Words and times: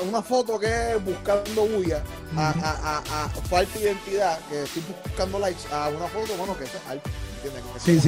una 0.00 0.22
foto 0.22 0.58
que 0.58 0.66
es 0.66 1.04
buscando 1.04 1.66
bulla, 1.66 2.02
a, 2.36 2.50
a, 2.50 2.98
a, 2.98 3.24
a 3.24 3.28
falta 3.28 3.78
de 3.78 3.84
identidad, 3.86 4.38
que 4.48 4.62
estoy 4.62 4.82
buscando 5.04 5.38
likes, 5.38 5.62
a 5.72 5.88
una 5.88 6.06
foto, 6.06 6.34
bueno, 6.36 6.56
que 6.56 6.64
eso 6.64 6.76
es 6.76 6.90
arte. 6.90 7.10
Que 7.42 7.80
Sí, 7.80 8.00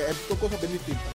es 0.00 0.28
dos 0.28 0.38
cosas 0.38 0.60
bien 0.60 0.72
distintas. 0.72 1.11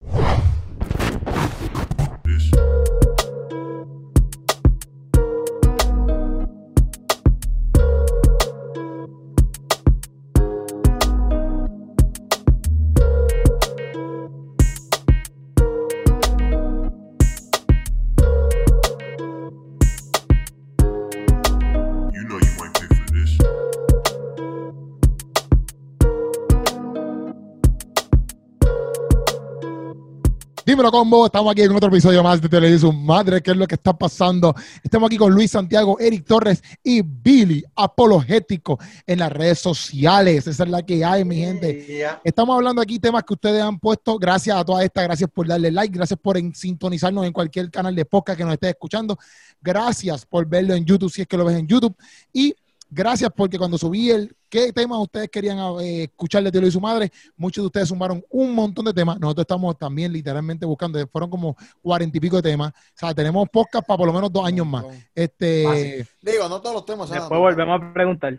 Dímelo, 30.77 30.93
combo. 30.93 31.25
Estamos 31.25 31.51
aquí 31.53 31.63
en 31.63 31.73
otro 31.75 31.89
episodio 31.89 32.23
más 32.23 32.39
de 32.39 32.51
Televisión 32.51 33.03
Madre. 33.03 33.41
¿Qué 33.41 33.53
es 33.53 33.57
lo 33.57 33.67
que 33.67 33.77
está 33.77 33.97
pasando? 33.97 34.55
Estamos 34.85 35.07
aquí 35.07 35.17
con 35.17 35.33
Luis 35.33 35.51
Santiago, 35.51 35.99
Eric 35.99 36.27
Torres 36.27 36.63
y 36.85 37.01
Billy 37.01 37.65
Apologético 37.75 38.79
en 39.07 39.21
las 39.21 39.33
redes 39.33 39.59
sociales. 39.59 40.47
Esa 40.47 40.65
es 40.65 40.69
la 40.69 40.83
que 40.85 41.03
hay, 41.03 41.25
mi 41.25 41.37
gente. 41.37 42.07
Estamos 42.23 42.55
hablando 42.57 42.83
aquí 42.83 42.99
temas 42.99 43.23
que 43.25 43.33
ustedes 43.33 43.63
han 43.63 43.79
puesto. 43.79 44.19
Gracias 44.19 44.55
a 44.55 44.67
todas 44.67 44.85
estas. 44.85 45.05
Gracias 45.05 45.31
por 45.33 45.49
darle 45.49 45.71
like. 45.71 45.97
Gracias 45.97 46.21
por 46.21 46.37
en- 46.37 46.55
sintonizarnos 46.55 47.25
en 47.25 47.33
cualquier 47.33 47.71
canal 47.71 47.95
de 47.97 48.05
podcast 48.05 48.37
que 48.37 48.45
nos 48.45 48.53
esté 48.53 48.69
escuchando. 48.69 49.17
Gracias 49.63 50.27
por 50.27 50.45
verlo 50.47 50.75
en 50.75 50.85
YouTube 50.85 51.11
si 51.11 51.23
es 51.23 51.27
que 51.27 51.39
lo 51.39 51.47
ves 51.47 51.57
en 51.57 51.67
YouTube. 51.67 51.97
Y 52.35 52.55
gracias 52.89 53.31
porque 53.35 53.59
cuando 53.59 53.79
subí 53.79 54.11
el 54.11 54.37
qué 54.49 54.73
temas 54.73 54.99
ustedes 54.99 55.29
querían 55.29 55.59
eh, 55.81 56.05
escuchar 56.05 56.43
de 56.43 56.53
Tilo 56.53 56.67
y 56.67 56.71
su 56.71 56.81
madre, 56.81 57.11
muchos 57.37 57.63
de 57.63 57.67
ustedes 57.67 57.89
sumaron 57.89 58.25
un 58.31 58.55
montón 58.55 58.85
de 58.85 58.93
temas. 58.93 59.19
Nosotros 59.19 59.45
estamos 59.45 59.77
también 59.77 60.13
literalmente 60.13 60.65
buscando, 60.65 61.05
fueron 61.09 61.31
como 61.31 61.57
cuarenta 61.83 62.17
y 62.17 62.21
pico 62.21 62.37
de 62.37 62.51
temas. 62.51 62.71
O 62.71 62.75
sea, 62.95 63.15
tenemos 63.15 63.49
podcast 63.49 63.87
para 63.87 63.99
por 63.99 64.07
lo 64.07 64.13
menos 64.13 64.33
dos 64.33 64.45
años 64.47 64.67
más. 64.67 64.85
Este, 65.15 66.07
Digo, 66.23 66.49
no 66.49 66.61
todos 66.61 66.75
los 66.75 66.85
temas 66.87 67.11
Después 67.11 67.41
volvemos 67.41 67.81
a 67.81 67.93
preguntar. 67.93 68.39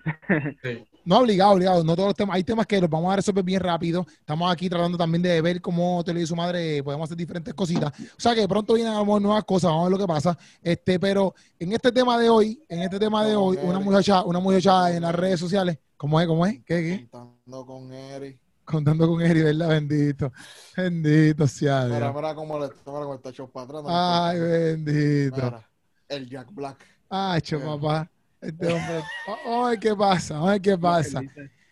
No 1.07 1.19
obligado, 1.19 1.53
obligado, 1.53 1.83
no 1.85 1.95
todos 1.95 2.09
los 2.09 2.15
temas. 2.15 2.35
Hay 2.35 2.43
temas 2.43 2.67
que 2.67 2.81
los 2.81 2.89
vamos 2.89 3.13
a 3.13 3.15
resolver 3.15 3.41
bien 3.41 3.61
rápido. 3.61 4.05
Estamos 4.19 4.51
aquí 4.51 4.69
tratando 4.69 4.97
también 4.97 5.21
de 5.21 5.41
ver 5.41 5.61
cómo 5.61 6.03
Tilo 6.03 6.19
y 6.19 6.27
su 6.27 6.35
madre 6.35 6.83
podemos 6.83 7.05
hacer 7.05 7.15
diferentes 7.15 7.53
cositas. 7.53 7.93
O 7.97 8.19
sea, 8.19 8.35
que 8.35 8.45
pronto 8.45 8.73
vienen 8.73 8.91
a 8.91 8.97
lo 8.97 9.05
mejor 9.05 9.21
nuevas 9.21 9.45
cosas, 9.45 9.69
vamos 9.69 9.83
a 9.85 9.89
ver 9.89 9.91
lo 9.99 10.05
que 10.05 10.13
pasa. 10.13 10.37
Este, 10.61 10.99
pero 10.99 11.33
en 11.57 11.71
este 11.71 11.93
tema 11.93 12.19
de 12.19 12.29
hoy, 12.29 12.61
en 12.67 12.81
este 12.81 12.99
tema 12.99 13.23
de 13.25 13.37
hoy, 13.37 13.57
una 13.63 13.79
muchacha, 13.79 14.25
una 14.25 14.39
muchacha 14.39 14.93
en 14.93 15.03
las 15.03 15.15
redes 15.15 15.39
sociales, 15.39 15.79
¿cómo 15.95 16.19
es? 16.19 16.27
¿Cómo 16.27 16.45
es? 16.45 16.55
¿Qué? 16.65 16.83
qué? 16.83 17.07
Contando 17.09 17.65
con 17.65 17.93
Eric. 17.93 18.39
contando 18.65 19.07
con 19.07 19.21
Eri, 19.21 19.43
¿verdad? 19.43 19.69
Bendito. 19.69 20.33
Bendito 20.75 21.47
sea 21.47 21.85
Mira, 21.85 22.11
mira 22.11 22.35
cómo 22.35 22.59
le 22.59 22.67
mira 22.67 22.75
cómo 22.83 23.15
está 23.15 23.29
echado 23.29 23.49
para 23.49 23.79
atrás. 23.79 23.83
Ay, 23.87 24.39
bendito. 24.41 25.37
Mira, 25.37 25.69
el 26.09 26.29
Jack 26.29 26.53
Black. 26.53 26.85
Ay, 27.09 27.39
che, 27.39 27.55
Mira. 27.55 27.67
papá. 27.77 28.11
Este 28.41 28.67
hombre. 28.67 29.03
Ay, 29.45 29.77
¿qué 29.79 29.95
pasa? 29.95 30.39
Ay, 30.43 30.59
¿qué 30.59 30.77
pasa? 30.77 31.21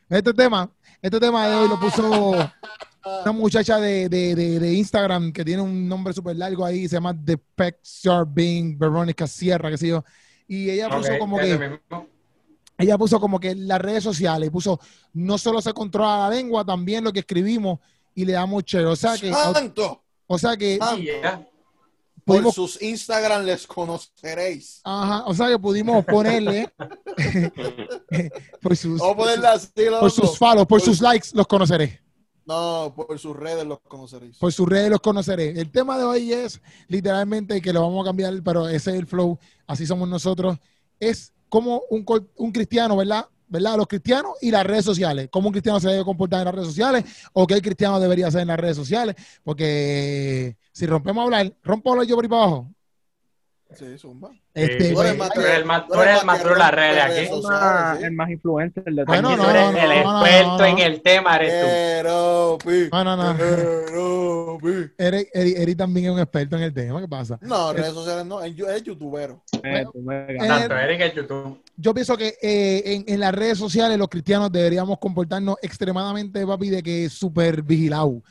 Este 0.09 0.33
tema, 0.33 0.69
este 1.01 1.19
tema 1.19 1.47
de 1.47 1.55
hoy 1.55 1.69
lo 1.69 1.79
puso 1.79 2.31
una 3.23 3.31
muchacha 3.31 3.79
de, 3.79 4.09
de, 4.09 4.35
de, 4.35 4.59
de 4.59 4.73
Instagram 4.73 5.31
que 5.31 5.43
tiene 5.45 5.61
un 5.61 5.87
nombre 5.87 6.13
súper 6.13 6.35
largo 6.35 6.65
ahí, 6.65 6.87
se 6.87 6.95
llama 6.95 7.15
The 7.15 7.37
Pexar 7.37 8.25
Being 8.27 8.77
Verónica 8.77 9.27
Sierra, 9.27 9.69
qué 9.69 9.77
sé 9.77 9.87
yo. 9.87 10.03
Y 10.47 10.69
ella 10.69 10.89
puso 10.89 11.17
como 11.19 11.37
que, 11.37 11.79
ella 12.77 12.97
puso 12.97 13.19
como 13.19 13.39
que 13.39 13.55
las 13.55 13.79
redes 13.81 14.03
sociales, 14.03 14.49
puso, 14.49 14.79
no 15.13 15.37
solo 15.37 15.61
se 15.61 15.73
controla 15.73 16.29
la 16.29 16.35
lengua, 16.35 16.65
también 16.65 17.03
lo 17.03 17.11
que 17.13 17.19
escribimos 17.19 17.79
y 18.13 18.25
le 18.25 18.33
damos 18.33 18.63
share. 18.63 18.85
O 18.85 18.95
sea 18.95 19.17
que, 19.17 19.31
¡Santo! 19.31 20.03
o 20.27 20.37
sea 20.37 20.55
que 20.57 20.77
Ah. 20.81 21.41
Por 22.25 22.51
sus 22.51 22.81
Instagram 22.81 23.45
les 23.45 23.67
conoceréis. 23.67 24.81
Ajá, 24.83 25.25
o 25.27 25.33
sea 25.33 25.47
que 25.47 25.59
pudimos 25.59 26.03
ponerle 26.05 26.73
por 28.61 28.75
sus, 28.75 28.99
así, 28.99 29.85
loco. 29.85 29.99
por 29.99 30.11
sus 30.11 30.37
follows, 30.37 30.65
por 30.65 30.81
sus 30.81 31.01
likes, 31.01 31.29
los 31.33 31.45
conoceré. 31.45 32.01
No, 32.47 32.93
por 32.95 33.17
sus 33.19 33.35
redes 33.35 33.65
los 33.65 33.79
conoceréis. 33.81 34.37
Por 34.37 34.51
sus 34.51 34.67
redes 34.67 34.89
los 34.89 35.01
conoceré. 35.01 35.49
El 35.49 35.71
tema 35.71 35.97
de 35.99 36.03
hoy 36.03 36.33
es 36.33 36.61
literalmente 36.87 37.61
que 37.61 37.71
lo 37.71 37.81
vamos 37.81 38.03
a 38.03 38.09
cambiar, 38.09 38.41
pero 38.43 38.67
ese 38.67 38.91
es 38.91 38.97
el 38.97 39.05
flow, 39.05 39.37
así 39.67 39.85
somos 39.85 40.09
nosotros. 40.09 40.57
Es 40.99 41.31
como 41.49 41.83
un, 41.91 42.05
un 42.35 42.51
cristiano, 42.51 42.97
¿verdad? 42.97 43.27
¿Verdad? 43.47 43.77
Los 43.77 43.87
cristianos 43.87 44.33
y 44.41 44.51
las 44.51 44.65
redes 44.65 44.85
sociales. 44.85 45.27
¿Cómo 45.31 45.47
un 45.47 45.53
cristiano 45.53 45.79
se 45.79 45.89
debe 45.89 46.03
comportar 46.03 46.39
en 46.39 46.45
las 46.45 46.55
redes 46.55 46.67
sociales? 46.67 47.03
¿O 47.33 47.45
qué 47.47 47.55
el 47.55 47.61
cristiano 47.61 47.99
debería 47.99 48.27
hacer 48.27 48.41
en 48.41 48.47
las 48.49 48.59
redes 48.59 48.75
sociales? 48.77 49.15
Porque 49.43 50.55
si 50.71 50.85
rompemos 50.85 51.21
a 51.21 51.25
hablar, 51.25 51.53
rompo 51.63 51.89
a 51.89 51.93
hablar 51.93 52.07
yo 52.07 52.15
por 52.15 52.25
ahí 52.25 52.29
para 52.29 52.41
abajo. 52.43 52.67
Sí, 53.73 53.97
zumba. 53.97 54.29
Este, 54.53 54.93
Tú 54.93 55.01
eres 55.01 55.15
pues, 55.15 55.17
más 55.17 55.33
Tú 55.33 55.41
eres 55.41 55.55
el 55.57 55.65
más- 55.65 55.87
tú 55.87 55.99
eres 56.01 56.19
el 56.21 56.25
más 56.25 56.39
duro 56.43 56.53
de 56.53 56.59
las 56.59 56.71
redes 56.71 57.03
aquí. 57.03 57.17
El 57.17 57.27
sociales, 57.27 57.61
más, 57.61 57.97
sí. 57.97 58.03
el 58.05 58.11
más 58.13 58.29
influencer 58.29 58.83
de 58.85 59.03
Bueno, 59.03 59.29
no, 59.35 59.43
tú 59.43 59.49
eres 59.49 59.61
no, 59.61 59.69
el 59.69 59.75
no, 59.75 60.13
no, 60.13 60.19
experto 60.25 60.57
no, 60.59 60.65
en 60.65 60.75
no. 60.75 60.83
el 60.83 61.01
tema, 61.01 61.35
eres 61.35 61.61
tú. 61.61 61.67
Pero, 61.67 62.57
pi. 62.63 62.89
No, 62.91 63.03
no, 63.03 63.15
no. 63.17 63.33
Pero, 64.61 64.87
pi. 64.87 64.93
Eric, 64.97 65.29
Eric- 65.33 65.55
Eric 65.57 65.77
también 65.77 66.05
es 66.07 66.11
un 66.11 66.19
experto 66.19 66.55
en 66.55 66.63
el 66.63 66.73
tema. 66.73 67.01
¿Qué 67.01 67.07
pasa? 67.07 67.37
No, 67.41 67.73
redes 67.73 67.93
sociales 67.93 68.25
no. 68.25 68.41
Es, 68.41 68.57
es 68.57 68.83
youtubero. 68.83 69.43
Eh, 69.63 69.83
Eh, 69.83 70.35
ganas. 70.39 70.59
Tanto 70.59 70.75
Eric 70.77 71.01
en 71.01 71.11
YouTube. 71.13 71.61
Yo 71.77 71.93
pienso 71.93 72.17
que 72.17 72.37
eh, 72.41 72.83
en, 72.85 73.03
en 73.07 73.19
las 73.19 73.33
redes 73.33 73.57
sociales 73.57 73.97
los 73.97 74.07
cristianos 74.09 74.51
deberíamos 74.51 74.97
comportarnos 74.99 75.55
extremadamente, 75.61 76.45
papi, 76.45 76.69
de 76.69 76.83
que 76.83 77.09
súper 77.09 77.61
vigilado. 77.61 78.21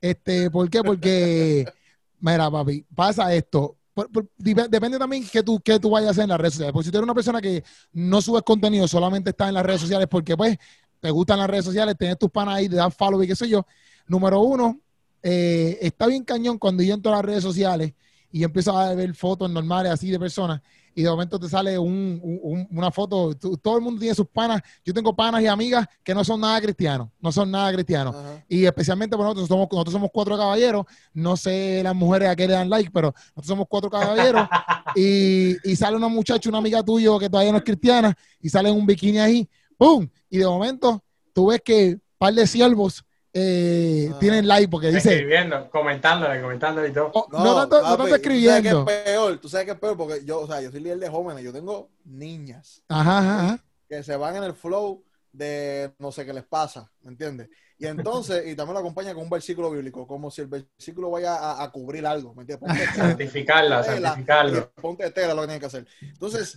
Este, 0.00 0.50
¿Por 0.50 0.68
qué? 0.70 0.82
Porque, 0.82 1.64
mira, 2.20 2.50
papi, 2.50 2.84
pasa 2.94 3.32
esto. 3.34 3.76
Por- 3.94 4.10
por- 4.10 4.26
dip- 4.38 4.68
depende 4.68 4.98
también 4.98 5.24
que 5.26 5.42
tú, 5.42 5.60
que 5.60 5.78
tú 5.78 5.90
vayas 5.90 6.08
a 6.08 6.10
hacer 6.10 6.24
en 6.24 6.30
las 6.30 6.38
redes 6.40 6.54
sociales. 6.54 6.72
Porque 6.72 6.86
si 6.86 6.90
tú 6.90 6.98
eres 6.98 7.04
una 7.04 7.14
persona 7.14 7.40
que 7.40 7.62
no 7.92 8.20
subes 8.20 8.42
contenido, 8.42 8.88
solamente 8.88 9.30
está 9.30 9.48
en 9.48 9.54
las 9.54 9.64
redes 9.64 9.80
sociales 9.82 10.08
porque, 10.10 10.36
pues, 10.36 10.56
te 11.00 11.10
gustan 11.10 11.38
las 11.38 11.48
redes 11.48 11.64
sociales, 11.66 11.94
tienes 11.98 12.18
tus 12.18 12.30
panas 12.30 12.56
ahí, 12.56 12.68
te 12.68 12.76
das 12.76 12.94
follow 12.94 13.22
y 13.22 13.26
qué 13.26 13.36
sé 13.36 13.48
yo. 13.48 13.64
Número 14.06 14.40
uno, 14.40 14.80
eh, 15.24 15.78
está 15.80 16.06
bien 16.06 16.22
cañón 16.22 16.58
cuando 16.58 16.82
yo 16.82 16.94
entro 16.94 17.10
a 17.12 17.16
las 17.16 17.24
redes 17.24 17.42
sociales 17.42 17.92
y 18.30 18.40
yo 18.40 18.44
empiezo 18.46 18.76
a 18.76 18.94
ver 18.94 19.14
fotos 19.14 19.50
normales 19.50 19.90
así 19.92 20.10
de 20.10 20.18
personas 20.18 20.60
y 20.96 21.02
de 21.02 21.08
momento 21.10 21.40
te 21.40 21.48
sale 21.48 21.76
un- 21.76 22.20
un- 22.22 22.40
un- 22.42 22.68
una 22.70 22.90
foto, 22.92 23.34
tú- 23.34 23.56
todo 23.56 23.76
el 23.78 23.82
mundo 23.82 23.98
tiene 23.98 24.14
sus 24.14 24.26
panas, 24.28 24.60
yo 24.84 24.92
tengo 24.94 25.14
panas 25.16 25.42
y 25.42 25.46
amigas 25.48 25.86
que 26.04 26.14
no 26.14 26.22
son 26.22 26.40
nada 26.40 26.60
cristianos, 26.60 27.08
no 27.20 27.32
son 27.32 27.50
nada 27.50 27.72
cristianos. 27.72 28.14
Ajá. 28.14 28.44
Y 28.48 28.64
especialmente 28.64 29.16
por 29.16 29.24
nosotros 29.24 29.48
somos, 29.48 29.66
nosotros 29.72 29.92
somos 29.92 30.10
cuatro 30.12 30.36
caballeros, 30.36 30.84
no 31.14 31.36
sé 31.36 31.80
las 31.82 31.94
mujeres 31.96 32.28
a 32.28 32.36
qué 32.36 32.46
le 32.46 32.52
dan 32.54 32.68
like, 32.70 32.90
pero 32.92 33.12
nosotros 33.34 33.46
somos 33.46 33.66
cuatro 33.68 33.90
caballeros 33.90 34.46
y, 34.96 35.56
y 35.68 35.74
sale 35.76 35.96
una 35.96 36.08
muchacha, 36.08 36.48
una 36.48 36.58
amiga 36.58 36.82
tuya 36.82 37.10
que 37.18 37.28
todavía 37.30 37.50
no 37.52 37.58
es 37.58 37.64
cristiana 37.64 38.16
y 38.40 38.48
sale 38.48 38.68
en 38.68 38.76
un 38.76 38.86
bikini 38.86 39.18
ahí, 39.18 39.48
¡pum! 39.76 40.06
Y 40.30 40.38
de 40.38 40.46
momento 40.46 41.02
tú 41.32 41.46
ves 41.48 41.60
que 41.64 41.94
un 41.94 42.02
par 42.18 42.34
de 42.34 42.46
siervos 42.46 43.04
eh, 43.36 44.08
Ah. 44.12 44.18
tienen 44.20 44.46
like 44.46 44.68
porque 44.68 44.88
dice, 44.92 45.12
Escribiendo, 45.14 45.68
comentándole, 45.70 46.40
comentándole 46.40 46.88
y 46.88 46.92
todo. 46.92 47.10
oh, 47.14 47.26
no, 47.32 47.54
tanto, 47.68 47.76
no 47.76 47.82
papi, 47.82 47.96
tanto 47.96 48.06
¿tú 48.08 48.14
escribiendo. 48.14 48.70
sabes 48.70 48.84
qué 48.86 48.92
es 48.94 49.04
peor? 49.12 49.38
Tú 49.38 49.48
sabes 49.48 49.66
qué 49.66 49.72
es 49.72 49.78
peor 49.78 49.96
porque 49.96 50.24
yo, 50.24 50.40
o 50.40 50.46
sea, 50.46 50.60
yo 50.60 50.70
soy 50.70 50.80
líder 50.80 50.98
de 51.00 51.08
jóvenes, 51.08 51.42
yo 51.44 51.52
tengo 51.52 51.90
niñas 52.04 52.82
Ajá, 52.88 53.18
ajá, 53.18 53.40
ajá. 53.46 53.64
que 53.88 54.02
se 54.02 54.16
van 54.16 54.36
en 54.36 54.44
el 54.44 54.54
flow 54.54 55.02
de 55.32 55.92
no 55.98 56.12
sé 56.12 56.24
qué 56.24 56.32
les 56.32 56.44
pasa, 56.44 56.88
¿me 57.02 57.10
entiendes? 57.10 57.48
Y 57.76 57.86
entonces, 57.86 58.46
y 58.46 58.54
también 58.54 58.74
lo 58.74 58.80
acompaña 58.80 59.12
con 59.14 59.24
un 59.24 59.30
versículo 59.30 59.68
bíblico, 59.68 60.06
como 60.06 60.30
si 60.30 60.40
el 60.42 60.46
versículo 60.46 61.10
vaya 61.10 61.34
a, 61.34 61.64
a 61.64 61.72
cubrir 61.72 62.06
algo, 62.06 62.32
¿me 62.32 62.42
entiendes? 62.42 62.68
Ponte 62.68 62.86
tela, 62.94 63.08
Santificarla, 63.08 63.82
tela, 63.82 64.70
ponte 64.80 65.10
tela 65.10 65.34
lo 65.34 65.40
que 65.42 65.46
tienen 65.48 65.60
que 65.60 65.66
hacer. 65.66 65.86
Entonces, 66.00 66.56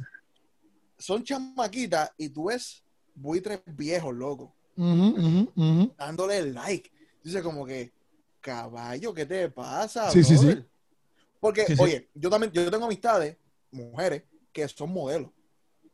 son 0.99 1.23
chamaquitas 1.23 2.11
y 2.17 2.29
tú 2.29 2.45
ves 2.45 2.83
buitres 3.15 3.61
viejos, 3.65 4.13
loco, 4.13 4.55
Ujú. 4.77 5.93
dándole 5.97 6.53
like. 6.53 6.91
Dice 7.23 7.41
como 7.41 7.65
que, 7.65 7.91
caballo, 8.39 9.13
¿qué 9.13 9.25
te 9.25 9.49
pasa? 9.49 10.09
Sí, 10.11 10.23
sí, 10.23 10.37
sí. 10.37 10.45
brother?" 10.45 10.67
Porque, 11.39 11.65
Sí, 11.67 11.75
sí. 11.75 11.81
oye, 11.81 12.09
yo 12.13 12.29
también, 12.29 12.51
yo 12.51 12.69
tengo 12.71 12.85
amistades, 12.85 13.37
mujeres, 13.71 14.23
que 14.51 14.67
son 14.67 14.91
modelos, 14.91 15.31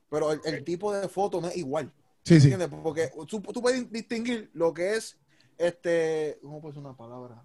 pero 0.10 0.32
el, 0.32 0.42
el 0.46 0.64
tipo 0.64 0.94
de 0.94 1.08
foto 1.10 1.42
no 1.42 1.48
es 1.48 1.58
igual. 1.58 1.92
Sí, 2.24 2.40
sí. 2.40 2.52
¿Entiendes? 2.52 2.80
Porque 2.82 3.12
tú, 3.28 3.42
tú 3.42 3.62
puedes 3.62 3.92
distinguir 3.92 4.50
lo 4.54 4.74
que 4.74 4.96
es, 4.96 5.18
este, 5.58 6.40
¿cómo 6.42 6.62
puede 6.62 6.74
ser 6.76 6.84
una 6.84 6.96
palabra? 6.96 7.44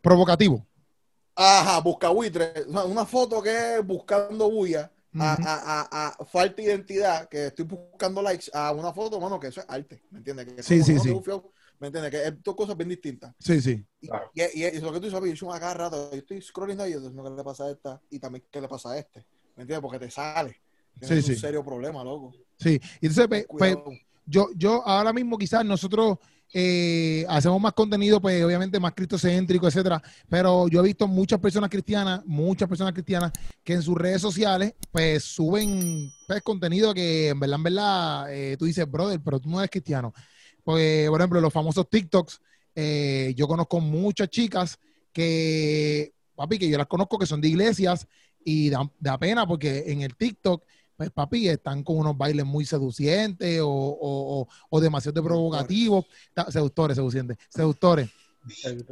Provocativo. 0.00 0.64
Ajá, 1.34 1.80
busca 1.80 2.10
buitre. 2.10 2.52
Una 2.68 3.04
foto 3.04 3.42
que 3.42 3.76
es 3.78 3.86
buscando 3.86 4.48
bulla, 4.50 4.92
a, 5.18 5.32
a, 5.34 5.88
a, 5.90 6.08
a 6.08 6.24
falta 6.24 6.56
de 6.56 6.64
identidad, 6.64 7.28
que 7.28 7.46
estoy 7.46 7.64
buscando 7.64 8.20
likes, 8.22 8.50
a 8.52 8.72
una 8.72 8.92
foto, 8.92 9.20
mano, 9.20 9.38
que 9.38 9.48
eso 9.48 9.60
es 9.60 9.66
arte, 9.68 10.02
¿me 10.10 10.18
entiendes? 10.18 10.46
Que 10.46 10.62
Sí, 10.62 10.82
sí, 10.82 10.94
no 10.94 11.00
sí. 11.02 11.10
¿me 11.80 11.86
entiendes? 11.88 12.10
Que 12.10 12.28
es 12.28 12.42
dos 12.42 12.54
cosas 12.56 12.76
bien 12.76 12.88
distintas. 12.88 13.34
Sí, 13.38 13.60
sí. 13.60 13.84
Y, 14.00 14.08
Claro. 14.08 14.30
y, 14.34 14.42
y- 14.42 14.64
y 14.66 14.80
lo 14.80 14.92
que 14.92 15.00
tú 15.00 15.10
sabes, 15.10 15.38
yo 15.38 15.48
cada 15.48 15.74
rato, 15.74 16.10
yo 16.10 16.16
estoy 16.18 16.40
scrolling 16.42 16.80
ahí, 16.80 16.92
yo 16.92 17.00
digo, 17.00 17.24
¿qué 17.24 17.30
le 17.30 17.44
pasa 17.44 17.64
a 17.64 17.70
esta? 17.70 18.00
Y 18.10 18.18
también, 18.18 18.44
¿qué 18.50 18.60
le 18.60 18.68
pasa 18.68 18.90
a 18.92 18.98
este? 18.98 19.26
¿Me 19.56 19.62
entiendes? 19.62 19.80
Porque 19.80 19.98
te 19.98 20.10
sale. 20.10 20.60
Tienes 20.98 21.24
Sí, 21.24 21.30
un 21.30 21.36
sí. 21.36 21.40
serio 21.40 21.64
problema, 21.64 22.04
loco. 22.04 22.32
Sí. 22.58 22.80
Y 23.00 23.06
entonces, 23.06 23.26
pues, 23.28 23.46
pues, 23.48 23.76
yo, 24.26 24.48
yo 24.56 24.86
ahora 24.86 25.12
mismo 25.12 25.36
quizás 25.36 25.64
nosotros 25.64 26.18
eh, 26.56 27.26
hacemos 27.28 27.60
más 27.60 27.72
contenido, 27.72 28.20
pues 28.20 28.44
obviamente 28.44 28.78
más 28.78 28.94
cristocéntrico, 28.94 29.66
etcétera. 29.66 30.00
Pero 30.28 30.68
yo 30.68 30.78
he 30.80 30.84
visto 30.84 31.08
muchas 31.08 31.40
personas 31.40 31.68
cristianas, 31.68 32.22
muchas 32.26 32.68
personas 32.68 32.92
cristianas 32.92 33.32
que 33.64 33.72
en 33.72 33.82
sus 33.82 33.96
redes 33.96 34.22
sociales, 34.22 34.74
pues 34.92 35.24
suben 35.24 36.08
pues, 36.28 36.42
contenido 36.42 36.94
que 36.94 37.30
en 37.30 37.40
verdad, 37.40 37.56
en 37.56 37.62
verdad, 37.64 38.32
eh, 38.32 38.56
tú 38.56 38.66
dices, 38.66 38.88
brother, 38.88 39.20
pero 39.22 39.40
tú 39.40 39.50
no 39.50 39.58
eres 39.58 39.70
cristiano. 39.70 40.14
Pues, 40.62 41.08
por 41.08 41.20
ejemplo, 41.20 41.40
los 41.40 41.52
famosos 41.52 41.90
TikToks, 41.90 42.40
eh, 42.76 43.34
yo 43.36 43.48
conozco 43.48 43.80
muchas 43.80 44.28
chicas 44.30 44.78
que, 45.12 46.12
papi, 46.36 46.58
que 46.58 46.70
yo 46.70 46.78
las 46.78 46.86
conozco 46.86 47.18
que 47.18 47.26
son 47.26 47.40
de 47.40 47.48
iglesias 47.48 48.06
y 48.44 48.70
da, 48.70 48.88
da 49.00 49.18
pena 49.18 49.44
porque 49.44 49.84
en 49.88 50.02
el 50.02 50.14
TikTok 50.14 50.62
pues 50.96 51.10
papi, 51.10 51.48
están 51.48 51.82
con 51.82 51.98
unos 51.98 52.16
bailes 52.16 52.44
muy 52.44 52.64
seducientes 52.64 53.60
o, 53.60 53.68
o, 53.68 54.48
o- 54.70 54.80
demasiado 54.80 55.22
provocativos. 55.22 56.04
Seductores, 56.50 56.96
seducientes, 56.96 57.36
seductores. 57.48 58.08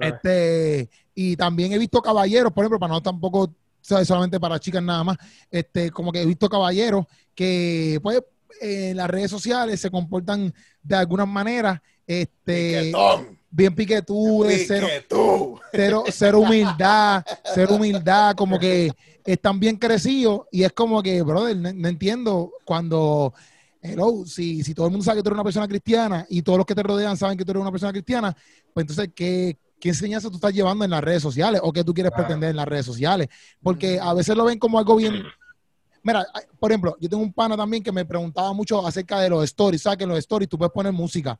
Este, 0.00 0.90
y 1.14 1.37
también 1.37 1.72
he 1.72 1.78
visto 1.78 2.00
caballeros, 2.00 2.52
por 2.52 2.64
ejemplo, 2.64 2.78
para 2.78 2.94
no 2.94 3.02
tampoco 3.02 3.54
solamente 3.81 4.38
para 4.40 4.58
chicas 4.60 4.82
nada 4.82 5.04
más, 5.04 5.16
este, 5.50 5.90
como 5.90 6.12
que 6.12 6.22
he 6.22 6.26
visto 6.26 6.49
caballeros 6.49 7.04
que 7.34 7.99
pues 8.02 8.22
en 8.60 8.96
las 8.96 9.10
redes 9.10 9.31
sociales 9.31 9.81
se 9.81 9.90
comportan 9.90 10.54
de 10.82 10.94
alguna 10.96 11.26
manera 11.26 11.82
este, 12.06 12.78
Piquetón. 12.93 13.38
Bien 13.52 13.75
piquetúes, 13.75 14.64
cero, 14.66 14.87
Piquetú. 14.88 15.60
cero, 15.70 16.04
cero 16.10 16.40
humildad, 16.40 17.22
cero 17.54 17.75
humildad, 17.75 18.34
como 18.34 18.58
que 18.58 18.90
están 19.25 19.60
bien 19.60 19.76
crecidos 19.76 20.46
y 20.50 20.64
es 20.64 20.72
como 20.72 21.02
que, 21.02 21.22
brother, 21.22 21.56
no, 21.56 21.72
no 21.72 21.88
entiendo 21.88 22.50
cuando, 22.64 23.34
hello, 23.82 24.25
si, 24.26 24.62
si 24.64 24.75
todo 24.75 24.87
el 24.87 24.93
mundo 24.93 25.04
sabe 25.04 25.19
que 25.19 25.22
tú 25.22 25.28
eres 25.28 25.37
una 25.37 25.44
persona 25.44 25.69
cristiana 25.69 26.26
y 26.31 26.40
todos 26.43 26.56
los 26.58 26.66
que 26.66 26.75
te 26.75 26.82
rodean 26.82 27.16
saben 27.16 27.37
que 27.37 27.44
tú 27.44 27.50
eres 27.52 27.60
una 27.60 27.70
persona 27.70 27.93
cristiana, 27.93 28.34
pues 28.72 28.84
entonces, 28.84 29.10
¿qué, 29.14 29.58
qué 29.78 29.90
enseñanza 29.90 30.31
tú 30.31 30.37
estás 30.37 30.54
llevando 30.54 30.84
en 30.84 30.90
las 30.90 31.04
redes 31.04 31.22
sociales 31.22 31.60
o 31.62 31.72
qué 31.72 31.84
tú 31.84 31.93
quieres 31.93 32.10
Claro. 32.10 32.25
pretender 32.25 32.50
en 32.50 32.56
las 32.56 32.66
redes 32.66 32.87
sociales? 32.87 33.28
Porque 33.62 34.00
a 34.00 34.14
veces 34.14 34.34
lo 34.34 34.46
ven 34.46 34.58
como 34.58 34.78
algo 34.78 34.96
bien... 34.96 35.22
Mira, 36.04 36.26
por 36.58 36.72
ejemplo, 36.72 36.96
yo 36.99 37.08
tengo 37.08 37.22
un 37.22 37.32
pana 37.32 37.56
también 37.56 37.81
que 37.81 37.93
me 37.93 38.04
preguntaba 38.04 38.52
mucho 38.52 38.84
acerca 38.84 39.20
de 39.20 39.28
los 39.28 39.44
stories, 39.44 39.82
¿sabes? 39.82 39.99
Que 39.99 40.02
en 40.04 40.10
los 40.10 40.19
stories 40.19 40.49
tú 40.49 40.58
puedes 40.58 40.72
poner 40.72 40.93
música. 40.93 41.38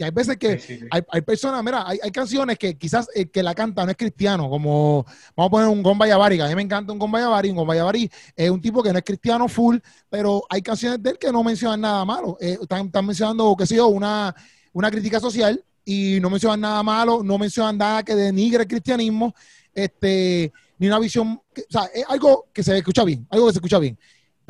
Y 0.00 0.02
hay 0.02 0.10
veces 0.12 0.38
que 0.38 0.58
Sí, 0.58 0.66
sí, 0.66 0.80
sí. 0.80 0.86
hay, 0.90 1.02
hay 1.10 1.20
personas, 1.20 1.62
mira, 1.62 1.84
hay, 1.86 1.98
hay 2.02 2.10
canciones 2.10 2.58
que 2.58 2.78
quizás 2.78 3.06
el 3.14 3.30
que 3.30 3.42
la 3.42 3.54
canta 3.54 3.84
no 3.84 3.90
es 3.90 3.98
cristiano, 3.98 4.48
como 4.48 5.04
vamos 5.36 5.48
a 5.48 5.50
poner 5.50 5.68
un 5.68 5.82
Gomba 5.82 6.06
Yavari, 6.08 6.38
que 6.38 6.42
a 6.42 6.48
mí 6.48 6.54
me 6.54 6.62
encanta 6.62 6.90
un 6.90 6.98
Gomba 6.98 7.20
Yavari, 7.20 7.50
un 7.50 7.56
Gomba 7.56 7.76
Yavari 7.76 8.10
es 8.34 8.50
un 8.50 8.62
tipo 8.62 8.82
que 8.82 8.92
no 8.94 8.98
es 8.98 9.04
cristiano 9.04 9.46
full, 9.46 9.76
pero 10.08 10.42
hay 10.48 10.62
canciones 10.62 11.02
de 11.02 11.10
él 11.10 11.18
que 11.18 11.30
no 11.30 11.44
mencionan 11.44 11.82
nada 11.82 12.02
malo, 12.06 12.38
Eh, 12.40 12.56
están, 12.62 12.86
están 12.86 13.04
mencionando, 13.04 13.54
qué 13.58 13.66
sé 13.66 13.76
yo, 13.76 13.88
una, 13.88 14.34
una 14.72 14.90
crítica 14.90 15.20
social 15.20 15.62
y 15.84 16.18
no 16.18 16.30
mencionan 16.30 16.62
nada 16.62 16.82
malo, 16.82 17.22
no 17.22 17.36
mencionan 17.36 17.76
nada 17.76 18.02
que 18.02 18.14
denigre 18.14 18.62
el 18.62 18.68
cristianismo, 18.68 19.34
este, 19.74 20.50
ni 20.78 20.86
una 20.86 20.98
visión, 20.98 21.42
que- 21.54 21.60
o 21.62 21.70
sea, 21.70 21.90
es 21.94 22.06
algo 22.08 22.46
que 22.54 22.62
se 22.62 22.74
escucha 22.78 23.04
bien, 23.04 23.26
algo 23.28 23.48
que 23.48 23.52
se 23.52 23.58
escucha 23.58 23.78
bien. 23.78 23.98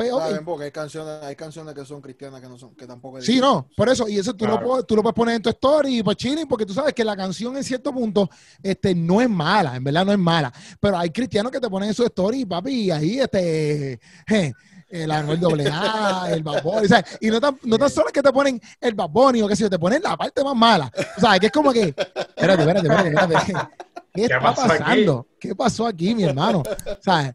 Pues, 0.09 0.25
Saben, 0.31 0.45
porque 0.45 0.65
hay 0.65 0.71
canciones, 0.71 1.23
hay 1.23 1.37
canciones 1.37 1.75
que 1.75 1.85
son 1.85 2.01
cristianas 2.01 2.41
que 2.41 2.49
no 2.49 2.57
son, 2.59 2.75
que 2.75 2.87
tampoco 2.87 3.19
es 3.19 3.27
Sí, 3.27 3.39
no, 3.41 3.69
por 3.77 3.89
eso, 3.89 4.09
y 4.09 4.19
eso 4.19 4.35
tú, 4.35 4.47
lo, 4.47 4.53
Claro. 4.53 4.67
puedes- 4.67 4.87
tú 4.87 4.97
lo 4.97 5.03
puedes 5.03 5.15
poner 5.15 5.35
en 5.37 5.43
tu 5.43 5.51
story 5.51 5.99
y 5.99 6.03
pues 6.03 6.17
chilling, 6.17 6.47
porque 6.49 6.65
tú 6.65 6.73
sabes 6.73 6.95
que 6.95 7.05
la 7.05 7.17
canción 7.17 7.57
en 7.57 7.65
cierto 7.65 7.93
punto 7.93 8.29
este, 8.63 8.95
no 8.95 9.21
es 9.21 9.29
mala, 9.29 9.77
en 9.77 9.85
verdad 9.85 10.07
no 10.07 10.13
es 10.13 10.19
mala, 10.19 10.53
pero 10.81 10.97
hay 10.99 11.11
cristianos 11.11 11.53
que 11.53 11.61
te 11.61 11.69
ponen 11.69 11.89
en 11.91 11.95
su 11.95 12.05
story, 12.05 12.45
papi, 12.47 12.71
y 12.85 12.91
ahí 12.91 13.21
este, 13.21 14.01
je, 14.27 14.55
el 14.91 15.11
Anuel 15.11 15.39
doble 15.39 15.69
A, 15.73 16.29
el 16.31 16.43
Bad 16.43 16.63
Bunny, 16.63 16.85
o 16.87 16.89
sea, 16.89 17.05
y 17.21 17.29
no 17.29 17.41
tan, 17.41 17.59
no 17.63 17.79
tan 17.79 17.91
solo 17.91 18.09
es 18.09 18.13
que 18.13 18.23
te 18.23 18.33
ponen 18.33 18.61
el 18.81 18.95
Bad 18.95 19.11
Bunny 19.11 19.43
o 19.43 19.49
qué 19.49 19.55
sé 19.55 19.63
yo, 19.65 19.71
te 19.71 19.79
ponen 19.79 20.03
la 20.03 20.17
parte 20.17 20.43
más 20.43 20.57
mala, 20.57 20.91
o 21.17 21.21
sea, 21.21 21.39
que 21.39 21.47
es 21.47 21.53
como 21.53 21.73
que, 21.73 21.95
espérate, 21.95 22.63
espérate, 22.63 22.89
espérate, 22.89 23.09
espérate. 23.09 23.69
¿Qué, 24.13 24.23
está 24.25 24.41
pasó 24.41 24.63
aquí? 24.63 24.79
pasando? 24.79 25.27
¿Qué 25.39 25.55
pasó 25.55 25.87
aquí, 25.87 26.15
mi 26.15 26.25
hermano? 26.25 26.63
¿Sabes? 27.01 27.33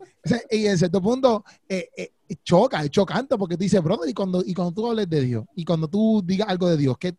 Y 0.52 0.66
en 0.66 0.78
cierto 0.78 1.02
punto 1.02 1.44
eh, 1.70 1.90
eh, 1.96 2.12
choca, 2.44 2.84
es 2.84 2.90
chocante 2.90 3.38
porque 3.38 3.56
tú 3.56 3.64
dices, 3.64 3.82
brother, 3.82 4.10
y 4.10 4.14
cuando, 4.14 4.44
y 4.46 4.54
cuando 4.54 4.74
tú 4.74 4.88
hables 4.90 5.10
de 5.10 5.22
Dios, 5.22 5.46
y 5.56 5.64
cuando 5.64 5.88
tú 5.88 6.22
digas 6.26 6.48
algo 6.50 6.68
de 6.70 6.78
Dios, 6.78 6.98
que, 6.98 7.16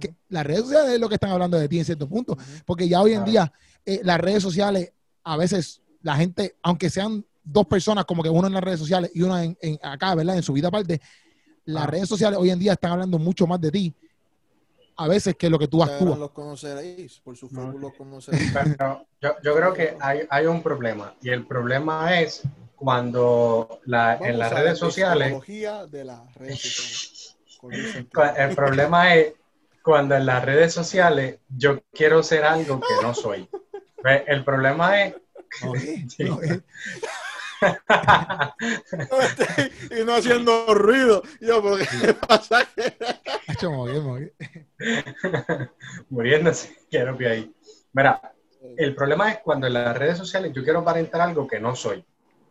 que 0.00 0.14
las 0.28 0.44
redes 0.46 0.62
sociales 0.62 0.92
es 0.94 1.00
lo 1.00 1.08
que 1.08 1.14
están 1.16 1.30
hablando 1.30 1.58
de 1.58 1.68
ti 1.68 1.78
en 1.78 1.84
cierto 1.84 2.08
punto, 2.08 2.36
porque 2.64 2.88
ya 2.88 3.00
hoy 3.02 3.12
en 3.12 3.24
día 3.24 3.52
eh, 3.84 4.00
las 4.04 4.18
redes 4.20 4.42
sociales, 4.42 4.92
a 5.24 5.36
veces 5.36 5.80
la 6.02 6.16
gente, 6.16 6.56
aunque 6.62 6.88
sean 6.90 7.24
dos 7.42 7.66
personas, 7.66 8.04
como 8.06 8.22
que 8.22 8.30
uno 8.30 8.46
en 8.46 8.54
las 8.54 8.62
redes 8.64 8.78
sociales 8.80 9.10
y 9.14 9.22
uno 9.22 9.38
en, 9.38 9.56
en 9.60 9.78
acá, 9.82 10.14
¿verdad? 10.14 10.36
En 10.36 10.42
su 10.42 10.52
vida 10.54 10.68
aparte, 10.68 11.00
las 11.66 11.84
Ah. 11.84 11.86
redes 11.86 12.08
sociales 12.08 12.38
hoy 12.38 12.50
en 12.50 12.58
día 12.58 12.72
están 12.74 12.92
hablando 12.92 13.18
mucho 13.18 13.46
más 13.46 13.60
de 13.60 13.70
ti, 13.70 13.94
a 14.96 15.08
veces 15.08 15.36
que 15.36 15.50
lo 15.50 15.58
que 15.58 15.68
tú 15.68 15.82
actúas. 15.82 16.18
los 16.18 16.30
conoceréis, 16.30 17.20
por 17.20 17.36
su 17.36 17.48
No, 17.50 17.72
los 17.72 17.94
conoceréis. 17.94 18.52
Pero 18.52 19.06
yo, 19.20 19.34
yo 19.42 19.54
creo 19.54 19.72
que 19.72 19.96
hay, 20.00 20.20
hay 20.30 20.46
un 20.46 20.62
problema 20.62 21.14
y 21.20 21.30
el 21.30 21.46
problema 21.46 22.20
es 22.20 22.42
cuando 22.76 23.80
la, 23.84 24.16
en 24.16 24.38
las 24.38 24.52
redes 24.52 24.80
la 24.80 24.86
sociales, 24.86 25.40
de 25.90 26.04
las 26.04 26.34
redes 26.34 26.60
sociales. 26.60 27.36
El 28.36 28.54
problema 28.54 29.14
es 29.14 29.32
cuando 29.82 30.14
en 30.14 30.26
las 30.26 30.44
redes 30.44 30.74
sociales 30.74 31.38
yo 31.48 31.80
quiero 31.92 32.22
ser 32.22 32.44
algo 32.44 32.78
que 32.78 33.02
no 33.02 33.14
soy. 33.14 33.48
¿Ves? 34.02 34.22
El 34.26 34.44
problema 34.44 35.02
es 35.02 35.14
Ok, 35.62 35.76
Sí. 36.08 36.28
ok. 36.28 36.42
y 39.98 40.04
no 40.04 40.16
haciendo 40.16 40.74
ruido. 40.74 41.22
Yo, 41.40 41.62
¿pero 41.62 41.78
qué 41.78 42.12
pasa? 42.14 42.68
Hacho, 43.46 43.70
mogué, 43.70 44.00
mogué. 44.00 44.34
muriéndose, 46.10 46.76
quiero 46.90 47.16
que 47.16 47.28
ahí. 47.28 47.54
Mira, 47.92 48.34
el 48.76 48.94
problema 48.94 49.30
es 49.30 49.38
cuando 49.38 49.66
en 49.66 49.74
las 49.74 49.96
redes 49.96 50.18
sociales 50.18 50.52
yo 50.52 50.62
quiero 50.64 50.80
aparentar 50.80 51.20
algo 51.20 51.46
que 51.46 51.60
no 51.60 51.74
soy. 51.74 52.04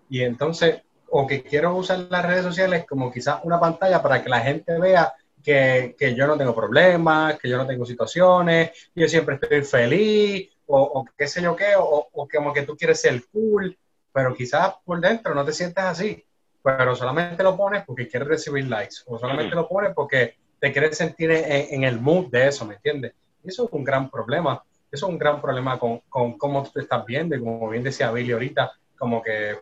Y 0.10 0.22
entonces, 0.22 0.82
o 1.10 1.26
que 1.28 1.44
quiero 1.44 1.76
usar 1.76 2.00
las 2.10 2.26
redes 2.26 2.44
sociales 2.44 2.86
como 2.88 3.12
quizás 3.12 3.40
una 3.44 3.60
pantalla 3.60 4.02
para 4.02 4.24
que 4.24 4.30
la 4.30 4.40
gente 4.40 4.80
vea 4.80 5.14
que, 5.44 5.96
que 5.98 6.16
yo 6.16 6.26
no 6.26 6.38
tengo 6.38 6.56
problemas, 6.56 7.38
que 7.40 7.50
yo 7.50 7.58
no 7.58 7.68
tengo 7.68 7.86
situaciones, 7.86 8.72
yo 8.96 9.08
siempre 9.08 9.36
estoy 9.36 9.64
feliz, 9.64 10.50
o, 10.68 10.82
o 10.82 11.06
qué 11.18 11.28
sé 11.28 11.42
yo 11.42 11.56
qué, 11.56 11.76
o, 11.78 12.08
o 12.12 12.28
como 12.28 12.54
que 12.54 12.64
tú 12.64 12.78
quieres 12.78 13.02
ser 13.02 13.22
cool, 13.32 13.78
pero 14.12 14.34
quizás 14.34 14.76
por 14.86 15.02
dentro 15.02 15.36
no 15.36 15.44
te 15.44 15.52
sientes 15.52 15.84
así, 15.84 16.24
pero 16.64 16.96
solamente 16.96 17.44
lo 17.44 17.58
pones 17.58 17.84
porque 17.86 18.08
quieres 18.08 18.30
recibir 18.30 18.68
likes, 18.68 18.98
o 19.06 19.18
solamente 19.20 19.56
lo 19.56 19.68
pones 19.68 19.94
porque 19.94 20.38
te 20.64 20.72
quieres 20.72 20.98
sentir 20.98 21.30
en, 21.30 21.44
en 21.76 21.84
el 21.84 22.00
mood 22.00 22.28
de 22.32 22.48
eso, 22.48 22.64
¿me 22.66 22.76
entiendes? 22.76 23.12
Eso 23.44 23.66
es 23.66 23.74
un 23.74 23.84
gran 23.84 24.10
problema. 24.10 24.64
Eso 24.90 25.08
es 25.08 25.12
un 25.12 25.18
gran 25.18 25.42
problema 25.42 25.78
con, 25.78 26.00
con 26.08 26.38
cómo 26.38 26.64
tú 26.64 26.70
te 26.76 26.80
estás 26.80 27.06
viendo, 27.06 27.36
y 27.36 27.40
como 27.42 27.68
bien 27.70 27.84
decía 27.84 28.10
Billy 28.14 28.32
ahorita, 28.32 28.72
como 28.98 29.22
que 29.22 29.58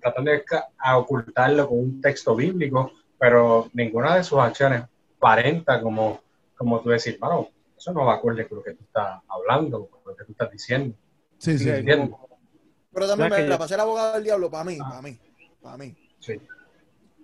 tratando 0.00 0.30
de 0.30 0.42
a 0.78 0.96
ocultarlo 0.96 1.68
con 1.68 1.78
un 1.78 2.00
texto 2.00 2.34
bíblico, 2.34 2.90
pero 3.18 3.68
ninguna 3.74 4.16
de 4.16 4.24
sus 4.24 4.38
acciones 4.38 4.84
aparenta 5.18 5.78
como, 5.82 6.22
como 6.56 6.80
tú 6.80 6.88
decir, 6.88 7.18
bueno, 7.20 7.50
eso 7.76 7.92
no 7.92 8.06
va 8.06 8.14
acorde 8.14 8.48
con 8.48 8.56
lo 8.56 8.64
que 8.64 8.72
tú 8.72 8.84
estás 8.84 9.20
hablando, 9.28 9.88
con 9.88 10.00
lo 10.06 10.16
que 10.16 10.24
tú 10.24 10.32
estás 10.32 10.50
diciendo. 10.50 10.96
Sí, 11.36 11.58
sí. 11.58 11.66
Pero 11.66 13.06
también, 13.08 13.28
¿Sabes 13.28 13.36
que 13.36 13.42
mira, 13.42 13.46
yo- 13.46 13.58
para 13.58 13.68
ser 13.68 13.80
abogado 13.80 14.14
del 14.14 14.24
diablo, 14.24 14.50
para 14.50 14.64
mí, 14.64 14.78
Ah. 14.80 14.88
para 14.88 15.02
mí, 15.02 15.18
para 15.60 15.76
mí. 15.76 15.94
Sí. 16.18 16.40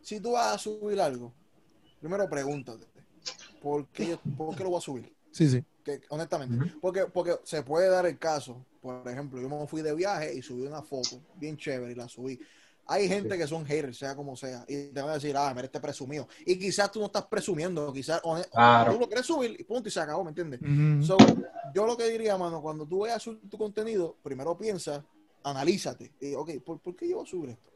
Si 0.02 0.20
tú 0.20 0.32
vas 0.32 0.54
a 0.54 0.58
subir 0.58 1.00
algo, 1.00 1.32
primero 1.98 2.28
pregúntate, 2.28 2.91
¿por 3.62 3.86
qué, 3.88 4.08
yo- 4.08 4.20
por 4.36 4.54
qué 4.56 4.64
lo 4.64 4.70
voy 4.70 4.78
a 4.78 4.82
subir? 4.82 5.14
Sí, 5.30 5.48
sí. 5.48 5.64
Que, 5.84 6.00
honestamente, 6.10 6.56
Ujú. 6.56 6.80
porque, 6.80 7.06
porque 7.06 7.36
se 7.44 7.62
puede 7.62 7.88
dar 7.88 8.06
el 8.06 8.18
caso, 8.18 8.64
por 8.80 9.08
ejemplo, 9.08 9.40
yo 9.40 9.48
me 9.48 9.66
fui 9.66 9.82
de 9.82 9.94
viaje 9.94 10.34
y 10.34 10.42
subí 10.42 10.66
una 10.66 10.82
foto 10.82 11.20
bien 11.36 11.56
chévere 11.56 11.92
y 11.92 11.94
la 11.94 12.08
subí. 12.08 12.38
Hay 12.86 13.08
gente 13.08 13.34
Sí. 13.34 13.40
que 13.40 13.46
son 13.46 13.64
haters, 13.64 13.96
sea 13.96 14.14
como 14.16 14.36
sea, 14.36 14.64
y 14.68 14.88
te 14.88 15.00
van 15.00 15.10
a 15.10 15.14
decir, 15.14 15.36
ah, 15.36 15.52
mira 15.54 15.66
este 15.66 15.80
presumido. 15.80 16.26
Y 16.44 16.58
quizás 16.58 16.90
tú 16.90 16.98
no 17.00 17.06
estás 17.06 17.24
presumiendo, 17.26 17.92
quizás 17.92 18.20
Claro. 18.52 18.92
tú 18.94 18.98
lo 19.00 19.06
quieres 19.06 19.24
subir 19.24 19.56
y 19.58 19.64
punto 19.64 19.88
y 19.88 19.92
se 19.92 20.00
acabó, 20.00 20.24
¿me 20.24 20.30
entiendes? 20.30 20.60
Ujú. 20.60 21.02
So, 21.04 21.16
yo 21.74 21.86
lo 21.86 21.96
que 21.96 22.08
diría, 22.08 22.36
mano, 22.36 22.60
cuando 22.60 22.84
tú 22.86 23.00
vayas 23.00 23.16
a 23.16 23.20
subir 23.20 23.48
tu 23.48 23.56
contenido, 23.56 24.16
primero 24.22 24.58
piensa, 24.58 25.04
analízate. 25.44 26.12
Y, 26.20 26.34
ok, 26.34 26.50
¿por, 26.64 26.80
por 26.80 26.94
qué 26.96 27.08
yo 27.08 27.16
voy 27.16 27.26
a 27.26 27.30
subir 27.30 27.50
esto? 27.50 27.70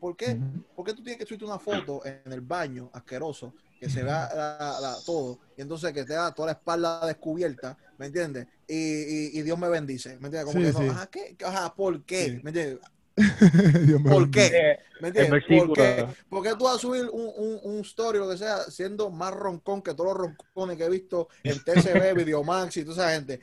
¿Por 0.00 0.16
qué? 0.16 0.32
Ujú. 0.34 0.62
¿Por 0.76 0.84
qué 0.86 0.92
tú 0.94 1.02
tienes 1.02 1.18
que 1.18 1.26
subirte 1.26 1.44
una 1.44 1.58
foto 1.58 2.04
en 2.04 2.30
el 2.32 2.40
baño 2.40 2.90
asqueroso, 2.92 3.52
que 3.78 3.88
se 3.88 4.02
vea 4.02 4.28
la- 4.34 4.78
la- 4.80 4.96
todo, 5.06 5.38
y 5.56 5.62
entonces 5.62 5.92
que 5.92 6.04
te 6.04 6.14
da 6.14 6.32
toda 6.34 6.46
la 6.46 6.52
espalda 6.52 7.06
descubierta, 7.06 7.76
¿me 7.98 8.06
entiendes? 8.06 8.46
Y, 8.66 8.74
y- 8.76 9.38
y 9.38 9.42
Dios 9.42 9.58
me 9.58 9.68
bendice, 9.68 10.18
¿me 10.20 10.28
entiendes? 10.28 10.44
Como 10.44 10.58
Sí, 10.58 10.66
que 10.66 10.72
no, 10.72 10.78
sí. 10.80 10.88
ajá, 10.88 11.06
¿qué? 11.06 11.36
Ajá, 11.44 11.74
¿por 11.74 12.04
qué? 12.04 12.24
Sí. 12.24 12.40
¿Me 12.42 12.50
entiendes? 12.50 12.78
Dios. 13.86 14.00
¿Por 14.02 14.30
qué? 14.30 14.46
Eh, 14.46 14.78
¿Me 15.00 15.08
entiendes? 15.08 15.42
¿Por 15.48 15.72
qué? 15.72 16.06
¿Por 16.28 16.42
qué 16.42 16.50
tú 16.56 16.64
vas 16.64 16.76
a 16.76 16.78
subir 16.78 17.08
un, 17.12 17.32
un, 17.36 17.60
un 17.64 17.80
story 17.80 18.18
o 18.18 18.24
lo 18.26 18.30
que 18.30 18.38
sea 18.38 18.58
siendo 18.70 19.10
más 19.10 19.32
roncón 19.34 19.82
que 19.82 19.92
todos 19.94 20.16
los 20.16 20.18
roncones 20.18 20.76
que 20.76 20.84
he 20.84 20.88
visto 20.90 21.28
en 21.42 21.58
TCB, 21.64 22.14
Videomax 22.14 22.76
y 22.76 22.84
toda 22.84 23.06
esa 23.06 23.14
gente? 23.14 23.40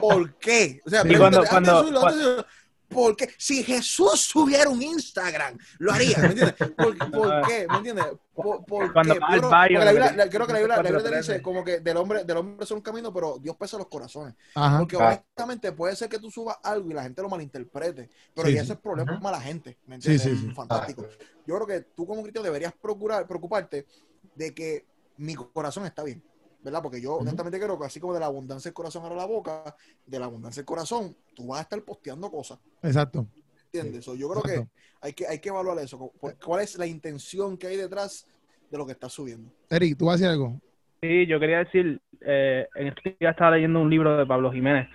¿Por 0.00 0.34
qué? 0.34 0.80
O 0.86 0.90
sea, 0.90 1.02
Sí, 1.02 1.08
pregúntate, 1.08 1.48
cuando- 1.48 1.70
cuando- 1.70 1.80
subirlo, 1.80 2.06
antes 2.06 2.44
de 2.88 2.94
subirlo, 2.94 3.06
¿Por 3.06 3.16
qué? 3.16 3.28
Si 3.38 3.62
Jesús 3.62 4.28
tuviera 4.32 4.68
un 4.70 4.82
Instagram, 4.82 5.58
lo 5.78 5.92
haría, 5.92 6.18
¿me 6.18 6.28
entiendes? 6.28 6.54
¿Por, 6.76 6.96
por 7.12 7.46
qué? 7.48 7.66
¿Me 7.68 7.76
entiendes? 7.78 8.06
¿Por, 8.34 8.64
por 8.64 8.92
Cuando 8.92 9.14
qué? 9.14 9.20
porque 9.20 9.72
la 9.72 9.92
Biblia- 9.92 10.12
la- 10.16 10.28
creo 10.30 10.46
que 10.46 10.52
la 10.52 10.58
Biblia, 10.60 10.76
la 10.76 10.82
Biblia 10.82 11.02
te 11.02 11.10
4:13. 11.10 11.18
dice 11.18 11.42
como 11.42 11.64
que 11.64 11.80
del 11.80 11.96
hombre, 11.96 12.24
del 12.24 12.36
hombre 12.36 12.66
son 12.66 12.78
un 12.78 12.82
camino, 12.82 13.12
pero 13.12 13.38
Dios 13.38 13.56
pesa 13.56 13.76
los 13.78 13.88
corazones. 13.88 14.34
Ajá. 14.54 14.78
Porque 14.78 14.96
Claro. 14.96 15.10
honestamente 15.16 15.72
puede 15.72 15.96
ser 15.96 16.08
que 16.08 16.18
tú 16.18 16.30
subas 16.30 16.56
algo 16.62 16.90
y 16.90 16.94
la 16.94 17.02
gente 17.02 17.20
lo 17.22 17.28
malinterprete, 17.28 18.10
pero 18.34 18.48
Sí, 18.48 18.54
ya 18.54 18.60
sí. 18.60 18.64
ese 18.66 18.72
es 18.74 18.78
problema 18.78 19.14
Ujú. 19.16 19.24
de 19.26 19.32
la 19.32 19.40
gente, 19.40 19.78
¿me 19.86 20.00
Sí, 20.00 20.12
entiendes? 20.12 20.40
sí, 20.40 20.46
sí. 20.48 20.54
Fantástico. 20.54 21.06
Yo 21.46 21.54
creo 21.56 21.66
que 21.66 21.80
tú 21.96 22.06
como 22.06 22.22
cristiano 22.22 22.44
deberías 22.44 22.72
procurar, 22.80 23.26
preocuparte 23.26 23.86
de 24.34 24.54
que 24.54 24.86
mi 25.16 25.34
corazón 25.34 25.84
está 25.84 26.04
bien, 26.04 26.22
¿verdad? 26.68 26.82
Porque 26.82 27.00
yo 27.00 27.14
honestamente 27.14 27.58
creo 27.58 27.78
que 27.78 27.86
así 27.86 27.98
como 28.00 28.14
de 28.14 28.20
la 28.20 28.26
abundancia 28.26 28.68
del 28.68 28.74
corazón 28.74 29.04
a 29.04 29.14
la 29.14 29.26
boca, 29.26 29.74
de 30.06 30.18
la 30.18 30.26
abundancia 30.26 30.60
del 30.60 30.66
corazón, 30.66 31.16
tú 31.34 31.48
vas 31.48 31.60
a 31.60 31.62
estar 31.62 31.82
posteando 31.82 32.30
cosas, 32.30 32.58
Exacto. 32.82 33.26
¿entiendes? 33.72 34.04
So, 34.04 34.14
yo 34.14 34.28
creo 34.28 34.42
Exacto. 34.42 34.70
que 34.70 35.06
hay, 35.06 35.12
que 35.12 35.26
hay 35.26 35.38
que 35.40 35.48
evaluar 35.48 35.78
eso, 35.78 35.98
cu- 35.98 36.12
cuál 36.44 36.62
es 36.62 36.76
la 36.78 36.86
intención 36.86 37.56
que 37.56 37.66
hay 37.68 37.76
detrás 37.76 38.26
de 38.70 38.78
lo 38.78 38.86
que 38.86 38.92
estás 38.92 39.12
subiendo. 39.12 39.50
Eric, 39.70 39.96
¿tú 39.96 40.06
vas 40.06 40.14
a 40.14 40.16
decir 40.18 40.28
algo? 40.28 40.60
Sí, 41.00 41.26
yo 41.26 41.38
quería 41.38 41.58
decir, 41.58 42.00
eh, 42.20 42.66
en 42.74 42.88
este 42.88 43.16
día 43.20 43.30
estaba 43.30 43.52
leyendo 43.52 43.80
un 43.80 43.88
libro 43.90 44.16
de 44.16 44.26
Pablo 44.26 44.52
Jiménez 44.52 44.88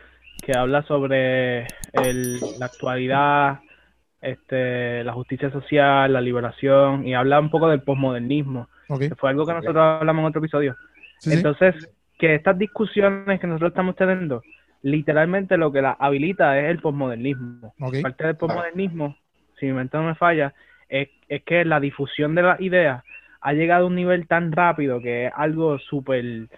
que 0.46 0.52
habla 0.58 0.84
sobre 0.84 1.62
el- 1.94 2.42
la 2.60 2.66
actualidad, 2.66 3.60
este, 4.22 5.04
la 5.04 5.14
justicia 5.14 5.52
social, 5.52 6.12
la 6.12 6.22
liberación 6.22 7.08
y 7.08 7.14
habla 7.14 7.40
un 7.40 7.50
poco 7.50 7.70
del 7.70 7.82
posmodernismo, 7.84 8.68
que 9.00 9.16
fue 9.16 9.30
algo 9.30 9.46
que 9.46 9.54
nosotros 9.54 9.78
hablamos 9.78 10.22
en 10.22 10.26
otro 10.28 10.40
episodio. 10.40 10.76
Sí, 11.24 11.32
sí. 11.32 11.38
Entonces, 11.38 11.90
que 12.20 12.36
estas 12.36 12.58
discusiones 12.58 13.40
que 13.40 13.48
nosotros 13.48 13.72
estamos 13.72 13.96
teniendo, 13.96 14.44
literalmente 14.82 15.56
lo 15.56 15.72
que 15.72 15.82
las 15.82 15.96
habilita 16.00 16.60
es 16.60 16.70
el 16.70 16.80
posmodernismo. 16.80 17.74
Parte 18.02 18.28
del 18.28 18.36
posmodernismo, 18.36 19.16
si 19.58 19.68
mi 19.68 19.74
mente 19.74 19.98
no 19.98 20.04
me 20.04 20.16
falla, 20.16 20.54
es, 20.90 21.08
es 21.30 21.44
que 21.44 21.64
la 21.64 21.80
difusión 21.80 22.36
de 22.36 22.42
las 22.42 22.60
ideas 22.60 23.04
ha 23.40 23.54
llegado 23.54 23.86
a 23.86 23.88
un 23.88 23.96
nivel 23.96 24.28
tan 24.28 24.52
rápido 24.52 25.00
que 25.00 25.28
es 25.28 25.34
algo 25.34 25.80
súper 25.80 26.50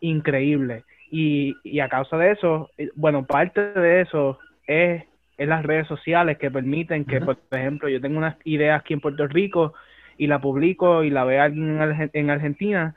increíble. 0.00 0.84
Y, 1.10 1.56
y 1.64 1.80
a 1.80 1.88
causa 1.88 2.16
de 2.16 2.30
eso, 2.30 2.70
eh, 2.78 2.90
bueno, 2.94 3.24
parte 3.26 3.60
de 3.60 4.00
eso 4.00 4.38
es, 4.66 5.02
es 5.36 5.48
las 5.48 5.64
redes 5.64 5.88
sociales 5.88 6.38
que 6.38 6.52
permiten 6.52 7.04
que, 7.04 7.20
por 7.20 7.38
ejemplo, 7.50 7.88
yo 7.88 8.00
tengo 8.00 8.18
una 8.18 8.38
idea 8.44 8.76
aquí 8.76 8.94
en 8.94 9.00
Puerto 9.00 9.26
Rico 9.26 9.74
y 10.18 10.28
la 10.28 10.40
publico 10.40 11.02
y 11.02 11.10
la 11.10 11.24
ve 11.24 11.40
alguien 11.40 11.80
en 12.12 12.30
Argentina 12.30 12.94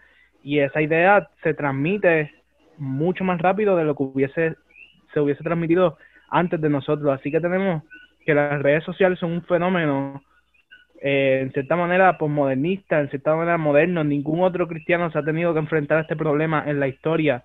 y 0.48 0.60
esa 0.62 0.82
idea 0.82 1.28
se 1.44 1.54
transmite 1.54 2.32
mucho 2.78 3.26
más 3.26 3.42
rápido 3.42 3.76
de 3.76 3.84
lo 3.84 3.98
que 3.98 4.04
hubiese 4.04 4.56
se 5.14 5.20
hubiese 5.20 5.44
transmitido 5.44 5.98
antes 6.30 6.62
de 6.62 6.70
nosotros. 6.70 7.20
Así 7.20 7.30
que 7.30 7.42
tenemos 7.42 7.84
que 8.26 8.34
las 8.34 8.62
redes 8.62 8.86
sociales 8.86 9.20
son 9.20 9.34
un 9.34 9.44
fenómeno 9.44 10.24
eh, 11.02 11.40
en 11.42 11.52
cierta 11.52 11.76
manera 11.76 12.18
posmodernista, 12.18 13.02
en 13.02 13.10
cierta 13.10 13.36
manera 13.36 13.58
moderno. 13.58 14.06
Ningún 14.06 14.40
otro 14.40 14.70
cristiano 14.70 15.12
se 15.12 15.20
ha 15.20 15.24
tenido 15.24 15.52
que 15.52 15.60
enfrentar 15.60 15.98
a 15.98 16.02
este 16.04 16.16
problema 16.16 16.64
en 16.66 16.80
la 16.80 16.88
historia, 16.88 17.44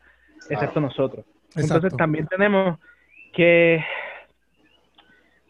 excepto 0.48 0.80
nosotros. 0.80 1.26
Entonces 1.56 1.96
también 1.96 2.28
tenemos 2.28 2.78
que, 3.32 3.84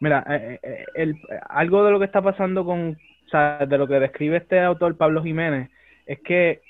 mira, 0.00 0.24
eh, 0.26 0.58
eh, 0.62 0.84
el, 0.94 1.16
algo 1.50 1.84
de 1.84 1.90
lo 1.90 1.98
que 1.98 2.06
está 2.06 2.22
pasando 2.22 2.64
con, 2.64 2.96
o 3.26 3.28
sea, 3.30 3.66
de 3.66 3.76
lo 3.76 3.86
que 3.86 4.00
describe 4.00 4.38
este 4.38 4.58
autor 4.58 4.96
Pablo 4.96 5.22
Jiménez, 5.22 5.68
es 6.06 6.18
que, 6.20 6.61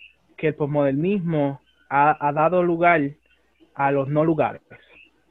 que 0.42 0.48
el 0.48 0.54
posmodernismo 0.56 1.62
ha, 1.88 2.16
ha 2.20 2.32
dado 2.32 2.64
lugar 2.64 3.00
a 3.76 3.92
los 3.92 4.08
no 4.08 4.24
lugares, 4.24 4.60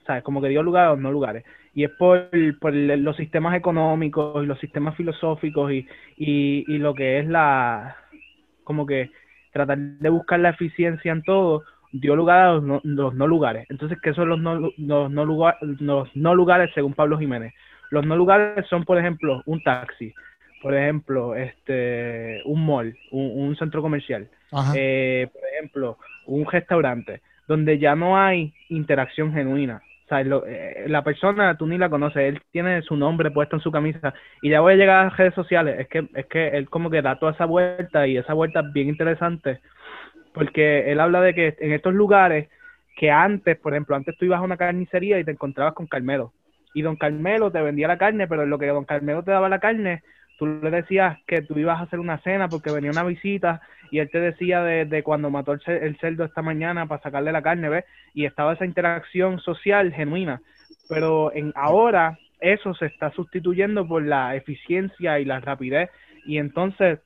¿sabes? 0.07 0.23
Como 0.23 0.41
que 0.41 0.47
dio 0.47 0.63
lugar 0.63 0.87
a 0.87 0.89
los 0.91 0.99
no 0.99 1.11
lugares. 1.11 1.43
Y 1.73 1.83
es 1.83 1.91
por, 1.91 2.29
los 2.33 3.17
sistemas 3.17 3.55
económicos 3.55 4.41
y 4.41 4.47
los 4.47 4.59
sistemas 4.59 4.95
filosóficos 4.95 5.69
y 5.73 6.77
lo 6.77 6.93
que 6.93 7.19
es 7.19 7.27
la, 7.27 7.97
como 8.63 8.85
que 8.85 9.11
tratar 9.51 9.77
de 9.77 10.09
buscar 10.09 10.39
la 10.39 10.49
eficiencia 10.51 11.11
en 11.11 11.23
todo, 11.23 11.63
dio 11.91 12.15
lugar 12.15 12.39
a 12.39 12.53
los 12.53 12.63
no, 12.63 12.81
los 12.83 13.13
no 13.13 13.27
lugares. 13.27 13.65
Entonces, 13.69 13.97
¿qué 14.01 14.13
son 14.13 14.29
los 14.29 14.39
no, 14.39 14.55
los, 14.55 15.11
no 15.11 15.25
lugar- 15.25 15.57
los 15.61 16.09
no 16.15 16.35
lugares 16.35 16.71
según 16.73 16.93
Pablo 16.93 17.17
Jiménez? 17.17 17.53
Los 17.89 18.05
no 18.05 18.15
lugares 18.15 18.65
son, 18.69 18.85
por 18.85 18.97
ejemplo, 18.97 19.41
un 19.45 19.61
taxi, 19.61 20.13
por 20.61 20.75
ejemplo, 20.75 21.35
este, 21.35 22.41
un 22.45 22.65
mall, 22.65 22.97
un, 23.11 23.31
un 23.49 23.55
centro 23.57 23.81
comercial, 23.81 24.29
eh, 24.71 25.27
por 25.33 25.41
ejemplo, 25.53 25.97
un 26.27 26.45
restaurante, 26.45 27.21
donde 27.47 27.79
ya 27.79 27.95
no 27.95 28.17
hay 28.17 28.53
interacción 28.69 29.33
genuina. 29.33 29.83
O 30.05 30.07
sea, 30.09 30.23
lo- 30.23 30.45
eh, 30.45 30.85
la 30.87 31.03
persona 31.03 31.57
tú 31.57 31.67
ni 31.67 31.77
la 31.77 31.89
conoces, 31.89 32.23
él 32.23 32.41
tiene 32.51 32.81
su 32.83 32.95
nombre 32.97 33.31
puesto 33.31 33.55
en 33.55 33.61
su 33.61 33.71
camisa 33.71 34.13
y 34.41 34.49
ya 34.49 34.61
voy 34.61 34.73
a 34.73 34.75
llegar 34.77 34.99
a 34.99 35.03
las 35.05 35.17
redes 35.17 35.33
sociales. 35.33 35.79
Es 35.79 35.87
que, 35.87 36.07
es 36.15 36.25
que 36.27 36.49
él 36.49 36.69
como 36.69 36.89
que 36.89 37.01
da 37.01 37.17
toda 37.19 37.31
esa 37.33 37.45
vuelta 37.45 38.07
y 38.07 38.17
esa 38.17 38.33
vuelta 38.33 38.59
es 38.61 38.73
bien 38.73 38.89
interesante 38.89 39.59
porque 40.33 40.91
él 40.91 40.99
habla 40.99 41.21
de 41.21 41.33
que 41.33 41.55
en 41.59 41.73
estos 41.73 41.93
lugares 41.93 42.49
que 42.95 43.11
antes, 43.11 43.57
por 43.57 43.73
ejemplo, 43.73 43.95
antes 43.95 44.15
tú 44.17 44.25
ibas 44.25 44.39
a 44.39 44.43
una 44.43 44.57
carnicería 44.57 45.19
y 45.19 45.23
te 45.23 45.31
encontrabas 45.31 45.73
con 45.73 45.87
Carmelo 45.87 46.33
y 46.73 46.81
don 46.81 46.95
Carmelo 46.95 47.51
te 47.51 47.61
vendía 47.61 47.87
la 47.87 47.97
carne, 47.97 48.27
pero 48.27 48.43
en 48.43 48.49
lo 48.49 48.57
que 48.59 48.67
don 48.67 48.85
Carmelo 48.85 49.23
te 49.23 49.31
daba 49.31 49.49
la 49.49 49.59
carne, 49.59 50.03
tú 50.41 50.47
le 50.63 50.71
decías 50.71 51.19
que 51.27 51.43
tú 51.43 51.59
ibas 51.59 51.79
a 51.79 51.83
hacer 51.83 51.99
una 51.99 52.17
cena 52.23 52.49
porque 52.49 52.71
venía 52.71 52.89
una 52.89 53.03
visita 53.03 53.61
y 53.91 53.99
él 53.99 54.09
te 54.09 54.19
decía 54.19 54.63
de, 54.63 55.03
cuando 55.03 55.29
mató 55.29 55.51
el, 55.53 55.59
cer- 55.61 55.83
el 55.83 55.97
cerdo 55.99 56.25
esta 56.25 56.41
mañana 56.41 56.87
para 56.87 57.03
sacarle 57.03 57.31
la 57.31 57.43
carne, 57.43 57.69
¿ves? 57.69 57.85
Y 58.15 58.25
estaba 58.25 58.53
esa 58.53 58.65
interacción 58.65 59.39
social 59.39 59.93
genuina. 59.93 60.41
Pero 60.89 61.31
en 61.35 61.53
ahora 61.55 62.17
eso 62.39 62.73
se 62.73 62.87
está 62.87 63.11
sustituyendo 63.11 63.87
por 63.87 64.03
la 64.03 64.35
eficiencia 64.35 65.19
y 65.19 65.25
la 65.25 65.39
rapidez 65.41 65.91
y 66.25 66.39
entonces 66.39 66.99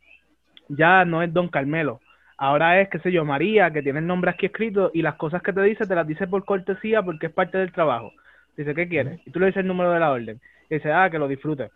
ya 0.69 1.05
no 1.05 1.21
es 1.23 1.33
Don 1.33 1.49
Carmelo. 1.49 2.01
Ahora 2.37 2.81
es, 2.81 2.89
qué 2.89 2.99
sé 2.99 3.11
yo, 3.11 3.25
María, 3.25 3.71
que 3.71 3.83
tiene 3.83 3.99
el 3.99 4.07
nombre 4.07 4.31
aquí 4.31 4.47
escrito 4.47 4.91
y 4.93 5.01
las 5.01 5.15
cosas 5.15 5.43
que 5.43 5.53
te 5.53 5.61
dice 5.61 5.87
te 5.87 5.95
las 5.95 6.07
dice 6.07 6.27
por 6.27 6.45
cortesía 6.45 7.03
porque 7.03 7.27
es 7.27 7.33
parte 7.33 7.57
del 7.57 7.73
trabajo. 7.73 8.13
Dice, 8.57 8.75
¿qué 8.75 8.87
quieres? 8.87 9.19
Y 9.25 9.31
tú 9.31 9.39
le 9.39 9.47
dices 9.47 9.61
el 9.61 9.67
número 9.67 9.91
de 9.91 9.99
la 9.99 10.11
orden. 10.11 10.41
Y 10.69 10.75
dice, 10.75 10.91
ah, 10.91 11.09
que 11.11 11.19
lo 11.19 11.27
disfrute. 11.27 11.71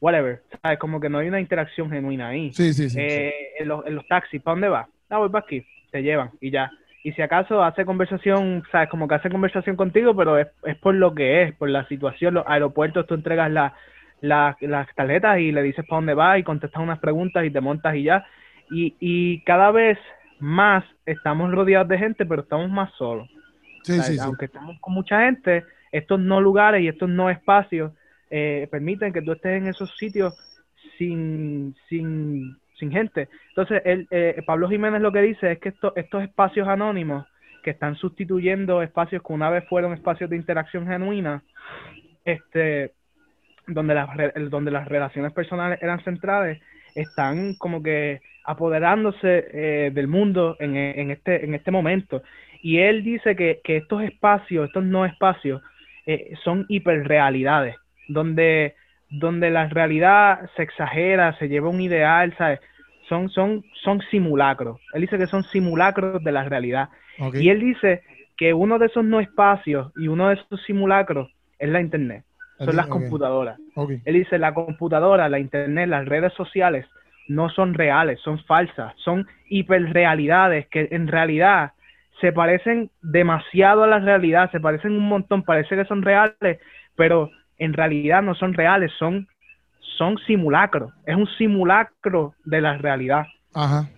Whatever. 0.00 0.42
¿Sabes? 0.62 0.78
Como 0.78 1.00
que 1.00 1.08
no 1.08 1.18
hay 1.18 1.28
una 1.28 1.40
interacción 1.40 1.90
genuina 1.90 2.28
ahí. 2.28 2.50
Sí, 2.52 2.72
sí, 2.72 2.88
sí. 2.90 2.98
Eh, 2.98 3.32
en, 3.58 3.68
los, 3.68 3.86
en 3.86 3.94
los 3.94 4.06
taxis, 4.08 4.42
¿para 4.42 4.54
dónde 4.54 4.68
vas? 4.68 4.88
Ah, 5.08 5.18
voy 5.18 5.28
para 5.28 5.44
aquí. 5.44 5.64
Te 5.90 6.02
llevan 6.02 6.30
y 6.40 6.50
ya. 6.50 6.70
Y 7.02 7.12
si 7.12 7.22
acaso 7.22 7.62
hace 7.62 7.84
conversación, 7.84 8.62
¿sabes? 8.70 8.88
Como 8.90 9.08
que 9.08 9.14
hace 9.14 9.30
conversación 9.30 9.76
contigo, 9.76 10.14
pero 10.14 10.38
es, 10.38 10.48
es 10.64 10.76
por 10.78 10.94
lo 10.94 11.14
que 11.14 11.42
es, 11.42 11.54
por 11.54 11.68
la 11.70 11.86
situación. 11.88 12.34
Los 12.34 12.44
aeropuertos, 12.46 13.06
tú 13.06 13.14
entregas 13.14 13.50
la, 13.50 13.74
la- 14.20 14.56
las 14.60 14.86
tarjetas 14.94 15.38
y 15.38 15.52
le 15.52 15.62
dices 15.62 15.84
para 15.86 15.98
dónde 15.98 16.14
vas 16.14 16.38
y 16.38 16.42
contestas 16.44 16.82
unas 16.82 16.98
preguntas 16.98 17.44
y 17.44 17.50
te 17.50 17.60
montas 17.60 17.94
y 17.96 18.04
ya. 18.04 18.26
Y, 18.70 18.96
y 19.00 19.40
cada 19.42 19.70
vez 19.70 19.98
más 20.38 20.84
estamos 21.06 21.50
rodeados 21.52 21.88
de 21.88 21.98
gente, 21.98 22.24
pero 22.26 22.42
estamos 22.42 22.70
más 22.70 22.92
solos. 22.94 23.28
sí, 23.82 24.00
sí. 24.02 24.18
Aunque 24.20 24.46
estamos 24.46 24.78
con 24.80 24.94
mucha 24.94 25.20
gente, 25.24 25.64
estos 25.92 26.20
no 26.20 26.40
lugares 26.40 26.82
y 26.82 26.88
estos 26.88 27.08
no 27.08 27.30
espacios 27.30 27.92
eh, 28.30 28.68
permiten 28.70 29.12
que 29.12 29.22
tú 29.22 29.32
estés 29.32 29.58
en 29.58 29.66
esos 29.68 29.94
sitios 29.96 30.34
sin, 30.96 31.74
sin, 31.88 32.56
sin 32.78 32.90
gente. 32.90 33.28
Entonces, 33.50 33.82
él, 33.84 34.06
eh, 34.10 34.42
Pablo 34.46 34.68
Jiménez 34.68 35.00
lo 35.02 35.12
que 35.12 35.22
dice 35.22 35.52
es 35.52 35.58
que 35.58 35.70
esto- 35.70 35.92
estos 35.96 36.22
espacios 36.22 36.68
anónimos 36.68 37.26
que 37.62 37.70
están 37.70 37.94
sustituyendo 37.96 38.82
espacios 38.82 39.22
que 39.22 39.32
una 39.32 39.50
vez 39.50 39.64
fueron 39.68 39.92
espacios 39.92 40.30
de 40.30 40.36
interacción 40.36 40.86
genuina, 40.86 41.42
este, 42.24 42.92
donde 43.66 43.94
las, 43.94 44.08
donde 44.50 44.70
las 44.70 44.88
relaciones 44.88 45.32
personales 45.32 45.78
eran 45.82 46.02
centrales, 46.02 46.60
están 46.94 47.54
como 47.54 47.82
que 47.82 48.20
apoderándose 48.44 49.46
eh, 49.52 49.90
del 49.92 50.08
mundo 50.08 50.56
en, 50.58 50.76
en 50.76 51.10
este, 51.10 51.44
en 51.44 51.54
este 51.54 51.70
momento. 51.70 52.22
Y 52.62 52.78
él 52.78 53.02
dice 53.04 53.36
que, 53.36 53.60
que 53.62 53.76
estos 53.76 54.02
espacios, 54.02 54.66
estos 54.66 54.84
no 54.84 55.04
espacios, 55.04 55.62
eh, 56.06 56.32
son 56.42 56.64
hiperrealidades, 56.68 57.76
donde, 58.12 58.74
donde 59.08 59.50
la 59.50 59.68
realidad 59.68 60.50
se 60.56 60.62
exagera, 60.62 61.36
se 61.38 61.48
lleva 61.48 61.68
un 61.68 61.80
ideal, 61.80 62.34
¿sabes? 62.36 62.60
Son, 63.08 63.28
son, 63.28 63.64
son 63.82 64.00
simulacros. 64.10 64.80
Él 64.92 65.02
dice 65.02 65.18
que 65.18 65.26
son 65.26 65.42
simulacros 65.44 66.22
de 66.22 66.32
la 66.32 66.44
realidad. 66.44 66.88
Y 67.34 67.50
él 67.50 67.60
dice 67.60 68.02
que 68.36 68.54
uno 68.54 68.78
de 68.78 68.86
esos 68.86 69.04
no 69.04 69.20
espacios 69.20 69.92
y 69.96 70.08
uno 70.08 70.28
de 70.28 70.34
esos 70.34 70.62
simulacros 70.64 71.30
es 71.58 71.68
la 71.68 71.80
Internet, 71.80 72.24
son 72.58 72.76
las 72.76 72.86
computadoras. 72.86 73.58
Él 74.04 74.14
dice, 74.14 74.38
la 74.38 74.54
computadora, 74.54 75.28
la 75.28 75.38
internet, 75.38 75.88
las 75.88 76.06
redes 76.06 76.32
sociales 76.34 76.86
no 77.28 77.48
son 77.48 77.74
reales, 77.74 78.20
son 78.20 78.38
falsas, 78.44 78.92
son 78.96 79.26
hiperrealidades 79.48 80.66
que 80.68 80.88
en 80.90 81.06
realidad 81.06 81.72
se 82.20 82.32
parecen 82.32 82.90
demasiado 83.02 83.84
a 83.84 83.86
la 83.86 83.98
realidad, 83.98 84.50
se 84.50 84.60
parecen 84.60 84.92
un 84.92 85.08
montón, 85.08 85.42
parece 85.42 85.76
que 85.76 85.84
son 85.84 86.02
reales, 86.02 86.58
pero 86.96 87.30
en 87.60 87.72
realidad 87.72 88.22
no 88.22 88.34
son 88.34 88.52
reales, 88.54 88.90
son, 88.98 89.28
son 89.96 90.18
simulacros. 90.26 90.92
Es 91.06 91.14
un 91.14 91.28
simulacro 91.38 92.34
de 92.44 92.60
la 92.60 92.76
realidad. 92.78 93.24
Ajá. 93.54 93.88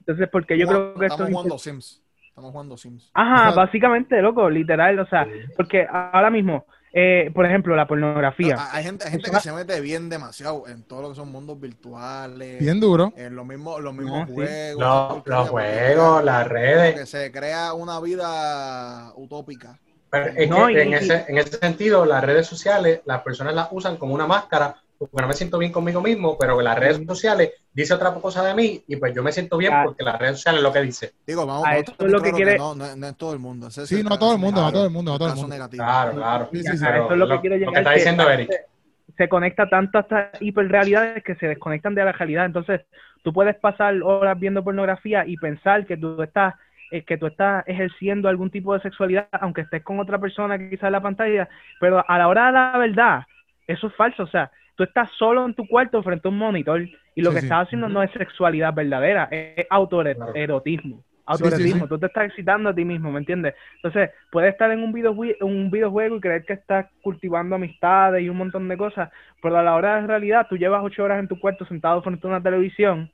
Entonces, 0.00 0.28
porque 0.30 0.58
yo 0.58 0.66
creo 0.66 0.94
que 0.94 1.06
esto 1.06 1.14
Estamos 1.24 1.28
es 1.30 1.34
jugando 1.34 1.58
Sims. 1.58 2.02
Estamos 2.28 2.50
jugando 2.50 2.76
Sims. 2.76 3.10
Ajá, 3.14 3.52
básicamente, 3.52 4.20
loco, 4.20 4.50
literal, 4.50 4.98
o 4.98 5.06
sea, 5.06 5.26
porque 5.56 5.86
ahora 5.90 6.30
mismo, 6.30 6.64
eh, 6.92 7.30
por 7.34 7.46
ejemplo, 7.46 7.76
la 7.76 7.86
pornografía. 7.86 8.56
Hay 8.58 8.78
hay 8.78 8.84
gente, 8.84 9.04
hay 9.04 9.10
gente 9.12 9.30
que 9.30 9.36
se 9.40 9.52
mete 9.52 9.80
bien 9.80 10.08
demasiado 10.08 10.66
en 10.66 10.82
todo 10.82 11.02
lo 11.02 11.08
que 11.10 11.14
son 11.14 11.30
mundos 11.30 11.60
virtuales. 11.60 12.58
Bien 12.58 12.80
duro. 12.80 13.12
En 13.16 13.36
los 13.36 13.46
mismos, 13.46 13.80
los 13.80 13.94
mismos 13.94 14.22
Ah, 14.22 14.26
sí. 14.26 14.32
juegos. 14.34 14.80
Los- 14.82 15.26
los 15.26 15.48
juegos, 15.50 16.24
las 16.24 16.48
redes. 16.48 16.94
Que 17.00 17.06
se 17.06 17.30
crea 17.30 17.72
una 17.74 18.00
vida 18.00 19.12
utópica. 19.16 19.78
Pero 20.12 20.26
es 20.36 20.48
No, 20.48 20.66
que 20.66 20.72
y- 20.74 20.76
en, 20.78 20.92
ese, 20.94 21.24
en 21.26 21.38
ese 21.38 21.56
sentido, 21.58 22.04
las 22.04 22.22
redes 22.22 22.46
sociales, 22.46 23.00
las 23.06 23.22
personas 23.22 23.54
las 23.54 23.68
usan 23.72 23.96
como 23.96 24.14
una 24.14 24.26
máscara, 24.26 24.76
porque 24.98 25.16
no 25.20 25.26
me 25.26 25.34
siento 25.34 25.58
bien 25.58 25.72
conmigo 25.72 26.00
mismo, 26.00 26.36
pero 26.38 26.56
que 26.58 26.62
las 26.62 26.78
redes 26.78 27.00
sociales 27.06 27.50
dice 27.72 27.94
otra 27.94 28.12
cosa 28.14 28.44
de 28.44 28.54
mí 28.54 28.84
y 28.86 28.96
pues 28.96 29.12
yo 29.14 29.22
me 29.22 29.32
siento 29.32 29.56
bien 29.56 29.72
porque 29.84 30.04
las 30.04 30.16
redes 30.20 30.36
sociales 30.36 30.58
es 30.60 30.62
lo 30.62 30.72
que 30.72 30.82
dice. 30.82 31.12
Digo, 31.26 31.44
vamos, 31.46 31.62
vamos 31.62 31.76
a 31.76 31.78
eso 31.80 31.92
tener 31.96 32.06
es 32.06 32.12
lo 32.12 32.18
que 32.20 32.30
claro 32.30 32.36
quiere- 32.36 32.58
No, 32.58 32.74
no, 32.76 32.94
no 32.96 33.06
es 33.08 33.16
todo 33.16 33.32
el 33.32 33.38
mundo. 33.40 33.66
Es 33.68 33.74
Sí, 33.74 34.02
no 34.04 34.16
todo 34.18 34.34
el 34.34 34.38
mundo, 34.38 34.60
no 34.60 34.66
negativo, 34.66 34.72
todo 34.78 34.84
el 34.86 34.92
mundo, 34.92 35.12
no 35.12 35.18
todo 35.18 35.28
el 35.30 35.34
mundo. 35.34 35.48
negativo. 35.48 35.82
Claro, 35.84 36.12
claro. 36.12 36.48
Sí, 36.52 36.62
sí, 36.62 36.68
A 36.68 36.72
sí. 36.76 36.84
Pero 36.84 37.04
eso 37.04 37.12
es 37.14 37.18
lo 37.18 37.28
que 37.28 37.40
quiero 37.40 37.56
lo 37.56 37.58
llegar. 37.60 37.72
que 37.74 37.78
está 37.80 37.90
que 37.90 37.96
diciendo 37.96 38.24
la 38.24 38.34
Eric. 38.34 38.50
gente 38.50 38.66
Se 39.16 39.28
conecta 39.28 39.68
tanto 39.68 39.98
a 39.98 40.00
estas 40.02 40.42
hiperrealidades 40.42 41.24
que 41.24 41.34
se 41.36 41.46
desconectan 41.48 41.94
de 41.96 42.04
la 42.04 42.12
realidad. 42.12 42.44
Entonces, 42.46 42.82
tú 43.24 43.32
puedes 43.32 43.56
pasar 43.56 44.00
horas 44.02 44.38
viendo 44.38 44.62
pornografía 44.62 45.24
y 45.26 45.36
pensar 45.36 45.84
que 45.86 45.96
tú 45.96 46.22
estás 46.22 46.54
eh, 46.92 47.04
que 47.04 47.18
tú 47.18 47.26
estás 47.26 47.64
ejerciendo 47.66 48.28
algún 48.28 48.50
tipo 48.50 48.74
de 48.74 48.80
sexualidad, 48.80 49.28
aunque 49.40 49.62
estés 49.62 49.82
con 49.82 50.00
otra 50.00 50.18
persona 50.20 50.58
que 50.58 50.70
quizás 50.70 50.84
en 50.88 50.92
la 50.92 51.02
pantalla, 51.02 51.48
pero 51.80 52.04
a 52.08 52.18
la 52.18 52.28
hora 52.28 52.46
de 52.46 52.52
la 52.52 52.78
verdad, 52.78 53.22
eso 53.66 53.86
es 53.88 53.94
falso. 53.96 54.24
O 54.24 54.26
sea, 54.28 54.50
tú 54.76 54.84
estás 54.84 55.10
solo 55.18 55.44
en 55.44 55.54
tu 55.54 55.66
cuarto 55.66 56.02
frente 56.02 56.28
a 56.28 56.30
un 56.30 56.38
monitor 56.38 56.82
y 57.14 57.22
lo 57.22 57.30
Sí, 57.30 57.34
que 57.34 57.40
sí. 57.40 57.46
estás 57.46 57.66
haciendo 57.66 57.88
no 57.88 58.02
es 58.02 58.10
sexualidad 58.12 58.74
verdadera, 58.74 59.28
es 59.30 59.66
autoerotismo. 59.70 61.04
Autoerotismo, 61.24 61.86
sí. 61.86 61.88
tú 61.88 61.98
te 62.00 62.06
estás 62.06 62.26
excitando 62.26 62.70
a 62.70 62.74
ti 62.74 62.84
mismo, 62.84 63.10
¿me 63.12 63.20
entiendes? 63.20 63.54
Entonces, 63.76 64.10
puedes 64.30 64.52
estar 64.52 64.70
en 64.72 64.80
un, 64.82 64.92
videojue- 64.92 65.36
un 65.40 65.70
videojuego 65.70 66.16
y 66.16 66.20
creer 66.20 66.44
que 66.44 66.54
estás 66.54 66.86
cultivando 67.00 67.54
amistades 67.54 68.22
y 68.22 68.28
un 68.28 68.36
montón 68.38 68.66
de 68.68 68.76
cosas, 68.76 69.10
pero 69.40 69.56
a 69.56 69.62
la 69.62 69.76
hora 69.76 69.94
de 69.96 70.00
la 70.02 70.06
realidad, 70.08 70.46
tú 70.48 70.56
llevas 70.56 70.82
ocho 70.84 71.04
horas 71.04 71.20
en 71.20 71.28
tu 71.28 71.38
cuarto 71.38 71.64
sentado 71.66 72.02
frente 72.02 72.26
a 72.26 72.30
una 72.30 72.42
televisión 72.42 73.10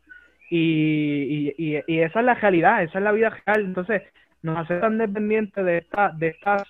y, 0.50 1.52
y, 1.58 1.82
y- 1.86 2.00
esa 2.00 2.20
es 2.20 2.26
la 2.26 2.34
realidad, 2.34 2.82
esa 2.82 2.98
es 2.98 3.04
la 3.04 3.12
vida 3.12 3.30
real. 3.46 3.64
Entonces, 3.64 4.02
nos 4.42 4.58
hace 4.58 4.78
tan 4.78 4.98
dependientes 4.98 5.64
de, 5.64 5.78
esta, 5.78 6.10
de 6.10 6.28
estas 6.28 6.62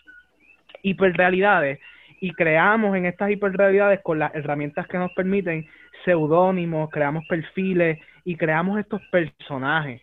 hiperrealidades 0.82 1.78
y 2.20 2.32
creamos 2.32 2.96
en 2.96 3.06
estas 3.06 3.30
hiperrealidades 3.30 4.00
con 4.02 4.18
las 4.18 4.34
herramientas 4.34 4.86
que 4.88 4.98
nos 4.98 5.12
permiten 5.12 5.66
seudónimos, 6.04 6.90
creamos 6.90 7.24
perfiles 7.28 7.98
y 8.24 8.36
creamos 8.36 8.78
estos 8.80 9.00
personajes. 9.10 10.02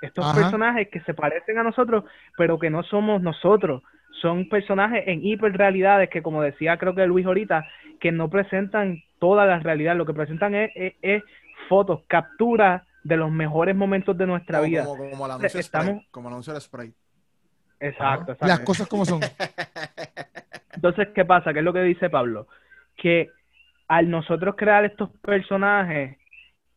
Estos 0.00 0.24
Ajá. 0.26 0.34
personajes 0.34 0.88
que 0.88 1.00
se 1.00 1.14
parecen 1.14 1.58
a 1.58 1.62
nosotros, 1.62 2.04
pero 2.36 2.58
que 2.58 2.70
no 2.70 2.82
somos 2.82 3.20
nosotros. 3.20 3.82
Son 4.22 4.48
personajes 4.48 5.04
en 5.06 5.24
hiperrealidades 5.24 6.08
que, 6.10 6.22
como 6.22 6.42
decía 6.42 6.76
creo 6.78 6.94
que 6.94 7.06
Luis 7.06 7.26
ahorita, 7.26 7.66
que 8.00 8.12
no 8.12 8.28
presentan 8.30 9.02
toda 9.18 9.44
la 9.46 9.58
realidad. 9.60 9.96
Lo 9.96 10.06
que 10.06 10.14
presentan 10.14 10.54
es, 10.54 10.70
es- 10.74 10.94
es 11.02 11.22
fotos, 11.68 12.02
capturas 12.08 12.82
de 13.02 13.16
los 13.16 13.30
mejores 13.30 13.74
momentos 13.74 14.16
de 14.16 14.26
nuestra 14.26 14.58
Como, 14.58 14.70
vida. 14.70 14.84
como, 14.84 15.10
como 15.10 15.26
el 15.26 15.32
anuncio 15.32 15.60
Estamos- 15.60 15.86
spray. 15.90 16.08
Como 16.10 16.28
el 16.28 16.32
anuncio 16.34 16.52
del 16.52 16.62
spray. 16.62 16.94
Exacto, 17.80 18.32
exacto. 18.32 18.46
Las 18.46 18.60
cosas 18.60 18.86
como 18.88 19.04
son. 19.06 19.20
Entonces, 20.72 21.08
¿qué 21.14 21.24
pasa? 21.24 21.52
¿Qué 21.52 21.60
es 21.60 21.64
lo 21.64 21.72
que 21.72 21.82
dice 21.82 22.10
Pablo? 22.10 22.46
Que 22.96 23.30
al 23.88 24.10
nosotros 24.10 24.54
crear 24.56 24.84
estos 24.84 25.10
personajes 25.22 26.16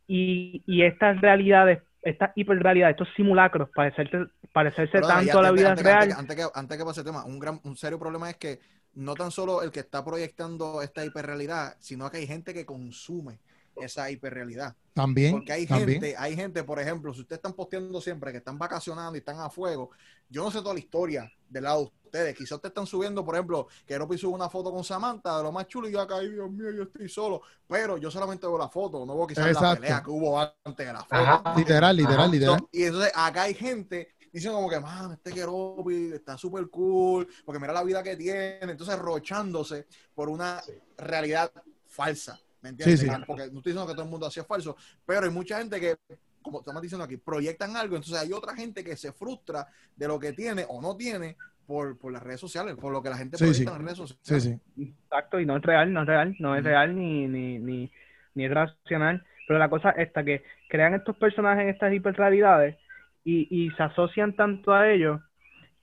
y, 0.06 0.62
y 0.66 0.82
estas 0.82 1.20
realidades, 1.20 1.80
estas 2.02 2.30
hiperrealidades, 2.34 2.94
estos 2.94 3.08
simulacros, 3.16 3.68
parecerse, 3.74 4.26
parecerse 4.52 5.00
tanto 5.00 5.38
a 5.38 5.42
la 5.42 5.52
vida 5.52 5.70
antes- 5.70 5.84
real, 5.84 6.02
Antes, 6.02 6.18
antes 6.18 6.36
que, 6.36 6.42
antes 6.54 6.78
que 6.78 6.84
pase 6.84 7.00
el 7.00 7.06
tema, 7.06 7.24
un, 7.24 7.38
gran, 7.38 7.60
un 7.64 7.76
serio 7.76 7.98
problema 7.98 8.30
es 8.30 8.36
que 8.36 8.58
no 8.94 9.14
tan 9.14 9.30
solo 9.30 9.62
el 9.62 9.70
que 9.70 9.80
está 9.80 10.04
proyectando 10.04 10.80
esta 10.82 11.04
hiperrealidad, 11.04 11.74
sino 11.80 12.10
que 12.10 12.18
hay 12.18 12.26
gente 12.26 12.54
que 12.54 12.64
consume 12.66 13.38
esa 13.76 14.10
hiperrealidad. 14.10 14.74
También. 14.92 15.32
Porque 15.32 15.52
hay 15.52 15.66
también. 15.66 16.00
gente, 16.00 16.16
hay 16.16 16.36
gente, 16.36 16.62
por 16.62 16.78
ejemplo, 16.80 17.12
si 17.12 17.20
ustedes 17.20 17.38
están 17.38 17.52
posteando 17.54 18.00
siempre 18.00 18.30
que 18.32 18.38
están 18.38 18.58
vacacionando 18.58 19.14
y 19.16 19.18
están 19.18 19.40
a 19.40 19.50
fuego, 19.50 19.90
yo 20.28 20.44
no 20.44 20.50
sé 20.50 20.58
toda 20.60 20.74
la 20.74 20.80
historia 20.80 21.30
del 21.48 21.64
lado 21.64 21.80
de 21.80 21.90
ustedes. 22.04 22.36
Quizás 22.36 22.52
ustedes 22.52 22.70
están 22.70 22.86
subiendo, 22.86 23.24
por 23.24 23.34
ejemplo, 23.34 23.66
que 23.86 23.98
Ropi 23.98 24.16
sube 24.16 24.34
una 24.34 24.48
foto 24.48 24.72
con 24.72 24.84
Samantha 24.84 25.36
de 25.38 25.42
lo 25.42 25.50
más 25.52 25.66
chulo 25.66 25.88
y 25.88 25.92
yo 25.92 26.00
acá, 26.00 26.16
ay, 26.18 26.30
Dios 26.30 26.50
mío, 26.50 26.70
yo 26.70 26.82
estoy 26.84 27.08
solo. 27.08 27.42
Pero 27.66 27.96
yo 27.98 28.10
solamente 28.10 28.46
veo 28.46 28.56
la 28.58 28.68
foto, 28.68 29.04
no 29.04 29.16
veo 29.16 29.26
quizás 29.26 29.44
la 29.46 29.50
Exacto. 29.50 29.80
pelea 29.82 30.02
que 30.02 30.10
hubo 30.10 30.38
antes 30.38 30.86
de 30.86 30.92
la 30.92 31.00
foto. 31.00 31.14
Ajá. 31.16 31.54
Literal, 31.56 31.96
literal, 31.96 32.20
Ajá. 32.20 32.28
literal. 32.32 32.68
Y 32.70 32.84
entonces 32.84 33.12
acá 33.14 33.42
hay 33.42 33.54
gente 33.54 34.14
diciendo 34.32 34.56
como 34.58 34.68
que, 34.70 34.80
man, 34.80 35.12
este 35.12 35.32
Keropi 35.32 36.12
está 36.12 36.36
súper 36.38 36.68
cool, 36.68 37.26
porque 37.44 37.60
mira 37.60 37.72
la 37.72 37.82
vida 37.84 38.02
que 38.02 38.16
tiene, 38.16 38.58
entonces 38.60 38.96
rochándose 38.98 39.86
por 40.14 40.28
una 40.28 40.60
Sí. 40.62 40.72
realidad 40.96 41.50
falsa, 41.88 42.40
¿me 42.64 42.70
entiendes? 42.70 43.00
Sí, 43.00 43.06
sí. 43.06 43.24
Porque 43.26 43.42
no 43.52 43.58
estoy 43.58 43.72
diciendo 43.72 43.86
que 43.86 43.92
todo 43.92 44.04
el 44.04 44.10
mundo 44.10 44.26
es 44.26 44.46
falso, 44.46 44.74
pero 45.06 45.26
hay 45.26 45.30
mucha 45.30 45.58
gente 45.58 45.78
que, 45.78 45.96
como 46.42 46.60
estamos 46.60 46.82
diciendo 46.82 47.04
aquí, 47.04 47.18
proyectan 47.18 47.76
algo, 47.76 47.96
entonces 47.96 48.20
hay 48.20 48.32
otra 48.32 48.54
gente 48.56 48.82
que 48.82 48.96
se 48.96 49.12
frustra 49.12 49.66
de 49.94 50.08
lo 50.08 50.18
que 50.18 50.32
tiene 50.32 50.64
o 50.68 50.80
no 50.80 50.96
tiene 50.96 51.36
por, 51.66 51.96
por 51.98 52.12
las 52.12 52.22
redes 52.22 52.40
sociales, 52.40 52.74
por 52.76 52.92
lo 52.92 53.02
que 53.02 53.10
la 53.10 53.16
gente 53.18 53.36
Sí, 53.36 53.44
proyecta 53.44 53.70
sí. 53.70 53.76
en 53.76 53.84
las 53.86 53.96
redes 53.96 53.98
Sí, 54.22 54.40
sociales. 54.40 54.42
sí. 54.76 54.82
Exacto, 55.04 55.40
y 55.40 55.46
no 55.46 55.56
es 55.56 55.62
real, 55.62 55.92
no 55.92 56.00
es 56.02 56.06
real, 56.06 56.36
no 56.38 56.54
es 56.56 56.60
Ujú. 56.60 56.68
real 56.68 56.96
ni, 56.96 57.26
ni, 57.26 57.58
ni, 57.58 57.92
ni 58.34 58.44
es 58.46 58.50
racional. 58.50 59.24
Pero 59.46 59.58
la 59.58 59.68
cosa 59.68 59.90
está 59.90 60.24
que 60.24 60.42
crean 60.68 60.94
estos 60.94 61.16
personajes 61.18 61.64
en 61.64 61.68
estas 61.68 61.92
hiperrealidades 61.92 62.76
y, 63.24 63.46
y 63.50 63.70
se 63.72 63.82
asocian 63.82 64.34
tanto 64.34 64.72
a 64.72 64.90
ellos 64.90 65.20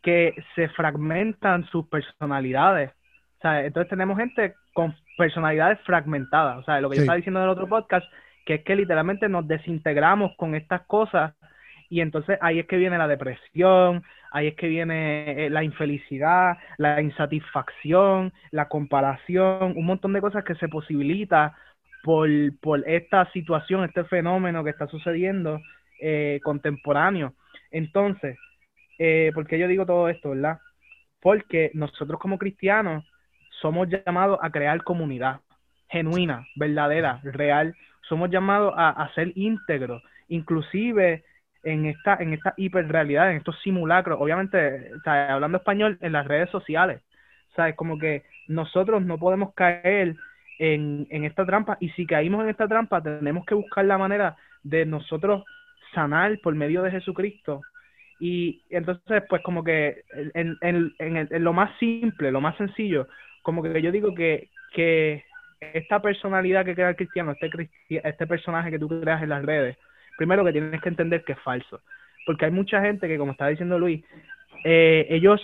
que 0.02 0.36
se 0.56 0.70
fragmentan 0.70 1.66
sus 1.70 1.88
personalidades. 1.88 2.92
O 3.40 3.42
sea, 3.42 3.66
entonces 3.66 3.90
tenemos 3.90 4.18
gente 4.18 4.56
con 4.74 4.96
personalidades 5.22 5.80
fragmentadas. 5.82 6.58
O 6.58 6.64
sea, 6.64 6.82
lo 6.82 6.90
que 6.90 6.96
yo 6.96 7.02
estaba 7.04 7.16
diciendo 7.16 7.40
en 7.40 7.44
el 7.44 7.52
otro 7.52 7.68
podcast, 7.68 8.12
que 8.44 8.56
es 8.56 8.64
que 8.64 8.76
literalmente 8.76 9.30
nos 9.30 9.48
desintegramos 9.48 10.32
con 10.36 10.56
estas 10.56 10.82
cosas 10.88 11.36
y 11.92 12.02
entonces 12.02 12.40
ahí 12.42 12.58
es 12.58 12.66
que 12.66 12.78
viene 12.78 12.98
la 12.98 13.08
depresión, 13.08 14.04
ahí 14.32 14.48
es 14.48 14.56
que 14.56 14.68
viene 14.68 15.46
eh, 15.46 15.50
la 15.52 15.64
infelicidad, 15.64 16.58
la 16.78 17.00
insatisfacción, 17.04 18.34
la 18.50 18.68
comparación, 18.68 19.74
un 19.76 19.86
montón 19.86 20.14
de 20.14 20.22
cosas 20.22 20.44
que 20.44 20.56
se 20.56 20.68
posibilita 20.70 21.56
por, 22.02 22.28
por 22.60 22.84
esta 22.90 23.32
situación, 23.32 23.84
este 23.84 24.04
fenómeno 24.06 24.64
que 24.64 24.72
está 24.72 24.88
sucediendo 24.88 25.62
eh, 26.00 26.40
contemporáneo. 26.44 27.36
Entonces, 27.70 28.40
eh, 28.98 29.30
¿por 29.36 29.46
qué 29.46 29.60
yo 29.60 29.68
digo 29.68 29.86
todo 29.86 30.10
esto, 30.10 30.32
verdad? 30.32 30.58
Porque 31.22 31.70
nosotros 31.76 32.20
como 32.20 32.40
cristianos 32.40 33.06
somos 33.62 33.88
llamados 33.90 34.40
a 34.42 34.50
crear 34.50 34.84
comunidad 34.84 35.42
genuina, 35.92 36.48
verdadera, 36.56 37.20
real. 37.24 37.76
Somos 38.08 38.30
llamados 38.30 38.74
a, 38.76 39.10
ser 39.14 39.32
íntegros, 39.36 40.02
inclusive 40.28 41.24
en 41.64 41.86
esta, 41.86 42.16
en 42.16 42.34
esta 42.34 42.54
hiperrealidad, 42.58 43.32
en 43.32 43.38
estos 43.38 43.60
simulacros, 43.62 44.20
obviamente, 44.20 44.92
hablando 45.06 45.58
español, 45.60 45.98
en 46.02 46.14
las 46.14 46.28
redes 46.28 46.50
sociales. 46.50 47.02
¿Sabes? 47.56 47.76
Como 47.76 48.00
que 48.00 48.24
nosotros 48.48 49.04
no 49.04 49.18
podemos 49.18 49.54
caer 49.54 50.16
en, 50.60 51.08
esta 51.10 51.46
trampa 51.46 51.78
y 51.80 51.90
si 51.90 52.06
caímos 52.06 52.44
en 52.44 52.50
esta 52.50 52.68
trampa 52.68 53.02
tenemos 53.02 53.46
que 53.46 53.56
buscar 53.56 53.84
la 53.84 53.98
manera 53.98 54.38
de 54.64 54.86
nosotros 54.86 55.44
sanar 55.94 56.40
por 56.42 56.56
medio 56.56 56.82
de 56.82 56.92
Jesucristo. 56.92 57.62
Y 58.20 58.62
entonces, 58.70 59.24
pues 59.28 59.42
como 59.42 59.64
que 59.64 60.04
en 60.34 61.44
lo 61.44 61.54
más 61.54 61.78
simple, 61.80 62.32
lo 62.32 62.40
más 62.40 62.56
sencillo, 62.58 63.08
como 63.42 63.64
que 63.64 63.82
yo 63.82 63.92
digo 63.92 64.14
que, 64.14 64.50
que 64.74 65.24
esta 65.60 66.02
personalidad 66.02 66.66
que 66.66 66.76
crea 66.76 66.90
el 66.90 66.96
cristiano, 66.96 67.32
este, 67.34 67.70
este 67.90 68.28
personaje 68.28 68.72
que 68.72 68.80
tú 68.80 68.88
creas 68.88 69.22
en 69.22 69.30
las 69.30 69.46
redes, 69.46 69.78
primero 70.18 70.44
que 70.44 70.52
tienes 70.52 70.82
que 70.82 70.90
entender 70.90 71.24
que 71.24 71.34
es 71.34 71.40
falso. 71.40 71.82
Porque 72.26 72.46
hay 72.46 72.52
mucha 72.52 72.82
gente 72.82 73.08
que, 73.08 73.18
como 73.18 73.32
está 73.32 73.48
diciendo 73.48 73.80
Luis, 73.80 74.04
eh, 74.64 75.08
ellos 75.10 75.42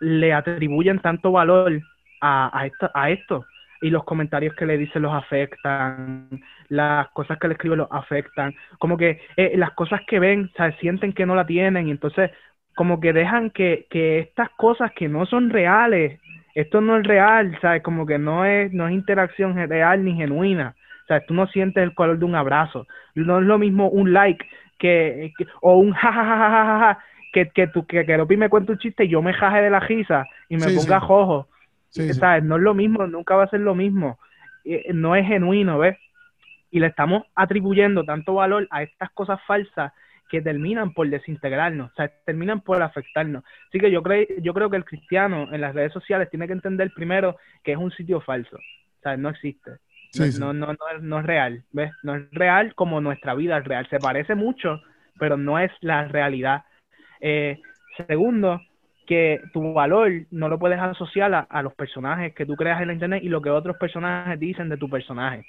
le 0.00 0.32
atribuyen 0.32 0.98
tanto 1.00 1.32
valor 1.32 1.80
a, 2.20 2.58
a, 2.58 2.66
esto, 2.66 2.90
a 2.94 3.10
esto. 3.10 3.44
Y 3.82 3.90
los 3.90 4.04
comentarios 4.04 4.54
que 4.54 4.66
le 4.66 4.76
dicen 4.76 5.02
los 5.02 5.14
afectan, 5.14 6.28
las 6.68 7.08
cosas 7.10 7.38
que 7.38 7.48
le 7.48 7.54
escriben 7.54 7.78
los 7.78 7.88
afectan, 7.90 8.54
como 8.78 8.96
que 8.98 9.20
eh, 9.36 9.52
las 9.56 9.70
cosas 9.72 10.00
que 10.06 10.18
ven, 10.18 10.50
¿sabes? 10.56 10.76
sienten 10.80 11.12
que 11.14 11.24
no 11.24 11.34
la 11.34 11.46
tienen, 11.46 11.88
y 11.88 11.90
entonces 11.90 12.30
como 12.74 13.00
que 13.00 13.12
dejan 13.12 13.50
que, 13.50 13.86
que 13.90 14.18
estas 14.18 14.50
cosas 14.50 14.92
que 14.92 15.08
no 15.08 15.24
son 15.26 15.50
reales, 15.50 16.20
esto 16.54 16.80
no 16.80 16.96
es 16.98 17.04
real, 17.06 17.56
¿sabes? 17.60 17.82
Como 17.82 18.06
que 18.06 18.18
no 18.18 18.44
es, 18.44 18.72
no 18.72 18.88
es 18.88 18.94
interacción 18.94 19.54
real 19.68 20.04
ni 20.04 20.14
genuina. 20.16 20.74
O 21.04 21.06
sea, 21.06 21.24
tú 21.26 21.34
no 21.34 21.46
sientes 21.48 21.82
el 21.82 21.94
color 21.94 22.18
de 22.18 22.24
un 22.24 22.34
abrazo. 22.34 22.86
No 23.14 23.38
es 23.40 23.44
lo 23.46 23.58
mismo 23.58 23.88
un 23.88 24.12
like 24.12 24.44
que, 24.78 25.32
que- 25.36 25.46
o 25.62 25.76
un 25.78 25.92
jajajajaja 25.94 27.02
que, 27.32 27.48
que 27.50 27.66
tú 27.68 27.86
que, 27.86 28.04
que 28.06 28.16
Lopi 28.16 28.36
me 28.36 28.48
cuente 28.48 28.72
un 28.72 28.78
chiste 28.78 29.04
y 29.04 29.08
yo 29.08 29.22
me 29.22 29.32
jaje 29.34 29.62
de 29.62 29.70
la 29.70 29.80
risa 29.80 30.28
y 30.48 30.56
me 30.56 30.70
Sí, 30.70 30.72
ponga 30.72 31.00
sí. 31.00 31.00
jojo. 31.00 31.48
Sí, 31.90 32.12
sí. 32.12 32.20
¿sabes? 32.20 32.44
No 32.44 32.56
es 32.56 32.62
lo 32.62 32.74
mismo, 32.74 33.06
nunca 33.06 33.36
va 33.36 33.44
a 33.44 33.48
ser 33.50 33.60
lo 33.60 33.74
mismo. 33.74 34.18
Eh, 34.64 34.92
no 34.94 35.16
es 35.16 35.26
genuino, 35.26 35.78
¿ves? 35.78 35.96
Y 36.70 36.80
le 36.80 36.86
estamos 36.88 37.24
atribuyendo 37.34 38.04
tanto 38.04 38.34
valor 38.34 38.66
a 38.70 38.82
estas 38.82 39.10
cosas 39.12 39.40
falsas 39.46 39.92
que 40.30 40.40
terminan 40.40 40.92
por 40.92 41.08
desintegrarnos, 41.08 41.90
o 41.90 41.94
sea, 41.94 42.08
terminan 42.24 42.60
por 42.60 42.80
afectarnos. 42.82 43.44
Así 43.68 43.78
que 43.78 43.90
yo 43.90 44.02
creo, 44.02 44.26
yo 44.40 44.54
creo 44.54 44.70
que 44.70 44.76
el 44.76 44.84
cristiano 44.84 45.48
en 45.52 45.60
las 45.60 45.74
redes 45.74 45.92
sociales 45.92 46.30
tiene 46.30 46.46
que 46.46 46.52
entender 46.52 46.92
primero 46.94 47.36
que 47.64 47.72
es 47.72 47.78
un 47.78 47.90
sitio 47.90 48.20
falso, 48.20 48.56
o 48.56 49.02
sea, 49.02 49.16
no 49.16 49.28
existe. 49.30 49.72
Sí, 50.12 50.22
no, 50.22 50.32
sí. 50.32 50.40
no, 50.40 50.52
no, 50.52 50.66
no 50.66 50.88
es, 50.94 51.02
no 51.02 51.20
es 51.20 51.26
real, 51.26 51.64
¿ves? 51.72 51.92
No 52.02 52.16
es 52.16 52.30
real 52.32 52.74
como 52.74 53.00
nuestra 53.00 53.34
vida 53.34 53.58
es 53.58 53.64
real. 53.64 53.86
Se 53.90 53.98
parece 53.98 54.34
mucho, 54.34 54.80
pero 55.18 55.36
no 55.36 55.58
es 55.58 55.70
la 55.82 56.08
realidad. 56.08 56.64
Eh, 57.20 57.60
segundo, 58.08 58.60
que 59.06 59.40
tu 59.52 59.72
valor 59.72 60.10
no 60.30 60.48
lo 60.48 60.58
puedes 60.58 60.80
asociar 60.80 61.32
a, 61.34 61.40
a 61.40 61.62
los 61.62 61.74
personajes 61.74 62.34
que 62.34 62.46
tú 62.46 62.56
creas 62.56 62.80
en 62.80 62.88
la 62.88 62.94
internet 62.94 63.22
y 63.22 63.28
lo 63.28 63.40
que 63.40 63.50
otros 63.50 63.76
personajes 63.76 64.38
dicen 64.38 64.68
de 64.68 64.76
tu 64.76 64.88
personaje. 64.88 65.44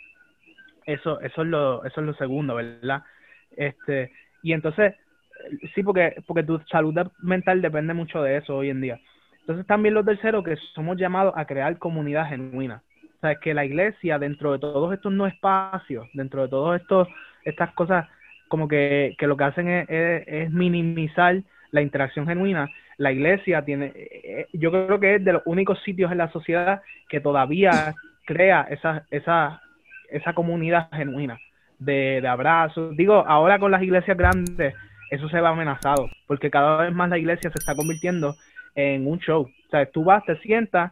Eso, 0.85 1.19
eso 1.21 1.41
es 1.41 1.47
lo, 1.47 1.85
eso 1.85 2.01
es 2.01 2.07
lo 2.07 2.13
segundo, 2.15 2.55
¿verdad? 2.55 3.03
Este, 3.51 4.11
y 4.41 4.53
entonces, 4.53 4.93
eh, 4.93 5.67
sí, 5.75 5.83
porque, 5.83 6.15
porque 6.27 6.43
tu 6.43 6.59
salud 6.71 6.95
mental 7.19 7.61
depende 7.61 7.93
mucho 7.93 8.21
de 8.23 8.37
eso 8.37 8.57
hoy 8.57 8.69
en 8.69 8.81
día. 8.81 8.99
Entonces 9.41 9.65
también 9.65 9.93
lo 9.95 10.03
tercero, 10.03 10.43
que 10.43 10.55
somos 10.75 10.97
llamados 10.97 11.33
a 11.35 11.45
crear 11.45 11.77
comunidad 11.77 12.27
genuina. 12.29 12.83
O 13.17 13.19
sea, 13.21 13.35
que 13.35 13.53
la 13.53 13.65
iglesia, 13.65 14.17
dentro 14.19 14.51
de 14.53 14.59
todos 14.59 14.93
estos 14.93 15.11
no 15.11 15.27
espacios, 15.27 16.07
dentro 16.13 16.43
de 16.43 16.49
todos 16.49 16.79
estos, 16.81 17.07
estas 17.45 17.71
cosas, 17.73 18.07
como 18.47 18.67
que, 18.67 19.15
que 19.17 19.27
lo 19.27 19.37
que 19.37 19.43
hacen 19.43 19.67
es, 19.69 19.89
es- 19.89 20.23
es 20.27 20.51
minimizar 20.51 21.41
la 21.71 21.81
interacción 21.81 22.27
genuina. 22.27 22.69
La 22.97 23.11
iglesia 23.11 23.63
tiene, 23.63 23.87
eh, 23.95 24.21
eh, 24.23 24.47
yo 24.53 24.71
creo 24.71 24.99
que 24.99 25.15
es 25.15 25.23
de 25.25 25.33
los 25.33 25.43
únicos 25.45 25.79
sitios 25.83 26.11
en 26.11 26.17
la 26.19 26.31
sociedad 26.31 26.81
que 27.09 27.19
todavía 27.21 27.95
crea 28.25 28.63
esa, 28.69 29.05
esa, 29.11 29.61
esa 30.09 30.33
comunidad 30.33 30.89
genuina 30.91 31.39
de, 31.81 32.19
de 32.21 32.27
abrazos. 32.27 32.95
Digo, 32.95 33.25
ahora 33.27 33.59
con 33.59 33.71
las 33.71 33.81
iglesias 33.83 34.17
grandes, 34.17 34.73
eso 35.09 35.27
se 35.29 35.41
va 35.41 35.49
amenazado, 35.49 36.09
porque 36.27 36.49
cada 36.49 36.83
vez 36.83 36.93
más 36.93 37.09
la 37.09 37.17
iglesia 37.17 37.49
se 37.51 37.59
está 37.59 37.75
convirtiendo 37.75 38.35
en 38.75 39.05
un 39.07 39.19
show. 39.19 39.41
O 39.41 39.69
sea, 39.69 39.85
tú 39.87 40.03
vas, 40.03 40.23
te 40.25 40.37
sientas, 40.37 40.91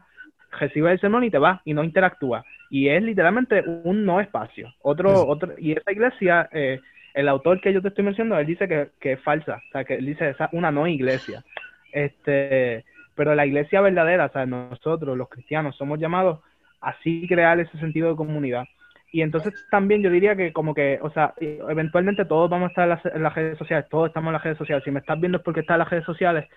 recibes 0.59 0.93
el 0.93 0.99
sermón 0.99 1.23
y 1.23 1.29
te 1.29 1.37
vas 1.37 1.61
y 1.63 1.73
no 1.73 1.83
interactúas. 1.83 2.43
Y 2.69 2.89
es 2.89 3.01
literalmente 3.01 3.63
un 3.83 4.05
no 4.05 4.19
espacio. 4.19 4.73
Otro, 4.81 5.09
Sí. 5.09 5.25
otro, 5.27 5.53
y 5.57 5.71
esa 5.71 5.91
iglesia, 5.91 6.49
eh, 6.51 6.79
el 7.13 7.27
autor 7.27 7.61
que 7.61 7.71
yo 7.73 7.81
te 7.81 7.87
estoy 7.89 8.03
mencionando, 8.03 8.37
él 8.39 8.47
dice 8.47 8.67
que, 8.67 8.89
que 8.99 9.13
es 9.13 9.21
falsa, 9.21 9.61
o 9.69 9.71
sea, 9.71 9.83
que 9.83 9.95
él 9.95 10.05
dice 10.05 10.29
esa 10.29 10.49
una 10.51 10.71
no 10.71 10.85
iglesia. 10.87 11.43
Este, 11.91 12.83
pero 13.15 13.35
la 13.35 13.45
iglesia 13.45 13.81
verdadera, 13.81 14.25
o 14.25 14.31
sea, 14.31 14.45
nosotros 14.45 15.17
los 15.17 15.29
cristianos 15.29 15.75
somos 15.77 15.99
llamados 15.99 16.39
a 16.81 16.89
así 16.89 17.27
crear 17.27 17.59
ese 17.59 17.77
sentido 17.79 18.09
de 18.09 18.15
comunidad. 18.15 18.65
Y 19.11 19.21
entonces 19.21 19.53
también 19.71 20.03
yo 20.03 20.11
diría 20.11 20.35
que 20.35 20.53
como 20.53 20.73
que, 20.75 20.99
o 21.01 21.09
sea, 21.11 21.33
eventualmente 21.39 22.25
todos 22.25 22.49
vamos 22.49 22.67
a 22.67 22.69
estar 22.69 22.83
en 22.83 22.89
las, 22.89 23.05
en 23.05 23.23
las 23.23 23.33
redes 23.35 23.57
sociales, 23.57 23.87
todos 23.89 24.07
estamos 24.07 24.29
en 24.29 24.33
las 24.33 24.43
redes 24.43 24.57
sociales. 24.57 24.83
Si 24.83 24.91
me 24.91 24.99
estás 24.99 25.19
viendo 25.19 25.39
es 25.39 25.43
porque 25.43 25.61
estás 25.61 25.75
en 25.75 25.79
las 25.79 25.89
redes 25.89 26.05
sociales. 26.05 26.47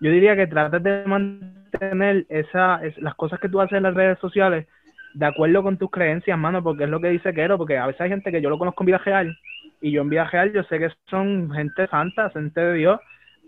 Yo 0.00 0.10
diría 0.10 0.34
que 0.36 0.46
trates 0.46 0.82
de 0.82 1.04
mantener 1.06 2.26
esa, 2.28 2.84
es- 2.84 2.98
las 2.98 3.14
cosas 3.14 3.38
que 3.40 3.48
tú 3.48 3.60
haces 3.60 3.76
en 3.76 3.84
las 3.84 3.94
redes 3.94 4.18
sociales 4.18 4.66
de 5.14 5.26
acuerdo 5.26 5.62
con 5.62 5.76
tus 5.78 5.90
creencias, 5.90 6.38
mano, 6.38 6.62
porque 6.62 6.84
es 6.84 6.90
lo 6.90 7.00
que 7.00 7.08
dice 7.08 7.34
Quero, 7.34 7.58
porque 7.58 7.76
a 7.78 7.86
veces 7.86 8.00
hay 8.00 8.10
gente 8.10 8.30
que 8.32 8.40
yo 8.42 8.48
lo 8.50 8.58
conozco 8.58 8.82
en 8.82 8.86
vida 8.86 8.98
real 8.98 9.36
y 9.80 9.90
yo 9.92 10.02
en 10.02 10.08
vida 10.10 10.24
real 10.24 10.52
yo 10.52 10.62
sé 10.64 10.78
que 10.78 10.90
son 11.08 11.50
gente 11.52 11.86
santa, 11.88 12.30
gente 12.30 12.60
de 12.60 12.74
Dios, 12.74 13.00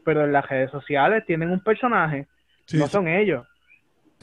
pero 0.05 0.25
en 0.25 0.33
las 0.33 0.49
redes 0.49 0.71
sociales 0.71 1.25
tienen 1.27 1.51
un 1.51 1.61
personaje, 1.61 2.27
Sí, 2.67 2.79
no 2.79 2.89
sí. 2.89 2.99
son 2.99 3.09
ellos. 3.09 3.47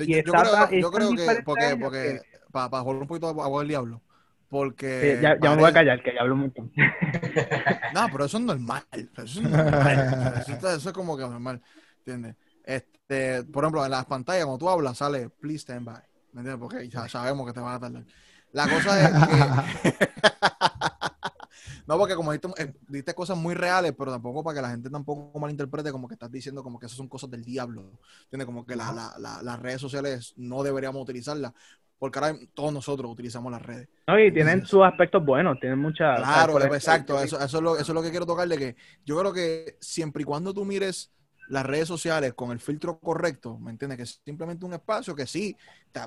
Y 0.04 0.18
yo 0.24 0.36
está 0.36 0.38
creo, 0.38 0.72
yo 0.76 0.92
creo 0.92 1.14
que, 1.14 1.42
porque, 1.44 1.76
a 1.76 1.78
porque 1.78 2.22
para 2.52 2.82
jugar 2.82 2.98
un 2.98 3.08
poquito 3.08 3.28
a 3.28 3.30
abogado 3.32 3.60
del 3.60 3.68
diablo, 3.68 4.02
porque... 4.50 5.16
Sí, 5.18 5.22
ya, 5.24 5.40
ya 5.40 5.50
me 5.52 5.62
voy 5.62 5.70
a 5.70 5.74
callar, 5.74 6.04
que 6.04 6.14
ya 6.14 6.22
hablo 6.22 6.36
mucho. 6.36 6.70
No, 7.94 8.08
pero 8.12 8.26
eso 8.26 8.38
es 8.38 8.44
normal. 8.44 8.84
Eso 8.92 9.22
es 9.24 9.42
normal. 9.42 10.44
Eso, 10.48 10.90
es 10.90 10.92
como 10.94 11.18
que 11.18 11.24
normal. 11.24 11.62
¿Entiendes? 12.00 12.36
Este, 12.64 13.44
por 13.46 13.64
ejemplo, 13.64 13.84
en 13.84 13.92
las 13.92 14.06
pantallas, 14.06 14.46
cuando 14.46 14.60
tú 14.60 14.70
hablas, 14.70 14.98
sale 14.98 15.30
please 15.30 15.60
stand 15.60 15.86
by. 15.86 16.02
¿Me 16.34 16.42
entiendes? 16.42 16.58
Porque 16.60 16.88
ya 16.90 17.08
sabemos 17.10 17.48
que 17.48 17.54
te 17.54 17.60
van 17.60 17.76
a 17.76 17.80
tardar. 17.80 18.06
La 18.52 18.68
cosa 18.68 19.02
es 19.02 19.92
que. 19.92 20.10
no, 21.88 21.98
porque 21.98 22.16
como 22.16 22.32
diste, 22.32 22.48
eh, 22.58 22.74
diste 22.88 23.14
cosas 23.14 23.38
muy 23.38 23.56
reales, 23.56 23.94
pero 23.98 24.12
tampoco 24.12 24.44
para 24.44 24.56
que 24.56 24.62
la 24.62 24.70
gente 24.70 24.90
tampoco 24.90 25.40
malinterprete 25.40 25.92
como 25.92 26.08
que 26.08 26.14
estás 26.16 26.32
diciendo 26.32 26.64
como 26.64 26.80
que 26.80 26.86
esas 26.86 26.98
son 26.98 27.08
cosas 27.08 27.30
del 27.30 27.44
diablo. 27.44 28.00
¿Entiendes? 28.24 28.46
Como 28.46 28.66
que 28.66 28.76
la- 28.76 28.92
la- 28.92 29.14
la- 29.20 29.42
las 29.44 29.60
redes 29.60 29.82
sociales 29.82 30.34
no 30.38 30.64
deberíamos 30.64 31.02
utilizarlas. 31.02 31.54
Porque 32.00 32.18
ahora 32.18 32.36
todos 32.54 32.74
nosotros 32.74 33.12
utilizamos 33.12 33.52
las 33.52 33.62
redes. 33.62 33.90
No, 34.08 34.18
y 34.18 34.32
tienen 34.32 34.66
sus 34.66 34.84
aspectos 34.84 35.24
buenos, 35.24 35.60
tienen 35.60 35.78
mucha... 35.78 36.16
Claro, 36.16 36.60
exacto. 36.74 37.22
Eso, 37.22 37.38
eso, 37.40 37.58
es 37.58 37.64
lo, 37.64 37.76
eso 37.76 37.92
es 37.92 37.96
lo 37.96 38.02
que 38.02 38.10
quiero 38.10 38.26
tocarle. 38.26 38.58
Que 38.58 38.76
yo 39.06 39.20
creo 39.20 39.34
que 39.34 39.78
siempre 39.80 40.22
y 40.22 40.26
cuando 40.26 40.54
tú 40.54 40.64
mires 40.64 41.12
las 41.50 41.66
redes 41.66 41.88
sociales 41.88 42.34
con 42.36 42.52
el 42.52 42.60
filtro 42.60 43.00
correcto, 43.00 43.58
¿me 43.58 43.72
entiendes? 43.72 43.98
Que 43.98 44.04
es 44.04 44.22
simplemente 44.24 44.66
un 44.66 44.74
espacio 44.74 45.16
que 45.16 45.26
sí, 45.26 45.58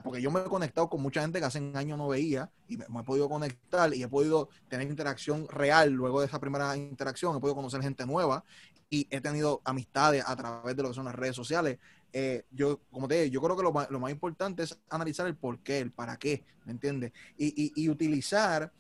porque 0.03 0.23
yo 0.23 0.31
me 0.31 0.41
he 0.41 0.45
conectado 0.45 0.89
con 0.89 1.03
mucha 1.03 1.21
gente 1.21 1.41
que 1.41 1.45
hace 1.45 1.59
años 1.75 1.99
no 1.99 2.09
veía 2.09 2.49
y 2.69 2.77
me, 2.77 2.87
me 2.89 3.01
he 3.01 3.05
podido 3.05 3.29
conectar 3.29 3.93
y 3.93 4.03
he 4.03 4.09
podido 4.09 4.49
tener 4.69 4.89
interacción 4.89 5.47
real 5.49 5.91
luego 5.91 6.21
de 6.21 6.27
esa 6.27 6.39
primera 6.39 6.77
interacción, 6.77 7.37
he 7.37 7.41
podido 7.41 7.57
conocer 7.57 7.83
gente 7.83 8.07
nueva 8.07 8.45
y 8.89 9.09
he 9.11 9.21
tenido 9.21 9.61
amistades 9.65 10.23
a 10.27 10.37
través 10.37 10.77
de 10.77 10.83
lo 10.83 10.91
que 10.91 10.95
son 10.95 11.07
las 11.07 11.15
redes 11.15 11.35
sociales. 11.35 11.79
Eh, 12.13 12.45
yo, 12.51 12.81
como 12.91 13.09
te 13.09 13.23
digo, 13.23 13.33
yo 13.33 13.41
creo 13.41 13.57
que 13.57 13.63
lo, 13.63 13.73
lo 13.91 14.01
más 14.01 14.13
importante 14.13 14.63
es 14.65 14.79
analizar 14.91 15.27
el 15.27 15.37
por 15.37 15.61
qué, 15.61 15.79
el 15.79 15.91
para 15.93 16.17
qué, 16.19 16.45
¿me 16.67 16.73
entiendes? 16.73 17.13
Y, 17.39 17.47
y, 17.57 17.73
y 17.85 17.89
utilizar 17.89 18.71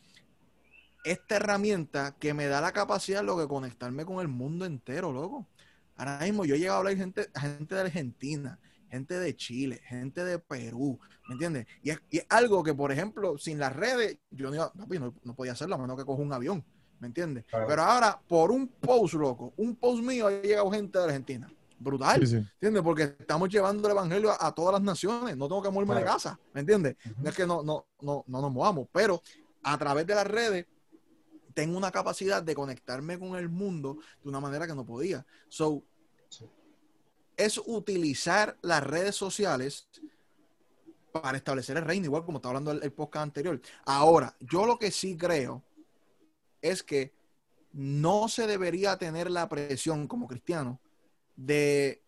esta 1.04 1.36
herramienta 1.36 2.14
que 2.18 2.32
me 2.34 2.46
da 2.46 2.60
la 2.60 2.72
capacidad 2.72 3.24
lo 3.24 3.36
que 3.36 3.48
conectarme 3.48 4.04
con 4.04 4.20
el 4.20 4.28
mundo 4.28 4.64
entero, 4.64 5.12
loco. 5.12 5.48
Ahora 5.96 6.18
mismo 6.20 6.44
yo 6.44 6.54
he 6.54 6.58
llegado 6.58 6.76
a 6.76 6.78
hablar 6.80 6.96
gente, 6.96 7.28
a 7.34 7.40
gente 7.40 7.74
de 7.74 7.80
Argentina, 7.80 8.58
gente 8.90 9.18
de 9.18 9.34
Chile, 9.34 9.80
gente 9.84 10.24
de 10.24 10.38
Perú, 10.38 10.98
¿me 11.28 11.32
entiendes? 11.34 11.66
Y 11.82 11.90
es, 11.90 11.98
y 12.10 12.18
es 12.18 12.26
algo 12.28 12.62
que, 12.62 12.74
por 12.74 12.92
ejemplo, 12.92 13.36
sin 13.38 13.58
las 13.58 13.74
redes, 13.74 14.18
yo 14.30 14.50
no, 14.50 14.54
iba- 14.54 14.72
no, 14.74 15.14
no 15.24 15.34
podía 15.34 15.52
hacerlo 15.52 15.74
a 15.74 15.78
menos 15.78 15.96
que 15.96 16.04
coja 16.04 16.22
un 16.22 16.32
avión, 16.32 16.64
¿me 17.00 17.06
entiendes? 17.08 17.44
Claro. 17.46 17.66
Pero 17.66 17.82
ahora, 17.82 18.20
por 18.28 18.50
un 18.50 18.68
post, 18.68 19.14
loco, 19.14 19.52
un 19.56 19.76
post 19.76 20.02
mío, 20.04 20.26
ha 20.28 20.30
llegado 20.30 20.70
gente 20.70 20.98
de 20.98 21.04
Argentina. 21.04 21.50
Brutal. 21.82 22.20
Sí, 22.20 22.26
sí. 22.26 22.36
¿Entiendes? 22.36 22.82
Porque 22.82 23.02
estamos 23.18 23.48
llevando 23.48 23.88
el 23.88 23.92
evangelio 23.92 24.30
a, 24.30 24.46
a 24.46 24.54
todas 24.54 24.72
las 24.74 24.82
naciones. 24.82 25.36
No 25.36 25.48
tengo 25.48 25.62
que 25.62 25.70
moverme 25.70 25.94
de 25.96 26.00
Claro. 26.02 26.16
casa. 26.16 26.38
¿Me 26.52 26.60
entiendes? 26.60 26.96
No 27.18 27.28
es 27.30 27.36
que 27.36 27.46
no, 27.46 27.62
no, 27.62 27.86
no, 28.00 28.24
no 28.26 28.40
nos 28.40 28.52
movamos, 28.52 28.88
pero 28.92 29.22
a 29.62 29.76
través 29.78 30.06
de 30.06 30.14
las 30.14 30.26
redes 30.26 30.66
tengo 31.54 31.76
una 31.76 31.90
capacidad 31.90 32.42
de 32.42 32.54
conectarme 32.54 33.18
con 33.18 33.36
el 33.36 33.48
mundo 33.48 33.98
de 34.22 34.28
una 34.28 34.40
manera 34.40 34.66
que 34.66 34.74
no 34.74 34.84
podía. 34.86 35.24
So, 35.48 35.82
Sí. 36.28 36.48
es 37.36 37.60
utilizar 37.66 38.56
las 38.62 38.82
redes 38.82 39.14
sociales 39.14 39.88
para 41.12 41.36
establecer 41.36 41.76
el 41.76 41.84
reino, 41.84 42.06
igual 42.06 42.24
como 42.24 42.38
estaba 42.38 42.52
hablando 42.52 42.70
el, 42.70 42.82
el 42.82 42.92
podcast 42.92 43.24
anterior. 43.24 43.60
Ahora, 43.84 44.34
yo 44.40 44.64
lo 44.64 44.78
que 44.78 44.90
sí 44.90 45.14
creo 45.16 45.62
es 46.62 46.82
que 46.82 47.12
no 47.74 48.28
se 48.28 48.46
debería 48.46 48.96
tener 48.96 49.30
la 49.30 49.46
presión 49.48 50.06
como 50.08 50.26
cristiano 50.26 50.80
de 51.46 52.02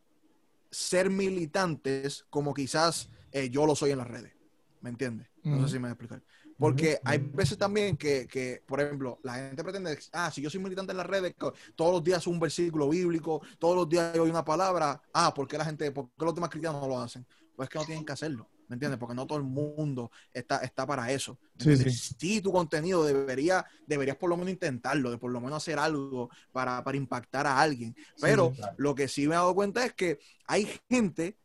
ser 0.71 1.11
militantes 1.11 2.25
como 2.31 2.55
quizás 2.55 3.09
eh, 3.33 3.51
yo 3.51 3.67
lo 3.67 3.75
soy 3.75 3.91
en 3.91 3.99
las 3.99 4.09
redes. 4.09 4.33
¿Me 4.81 4.91
entiendes? 4.91 5.29
No 5.43 5.67
sé 5.67 5.75
si 5.75 5.79
me 5.79 5.83
voy 5.83 5.89
a 5.89 5.93
explicar. 5.93 6.23
Porque 6.59 7.01
hay 7.05 7.19
veces 7.19 7.59
también 7.59 7.97
que, 7.97 8.27
que, 8.27 8.63
por 8.67 8.81
ejemplo, 8.81 9.19
la 9.23 9.35
gente 9.35 9.65
pretende, 9.65 9.99
ah, 10.13 10.31
si 10.31 10.41
yo 10.41 10.49
soy 10.49 10.61
militante 10.61 10.93
en 10.93 10.99
las 10.99 11.07
redes, 11.07 11.35
todos 11.75 11.93
los 11.93 12.05
días 12.05 12.27
un 12.27 12.39
versículo 12.39 12.89
bíblico, 12.89 13.43
todos 13.59 13.77
los 13.77 13.89
días 13.89 14.15
hay 14.15 14.21
una 14.21 14.45
palabra, 14.45 15.01
ah, 15.13 15.35
¿por 15.35 15.49
qué 15.49 15.59
la 15.59 15.65
gente, 15.65 15.91
por 15.91 16.11
qué 16.17 16.25
los 16.25 16.35
demás 16.35 16.51
cristianos 16.51 16.81
no 16.81 16.89
lo 16.89 17.01
hacen? 17.01 17.27
Pues 17.57 17.67
es 17.67 17.71
que 17.71 17.79
no 17.79 17.85
tienen 17.85 18.05
que 18.05 18.13
hacerlo, 18.13 18.49
¿me 18.69 18.75
entiendes? 18.75 18.99
Porque 18.99 19.15
no 19.15 19.27
todo 19.27 19.39
el 19.39 19.45
mundo 19.45 20.11
está, 20.33 20.59
está 20.59 20.87
para 20.87 21.11
eso. 21.11 21.39
¿me 21.65 21.77
Sí, 21.77 22.41
tu 22.41 22.53
contenido 22.53 23.05
debería, 23.05 23.65
deberías 23.87 24.17
por 24.17 24.31
lo 24.31 24.37
menos 24.37 24.53
intentarlo, 24.53 25.11
de 25.11 25.19
por 25.19 25.31
lo 25.31 25.41
menos 25.41 25.57
hacer 25.57 25.79
algo 25.79 26.31
para, 26.53 26.83
para 26.83 26.97
impactar 26.97 27.47
a 27.47 27.61
alguien. 27.61 27.95
Pero 28.21 28.51
sí, 28.51 28.57
claro. 28.57 28.75
lo 28.79 28.95
que 28.95 29.09
sí 29.09 29.27
me 29.27 29.35
he 29.35 29.39
dado 29.39 29.55
cuenta 29.55 29.85
es 29.85 29.93
que 29.95 30.19
hay 30.47 30.69
gente 30.89 31.39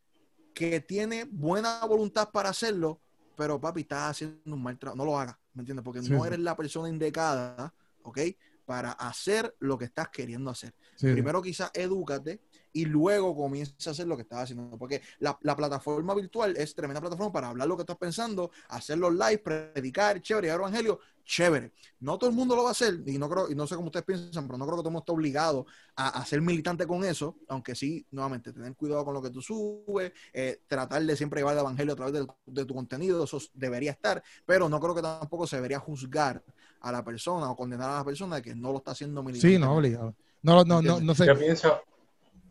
que 0.54 0.80
tiene 0.80 1.24
buena 1.24 1.84
voluntad 1.86 2.30
para 2.30 2.50
hacerlo, 2.50 3.00
pero 3.36 3.60
papi, 3.60 3.82
estás 3.82 4.10
haciendo 4.10 4.54
un 4.54 4.62
mal 4.62 4.78
trabajo. 4.78 4.96
No 4.96 5.04
lo 5.04 5.18
hagas, 5.18 5.36
¿me 5.54 5.62
entiendes? 5.62 5.84
Porque 5.84 6.00
no 6.02 6.24
eres 6.24 6.38
la 6.40 6.56
persona 6.56 6.88
indicada, 6.88 7.72
¿ok? 8.02 8.18
Para 8.64 8.92
hacer 8.92 9.54
lo 9.58 9.78
que 9.78 9.86
estás 9.86 10.08
queriendo 10.10 10.50
hacer. 10.50 10.74
Primero 10.98 11.40
quizás 11.40 11.70
edúcate 11.74 12.42
y 12.72 12.84
luego 12.84 13.36
comienza 13.36 13.72
a 13.86 13.92
hacer 13.92 14.06
lo 14.06 14.16
que 14.16 14.22
estás 14.22 14.40
haciendo. 14.40 14.76
Porque 14.78 15.02
la, 15.18 15.38
la 15.42 15.56
plataforma 15.56 16.14
virtual 16.14 16.56
es 16.56 16.74
tremenda 16.74 17.00
plataforma 17.00 17.32
para 17.32 17.48
hablar 17.48 17.68
lo 17.68 17.76
que 17.76 17.82
estás 17.82 17.96
pensando, 17.96 18.50
hacer 18.68 18.98
los 18.98 19.12
live, 19.12 19.38
predicar, 19.38 20.20
chévere, 20.20 20.48
llevar 20.48 20.60
evangelio, 20.60 21.00
chévere. 21.24 21.72
No 22.00 22.18
todo 22.18 22.30
el 22.30 22.36
mundo 22.36 22.56
lo 22.56 22.62
va 22.64 22.70
a 22.70 22.72
hacer, 22.72 23.02
y 23.06 23.18
no 23.18 23.28
creo, 23.28 23.50
y 23.50 23.54
no 23.54 23.66
sé 23.66 23.76
cómo 23.76 23.86
ustedes 23.86 24.04
piensan, 24.04 24.46
pero 24.46 24.58
no 24.58 24.64
creo 24.66 24.76
que 24.76 24.82
todo 24.82 24.88
el 24.88 24.92
mundo 24.92 25.00
esté 25.00 25.12
obligado 25.12 25.66
a, 25.94 26.08
a 26.20 26.24
ser 26.26 26.40
militante 26.40 26.86
con 26.86 27.04
eso, 27.04 27.36
aunque 27.48 27.74
sí, 27.74 28.04
nuevamente, 28.10 28.52
tener 28.52 28.74
cuidado 28.74 29.04
con 29.04 29.14
lo 29.14 29.22
que 29.22 29.30
tú 29.30 29.40
subes, 29.40 30.12
eh, 30.32 30.62
tratar 30.66 31.02
de 31.04 31.16
siempre 31.16 31.40
llevar 31.40 31.54
el 31.54 31.60
evangelio 31.60 31.92
a 31.92 31.96
través 31.96 32.14
de, 32.14 32.26
de 32.46 32.64
tu 32.64 32.74
contenido, 32.74 33.22
eso 33.24 33.38
debería 33.54 33.92
estar, 33.92 34.22
pero 34.44 34.68
no 34.68 34.80
creo 34.80 34.94
que 34.94 35.02
tampoco 35.02 35.46
se 35.46 35.56
debería 35.56 35.78
juzgar 35.78 36.42
a 36.80 36.90
la 36.90 37.04
persona 37.04 37.50
o 37.50 37.56
condenar 37.56 37.90
a 37.90 37.96
la 37.96 38.04
persona 38.04 38.36
de 38.36 38.42
que 38.42 38.54
no 38.54 38.72
lo 38.72 38.78
está 38.78 38.92
haciendo 38.92 39.22
militante. 39.22 39.54
Sí, 39.54 39.58
no, 39.58 39.76
obligado. 39.76 40.14
No, 40.42 40.64
no, 40.64 40.80
no, 40.80 41.00
no 41.00 41.14
sé. 41.14 41.26
Yo 41.26 41.38
pienso, 41.38 41.80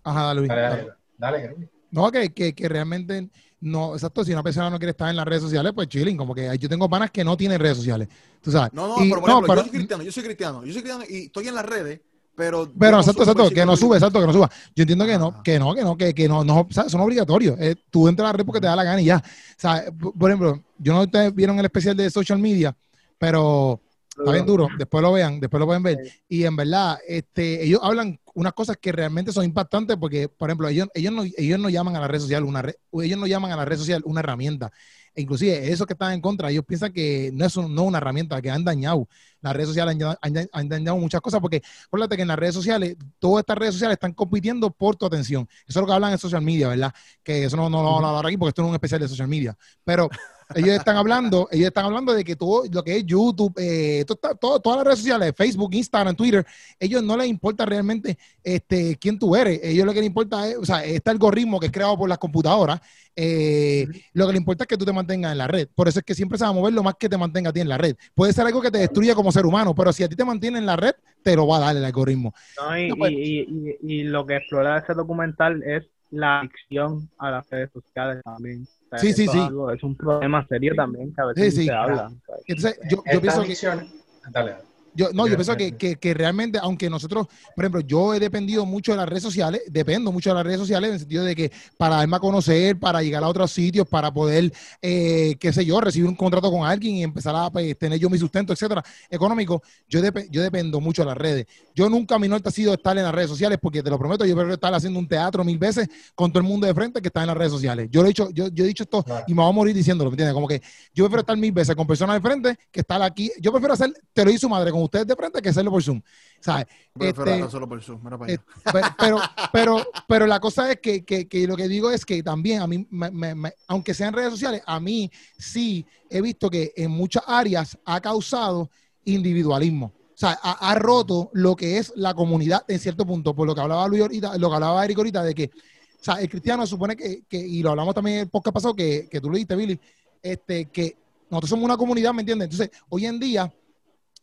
Ajá, 0.04 0.24
dale, 0.24 0.40
Luis. 0.42 0.50
dale, 0.50 0.88
dale. 1.18 1.42
dale. 1.48 1.70
No, 1.92 2.12
que, 2.12 2.30
que, 2.34 2.54
que 2.54 2.70
realmente 2.70 3.30
no, 3.62 3.94
exacto, 3.96 4.24
si 4.24 4.32
una 4.32 4.44
persona 4.44 4.70
no 4.70 4.78
quiere 4.78 4.92
estar 4.92 5.10
en 5.10 5.16
las 5.16 5.26
redes 5.26 5.42
sociales, 5.42 5.72
pues 5.76 5.88
chilling, 5.90 6.16
como 6.18 6.34
que 6.36 6.56
yo 6.58 6.70
tengo 6.70 6.88
panas 6.90 7.10
que 7.12 7.24
no 7.24 7.36
tienen 7.36 7.60
redes 7.60 7.78
sociales, 7.78 8.08
tú 8.42 8.52
sabes. 8.52 8.72
No, 8.74 8.88
no, 8.88 9.04
Y- 9.04 9.10
pero 9.10 9.22
por 9.22 9.30
no, 9.30 9.36
ejemplo, 9.38 9.48
pero- 9.54 9.62
yo 9.62 9.68
soy 9.70 9.78
cristiano, 9.78 10.04
yo 10.04 10.12
soy 10.12 10.24
cristiano, 10.24 10.64
yo 10.66 10.74
soy 10.74 10.82
cristiano 10.84 11.04
y 11.10 11.26
estoy 11.26 11.48
en 11.48 11.56
las 11.56 11.66
redes, 11.66 12.00
pero... 12.36 12.72
Pero 12.80 12.92
no 12.92 13.00
exacto, 13.02 13.24
exacto, 13.24 13.50
que 13.50 13.66
no 13.66 13.76
sube, 13.76 13.98
exacto, 13.98 14.22
que 14.22 14.28
no 14.28 14.34
suba. 14.34 14.50
Yo 14.76 14.84
entiendo 14.84 15.06
que 15.06 15.18
no, 15.18 15.28
Ajá. 15.30 15.44
que 15.44 15.60
no, 15.60 15.74
que 15.76 15.82
no, 15.84 15.98
que, 15.98 16.14
que 16.14 16.28
no, 16.30 16.44
no, 16.44 16.60
o 16.62 16.68
sea, 16.72 16.84
eso 16.84 16.96
no 16.98 17.04
es 17.04 17.08
obligatorio. 17.08 17.58
Eh, 17.60 17.76
tú 17.90 18.08
entras 18.08 18.30
a 18.30 18.32
la 18.32 18.38
red 18.38 18.46
porque 18.46 18.62
te 18.62 18.68
da 18.68 18.76
la 18.78 18.84
gana 18.86 19.02
y 19.02 19.06
ya. 19.06 19.18
O 19.18 19.22
sea, 19.58 19.84
p- 19.86 20.12
por 20.18 20.30
ejemplo, 20.30 20.64
yo 20.78 20.94
no 20.94 21.02
ustedes 21.02 21.34
vieron 21.36 21.58
el 21.60 21.66
especial 21.66 21.98
de 21.98 22.10
social 22.10 22.40
media, 22.40 22.74
pero 23.18 23.82
está 24.20 24.32
bien 24.32 24.46
duro. 24.46 24.68
Después 24.78 25.02
lo 25.02 25.12
vean, 25.14 25.40
después 25.40 25.60
lo 25.60 25.66
pueden 25.66 25.84
ver. 25.84 25.98
Y 26.28 26.44
en 26.46 26.56
verdad, 26.56 26.98
este, 27.08 27.64
ellos 27.64 27.80
hablan 27.84 28.20
unas 28.34 28.54
cosas 28.54 28.78
que 28.78 28.92
realmente 28.92 29.32
son 29.32 29.44
impactantes 29.46 29.98
porque, 29.98 30.30
por 30.30 30.50
ejemplo, 30.50 30.68
ellos, 30.70 30.88
ellos, 30.94 31.12
no, 31.14 31.24
ellos 31.24 31.60
no 31.60 31.70
llaman 31.70 31.96
a 31.96 32.00
la 32.02 32.08
red 32.08 32.20
social 32.20 32.44
una 32.44 32.62
red, 32.62 32.76
ellos 32.94 33.18
no 33.20 33.28
llaman 33.28 33.52
a 33.52 33.56
la 33.58 33.66
red 33.66 33.78
social 33.78 34.02
una 34.06 34.20
herramienta. 34.22 34.72
E 35.16 35.22
inclusive, 35.24 35.72
esos 35.72 35.88
que 35.88 35.94
están 35.94 36.14
en 36.14 36.22
contra, 36.22 36.52
ellos 36.52 36.64
piensan 36.66 36.94
que 36.94 37.32
no 37.34 37.44
es 37.46 37.58
un- 37.58 37.74
no 37.74 37.84
una 37.84 37.98
herramienta, 37.98 38.40
que 38.42 38.52
han 38.52 38.64
dañado. 38.64 39.08
Las 39.42 39.54
redes 39.54 39.70
sociales 39.70 39.98
han, 40.02 40.18
han- 40.38 40.50
han 40.52 40.70
dañado 40.70 40.98
muchas 40.98 41.20
cosas 41.20 41.42
porque, 41.42 41.62
acuérdate 41.88 42.16
que 42.16 42.22
en 42.22 42.28
las 42.28 42.38
redes 42.38 42.54
sociales, 42.54 42.96
todas 43.18 43.42
estas 43.42 43.58
redes 43.58 43.74
sociales 43.74 43.96
están 43.96 44.14
compitiendo 44.14 44.70
por 44.70 44.96
tu 44.96 45.06
atención. 45.08 45.48
Eso 45.68 45.80
es 45.80 45.82
lo 45.82 45.88
que 45.88 45.94
hablan 45.94 46.12
en 46.12 46.20
social 46.20 46.42
media, 46.44 46.68
¿verdad? 46.70 46.94
Que 47.24 47.46
eso 47.46 47.58
no, 47.58 47.70
no 47.70 47.80
lo 47.82 47.90
vamos 47.90 48.04
a 48.06 48.10
hablar 48.10 48.28
aquí 48.28 48.38
porque 48.38 48.50
esto 48.50 48.62
no 48.62 48.68
es 48.68 48.70
un 48.70 48.76
especial 48.76 49.02
de 49.02 49.08
social 49.08 49.28
media. 49.28 49.58
Pero 49.84 50.10
ellos 50.56 50.70
están 50.70 50.98
hablando, 50.98 51.48
ellos 51.52 51.68
están 51.68 51.86
hablando 51.86 52.14
de 52.14 52.24
que 52.24 52.36
todo 52.36 52.64
lo 52.72 52.84
que 52.84 52.98
es 52.98 53.06
YouTube, 53.06 53.54
eh, 53.58 54.04
todo 54.08 54.16
está- 54.16 54.36
todo- 54.36 54.60
todas 54.60 54.78
las 54.78 54.86
redes 54.86 55.00
sociales, 55.00 55.34
Facebook, 55.36 55.74
Instagram, 55.74 56.16
Twitter, 56.16 56.46
ellos 56.80 57.04
no 57.04 57.16
les 57.18 57.28
importa 57.28 57.66
realmente 57.66 58.18
este, 58.44 58.98
quién 58.98 59.20
tú 59.20 59.36
eres. 59.36 59.60
Ellos 59.64 59.86
lo 59.86 59.94
que 59.94 60.00
les 60.00 60.08
importa 60.08 60.48
es, 60.48 60.58
o 60.58 60.66
sea, 60.66 60.84
este 60.84 61.10
algoritmo 61.12 61.60
que 61.60 61.68
es 61.68 61.72
creado 61.72 61.98
por 61.98 62.10
las 62.10 62.18
computadoras, 62.18 62.80
eh, 63.16 63.86
lo 64.14 64.26
que 64.28 64.32
le 64.34 64.38
importa 64.40 64.64
es 64.64 64.68
que 64.68 64.78
tú 64.78 64.86
te 64.86 64.94
mantengas 64.94 65.32
en 65.34 65.38
la 65.38 65.48
red. 65.48 65.68
Por 65.76 65.88
eso 65.88 66.00
es 66.00 66.06
que 66.06 66.16
siempre 66.16 66.38
se 66.38 66.44
va 66.46 66.50
a 66.52 66.54
mover 66.54 66.74
lo 66.74 66.84
más 66.84 66.96
que 66.96 67.10
te 67.10 67.18
mantenga 67.18 67.50
a 67.50 67.54
ti 67.54 67.60
en 67.60 67.70
la 67.70 67.78
red. 67.78 67.96
Puede 68.16 68.34
ser 68.34 68.46
algo 68.46 68.62
que 68.62 68.72
te 68.72 68.78
destruya 68.80 69.14
como 69.16 69.32
ser 69.32 69.46
humano, 69.46 69.76
pero 69.76 69.92
si 69.94 70.04
a 70.04 70.10
ti 70.10 70.16
te 70.16 70.26
mantiene 70.26 70.58
en 70.58 70.66
la 70.66 70.76
red, 70.76 70.94
te 71.22 71.36
lo 71.36 71.46
va 71.48 71.58
a 71.58 71.60
dar 71.60 71.76
el 71.78 71.84
algoritmo. 71.86 72.34
No, 72.58 72.80
y, 72.80 72.88
No, 72.88 72.96
pues- 72.96 73.12
y, 73.12 73.16
y, 73.18 73.78
y- 73.82 74.00
y 74.00 74.04
lo 74.04 74.26
que 74.26 74.38
explora 74.38 74.80
ese 74.80 74.94
documental 74.94 75.62
es 75.64 75.86
la 76.12 76.40
adicción 76.40 77.10
a 77.18 77.32
las 77.32 77.50
redes 77.50 77.72
sociales 77.72 78.22
también. 78.24 78.64
O 78.64 78.90
sea, 78.90 79.00
Sí, 79.00 79.14
sí, 79.14 79.28
sí. 79.28 79.38
Es, 79.38 79.44
algo- 79.46 79.72
es 79.72 79.84
un 79.84 79.96
problema 79.96 80.46
serio 80.48 80.74
también 80.76 81.14
que 81.14 81.22
a 81.22 81.26
veces 81.26 81.54
Sí, 81.54 81.62
sí. 81.62 81.66
se 81.68 81.74
habla. 81.74 82.12
Entonces, 82.48 82.80
yo, 82.90 83.04
yo 83.12 83.22
pienso 83.22 83.40
que... 83.42 83.46
adicción, 83.48 83.88
dale, 84.32 84.52
dale. 84.52 84.69
Yo, 84.94 85.10
no, 85.14 85.28
yo 85.28 85.36
pienso 85.36 85.56
que, 85.56 85.78
que, 85.78 85.96
que 85.98 86.14
realmente, 86.14 86.60
aunque 86.62 86.90
nosotros, 86.90 87.28
por 87.56 87.64
ejemplo, 87.64 87.82
yo 87.82 88.14
he 88.14 88.20
dependido 88.20 88.66
mucho 88.66 88.92
de 88.92 88.98
las 88.98 89.08
redes 89.08 89.24
sociales, 89.24 89.62
dependo 89.68 90.12
mucho 90.12 90.30
de 90.30 90.36
las 90.36 90.44
redes 90.46 90.60
sociales 90.60 90.88
en 90.90 90.94
el 90.96 91.00
sentido 91.00 91.24
de 91.24 91.36
que 91.36 91.52
para 91.78 91.98
darme 91.98 92.16
a 92.18 92.20
conocer, 92.20 92.80
para 92.80 93.02
llegar 93.04 93.24
a 93.24 93.28
otros 93.28 93.52
sitios, 93.52 93.88
para 93.88 94.12
poder, 94.12 94.52
eh, 94.82 95.36
qué 95.40 95.54
sé 95.54 95.64
yo, 95.66 95.80
recibir 95.80 96.08
un 96.10 96.16
contrato 96.16 96.50
con 96.52 96.66
alguien 96.66 96.96
y 96.96 97.04
empezar 97.04 97.36
a 97.36 97.50
pues, 97.52 97.78
tener 97.78 98.00
yo 98.00 98.10
mi 98.10 98.18
sustento, 98.18 98.52
etcétera, 98.52 98.84
económico, 99.10 99.62
yo, 99.88 100.02
dep- 100.02 100.28
yo 100.32 100.42
dependo 100.42 100.80
mucho 100.80 101.04
de 101.04 101.08
las 101.08 101.18
redes. 101.18 101.46
Yo 101.76 101.88
nunca 101.90 102.18
mi 102.18 102.28
norte 102.28 102.50
ha 102.50 102.52
sido 102.52 102.74
estar 102.74 102.98
en 102.98 103.04
las 103.04 103.14
redes 103.14 103.30
sociales 103.30 103.60
porque 103.62 103.84
te 103.84 103.90
lo 103.90 104.00
prometo, 104.00 104.26
yo 104.26 104.34
prefiero 104.34 104.56
estar 104.56 104.74
haciendo 104.74 104.98
un 105.00 105.08
teatro 105.08 105.44
mil 105.44 105.58
veces 105.60 105.88
con 106.16 106.32
todo 106.32 106.42
el 106.42 106.48
mundo 106.48 106.66
de 106.66 106.74
frente 106.74 107.02
que 107.02 107.10
estar 107.10 107.22
en 107.24 107.28
las 107.28 107.38
redes 107.38 107.52
sociales. 107.52 107.90
Yo 107.92 108.02
lo 108.02 108.08
he 108.08 108.10
dicho, 108.10 108.30
yo, 108.32 108.48
yo 108.48 108.64
he 108.64 108.68
dicho 108.68 108.84
esto 108.84 109.04
Claro. 109.04 109.26
y 109.28 109.34
me 109.34 109.42
voy 109.44 109.50
a 109.50 109.54
morir 109.54 109.76
diciéndolo, 109.76 110.10
¿me 110.10 110.14
entiendes? 110.16 110.34
Como 110.34 110.48
que 110.48 110.62
yo 110.94 111.04
prefiero 111.06 111.22
estar 111.22 111.38
mil 111.38 111.52
veces 111.52 111.76
con 111.76 111.86
personas 111.86 112.16
de 112.16 112.22
frente 112.28 112.58
que 112.72 112.80
estar 112.80 113.02
aquí. 113.02 113.32
Yo 113.40 113.52
prefiero 113.52 113.74
hacer, 113.76 113.94
te 114.14 114.26
lo 114.26 114.32
su 114.40 114.50
madre, 114.50 114.72
con 114.72 114.79
ustedes 114.84 115.08
de 115.08 115.16
frente 115.16 115.42
que 115.42 115.50
hacerlo 115.50 115.72
por 115.72 115.84
Zoom. 115.84 116.02
¿Sabes? 116.40 116.66
Prefiero 116.94 117.46
Este, 117.46 117.60
por 117.68 117.82
Zoom, 117.84 118.02
para 118.02 118.32
eh, 118.34 118.38
pero, 119.00 119.18
pero, 119.52 119.88
pero 120.08 120.26
la 120.28 120.40
cosa 120.40 120.72
es 120.72 120.80
que, 120.80 121.04
que- 121.04 121.28
que 121.28 121.46
lo 121.48 121.56
que 121.58 121.68
digo 121.68 121.92
es 121.92 122.06
que 122.06 122.22
también 122.24 122.62
a 122.62 122.68
mí, 122.68 122.88
me- 122.90 123.12
me- 123.12 123.36
me- 123.36 123.54
aunque 123.68 123.94
sean 123.94 124.14
redes 124.14 124.32
sociales, 124.32 124.62
a 124.66 124.80
mí 124.80 125.10
sí 125.38 125.86
he 126.10 126.22
visto 126.22 126.50
que 126.50 126.72
en 126.76 126.92
muchas 126.92 127.24
áreas 127.28 127.78
ha 127.86 128.00
causado 128.02 128.70
individualismo. 129.06 129.94
O 130.14 130.18
sea, 130.20 130.38
ha, 130.42 130.72
ha 130.72 130.76
roto 130.76 131.30
lo 131.34 131.56
que 131.56 131.78
es 131.78 131.94
la 131.96 132.14
comunidad 132.14 132.64
en 132.68 132.80
cierto 132.80 133.06
punto, 133.06 133.34
por 133.34 133.48
lo 133.48 133.56
que 133.56 133.62
hablaba 133.62 133.88
Luis 133.88 134.02
ahorita, 134.02 134.38
lo 134.38 134.50
que 134.50 134.56
hablaba 134.56 134.84
Eric 134.84 134.98
ahorita, 134.98 135.24
de 135.24 135.34
que, 135.34 135.46
o 135.54 136.04
sea, 136.04 136.16
el 136.16 136.30
cristiano 136.30 136.66
supone 136.68 136.96
que, 136.96 137.24
que- 137.28 137.38
y 137.38 137.62
lo 137.64 137.70
hablamos 137.72 137.96
también 137.96 138.18
en 138.18 138.24
el 138.24 138.30
podcast 138.30 138.54
pasado, 138.54 138.76
que, 138.76 139.08
que 139.10 139.22
tú 139.22 139.30
lo 139.30 139.36
dijiste, 139.36 139.56
Billy, 139.56 139.80
este, 140.22 140.66
que 140.66 140.98
nosotros 141.30 141.50
somos 141.52 141.64
una 141.66 141.78
comunidad, 141.78 142.14
¿me 142.14 142.22
entiendes? 142.22 142.48
Entonces, 142.52 142.70
hoy 142.90 143.06
en 143.06 143.20
día, 143.20 143.54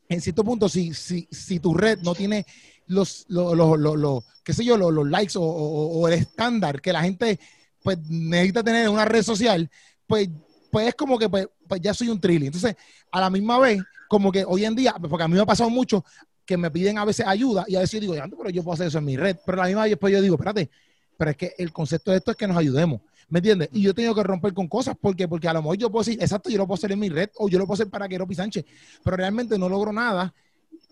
en 0.08 0.20
cierto 0.20 0.44
punto, 0.44 0.68
si, 0.68 0.94
si, 0.94 1.28
si 1.30 1.60
tu 1.60 1.74
red 1.74 1.98
no 2.02 2.14
tiene 2.14 2.46
los, 2.86 3.24
los, 3.28 3.56
los, 3.56 3.78
los- 3.98 4.24
qué 4.44 4.52
sé 4.52 4.64
yo, 4.64 4.76
los, 4.76 5.08
likes 5.08 5.36
o, 5.36 5.42
o- 5.42 6.08
el 6.08 6.14
estándar 6.14 6.80
que 6.80 6.92
la 6.92 7.02
gente 7.02 7.38
pues 7.82 7.98
necesita 8.08 8.62
tener 8.62 8.84
en 8.86 8.92
una 8.92 9.04
red 9.04 9.22
social, 9.22 9.70
pues, 10.06 10.28
pues 10.70 10.88
es 10.88 10.94
como 10.94 11.18
que 11.18 11.28
pues, 11.28 11.48
pues 11.68 11.80
ya 11.80 11.94
soy 11.94 12.08
un 12.08 12.20
trilli. 12.20 12.46
Entonces, 12.46 12.76
a 13.12 13.20
la 13.20 13.30
misma 13.30 13.58
vez, 13.58 13.80
como 14.08 14.30
que 14.32 14.44
hoy 14.44 14.64
en 14.64 14.74
día, 14.74 14.94
porque 15.00 15.24
a 15.24 15.28
mí 15.28 15.34
me 15.34 15.40
ha 15.40 15.46
pasado 15.46 15.70
mucho 15.70 16.04
que 16.44 16.56
me 16.56 16.70
piden 16.70 16.98
a 16.98 17.04
veces 17.04 17.26
ayuda 17.26 17.64
y 17.66 17.74
a 17.76 17.80
veces 17.80 17.94
yo 17.94 18.00
digo, 18.00 18.14
"Ya, 18.14 18.26
pero 18.28 18.50
yo 18.50 18.62
puedo 18.62 18.74
hacer 18.74 18.86
eso 18.88 18.98
en 18.98 19.04
mi 19.04 19.16
red, 19.16 19.36
pero 19.44 19.58
a 19.60 19.64
la 19.64 19.66
misma 19.68 19.82
vez 19.82 19.90
después 19.90 20.12
yo 20.12 20.20
digo, 20.22 20.36
espérate, 20.36 20.70
pero 21.16 21.30
es 21.32 21.36
que 21.36 21.54
el 21.58 21.72
concepto 21.72 22.10
de 22.12 22.18
esto 22.18 22.30
es 22.30 22.36
que 22.36 22.46
nos 22.46 22.56
ayudemos. 22.56 23.00
¿Me 23.28 23.40
entiendes? 23.40 23.68
Y 23.72 23.82
yo 23.82 23.92
tengo 23.92 24.14
que 24.14 24.22
romper 24.22 24.54
con 24.54 24.68
cosas 24.68 24.96
porque, 25.00 25.26
porque 25.26 25.48
a 25.48 25.52
lo 25.52 25.62
mejor 25.62 25.76
yo 25.76 25.90
puedo 25.90 26.04
decir, 26.04 26.22
exacto, 26.22 26.48
yo 26.48 26.58
lo 26.58 26.66
puedo 26.66 26.76
hacer 26.76 26.92
en 26.92 27.00
mi 27.00 27.08
red 27.08 27.30
o 27.36 27.48
yo 27.48 27.58
lo 27.58 27.66
puedo 27.66 27.74
hacer 27.74 27.90
para 27.90 28.08
Queropi 28.08 28.34
Sánchez, 28.34 28.64
pero 29.02 29.16
realmente 29.16 29.58
no 29.58 29.68
logro 29.68 29.92
nada 29.92 30.32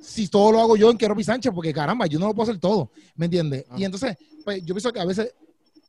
si 0.01 0.29
todo 0.29 0.53
lo 0.53 0.61
hago 0.61 0.77
yo 0.77 0.91
en 0.91 0.99
Queropi 0.99 1.25
Sánchez, 1.25 1.53
porque 1.55 1.73
caramba, 1.73 2.07
yo 2.07 2.19
no 2.19 2.27
lo 2.27 2.35
puedo 2.35 2.51
hacer 2.51 2.61
todo, 2.61 2.91
¿me 3.15 3.27
entiendes? 3.27 3.65
Ah. 3.71 3.77
Y 3.79 3.85
entonces, 3.85 4.17
pues 4.45 4.65
yo 4.65 4.75
pienso 4.75 4.93
que 4.93 5.01
a 5.01 5.05
veces 5.05 5.33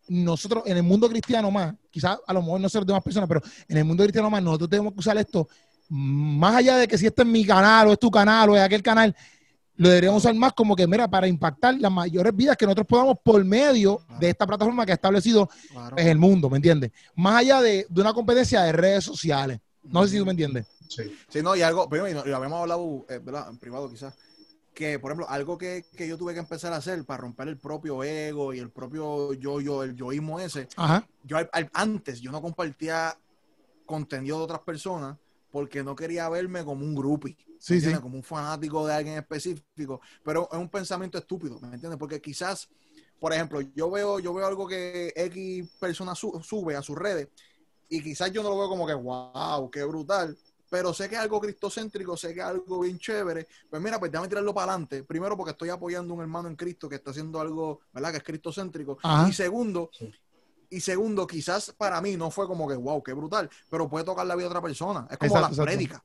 nosotros 0.07 0.63
en 0.67 0.77
el 0.77 0.83
mundo 0.83 1.09
cristiano 1.09 1.49
más, 1.51 1.73
quizás 1.89 2.17
a 2.25 2.33
lo 2.33 2.41
mejor 2.41 2.61
no 2.61 2.69
sé 2.69 2.77
las 2.77 2.87
demás 2.87 3.03
personas, 3.03 3.27
pero 3.27 3.41
en 3.67 3.77
el 3.77 3.85
mundo 3.85 4.03
cristiano 4.03 4.29
más, 4.29 4.41
nosotros 4.41 4.69
tenemos 4.69 4.93
que 4.93 4.99
usar 4.99 5.17
esto, 5.17 5.47
más 5.89 6.55
allá 6.55 6.77
de 6.77 6.87
que 6.87 6.97
si 6.97 7.05
este 7.07 7.23
es 7.23 7.27
mi 7.27 7.45
canal 7.45 7.87
o 7.87 7.93
es 7.93 7.99
tu 7.99 8.09
canal 8.09 8.49
o 8.49 8.55
es 8.55 8.61
aquel 8.61 8.81
canal, 8.81 9.15
lo 9.77 9.89
deberíamos 9.89 10.23
usar 10.23 10.33
más 10.35 10.53
como 10.53 10.75
que, 10.75 10.87
mira, 10.87 11.07
para 11.07 11.27
impactar 11.27 11.75
las 11.79 11.91
mayores 11.91 12.35
vidas 12.35 12.55
que 12.55 12.65
nosotros 12.65 12.87
podamos 12.87 13.17
por 13.23 13.43
medio 13.43 14.01
de 14.19 14.29
esta 14.29 14.47
plataforma 14.47 14.85
que 14.85 14.91
ha 14.93 14.95
establecido 14.95 15.49
Claro. 15.71 15.95
pues, 15.95 16.05
el 16.07 16.17
mundo, 16.17 16.49
¿me 16.49 16.57
entiendes? 16.57 16.91
Más 17.15 17.35
allá 17.41 17.61
de, 17.61 17.85
de 17.89 18.01
una 18.01 18.13
competencia 18.13 18.61
de 18.63 18.71
redes 18.71 19.03
sociales. 19.03 19.59
No 19.83 20.03
sé 20.03 20.09
si 20.13 20.17
tú 20.19 20.25
me 20.25 20.31
entiendes. 20.31 20.65
Sí. 20.87 21.03
Sí, 21.27 21.41
no, 21.41 21.55
y 21.55 21.61
algo, 21.61 21.89
primero, 21.89 22.09
y 22.25 22.29
lo 22.29 22.35
habíamos 22.37 22.61
hablado, 22.61 23.05
eh, 23.09 23.19
¿verdad? 23.23 23.49
En 23.49 23.57
privado 23.57 23.89
quizás, 23.89 24.13
que, 24.73 24.99
por 24.99 25.11
ejemplo, 25.11 25.29
algo 25.29 25.57
que, 25.57 25.85
que 25.95 26.07
yo 26.07 26.17
tuve 26.17 26.33
que 26.33 26.39
empezar 26.39 26.71
a 26.73 26.77
hacer 26.77 27.03
para 27.05 27.21
romper 27.21 27.47
el 27.47 27.57
propio 27.57 28.03
ego 28.03 28.53
y 28.53 28.59
el 28.59 28.69
propio 28.69 29.33
yo-yo, 29.33 29.83
el 29.83 29.95
yoísmo 29.95 30.39
ese, 30.39 30.67
Ajá. 30.75 31.07
yo 31.23 31.37
al- 31.37 31.69
antes 31.73 32.19
yo 32.21 32.31
no 32.31 32.41
compartía 32.41 33.17
contenido 33.85 34.37
de 34.39 34.43
otras 34.45 34.59
personas 34.61 35.17
porque 35.55 35.85
no 35.85 35.95
quería 35.95 36.27
verme 36.27 36.65
como 36.65 36.83
un 36.83 36.93
groupie, 36.93 37.37
como 38.01 38.17
un 38.17 38.23
fanático 38.23 38.85
de 38.85 38.93
alguien 38.93 39.15
específico, 39.17 40.01
pero 40.21 40.49
es 40.51 40.57
un 40.59 40.67
pensamiento 40.67 41.17
estúpido, 41.17 41.61
¿me 41.61 41.75
entiendes? 41.75 41.97
Porque 41.97 42.19
quizás, 42.19 42.67
por 43.21 43.31
ejemplo, 43.31 43.61
yo 43.61 43.89
veo, 43.89 44.19
yo 44.19 44.33
veo 44.33 44.45
algo 44.45 44.67
que 44.67 45.13
X 45.15 45.69
persona 45.79 46.13
su- 46.13 46.41
sube 46.43 46.75
a 46.75 46.81
sus 46.81 46.97
redes 46.97 47.29
y 47.87 48.03
quizás 48.03 48.33
yo 48.33 48.43
no 48.43 48.49
lo 48.49 48.57
veo 48.59 48.67
como 48.67 48.85
que, 48.85 48.95
wow, 48.95 49.71
qué 49.71 49.85
brutal, 49.85 50.37
pero 50.69 50.93
sé 50.93 51.07
que 51.07 51.15
es 51.15 51.21
algo 51.21 51.39
cristocéntrico, 51.39 52.17
sé 52.17 52.33
que 52.33 52.41
es 52.41 52.45
algo 52.45 52.81
bien 52.81 52.99
chévere, 52.99 53.47
pues 53.69 53.81
mira, 53.81 53.97
pues 53.97 54.11
déjame 54.11 54.27
tirarlo 54.27 54.53
para 54.53 54.73
adelante, 54.73 55.05
primero 55.05 55.37
porque 55.37 55.51
estoy 55.51 55.69
apoyando 55.69 56.13
a 56.13 56.17
un 56.17 56.21
hermano 56.21 56.49
en 56.49 56.57
Cristo 56.57 56.89
que 56.89 56.95
está 56.95 57.11
haciendo 57.11 57.39
algo, 57.39 57.79
¿verdad? 57.93 58.11
Que 58.11 58.17
es 58.17 58.23
cristocéntrico, 58.23 58.97
Ajá. 59.01 59.29
y 59.29 59.31
segundo, 59.31 59.89
Sí. 59.93 60.13
Y 60.69 60.79
segundo, 60.81 61.25
quizás 61.27 61.73
para 61.77 62.01
mí 62.01 62.15
no 62.17 62.31
fue 62.31 62.47
como 62.47 62.67
que, 62.67 62.75
wow, 62.75 63.01
qué 63.03 63.13
brutal, 63.13 63.49
pero 63.69 63.87
puede 63.89 64.05
tocar 64.05 64.25
la 64.25 64.35
vida 64.35 64.45
de 64.45 64.49
otra 64.49 64.61
persona. 64.61 65.07
Es 65.09 65.17
como 65.17 65.35
Exacto, 65.35 65.41
las 65.41 65.51
exacto. 65.51 65.63
prédicas. 65.65 66.01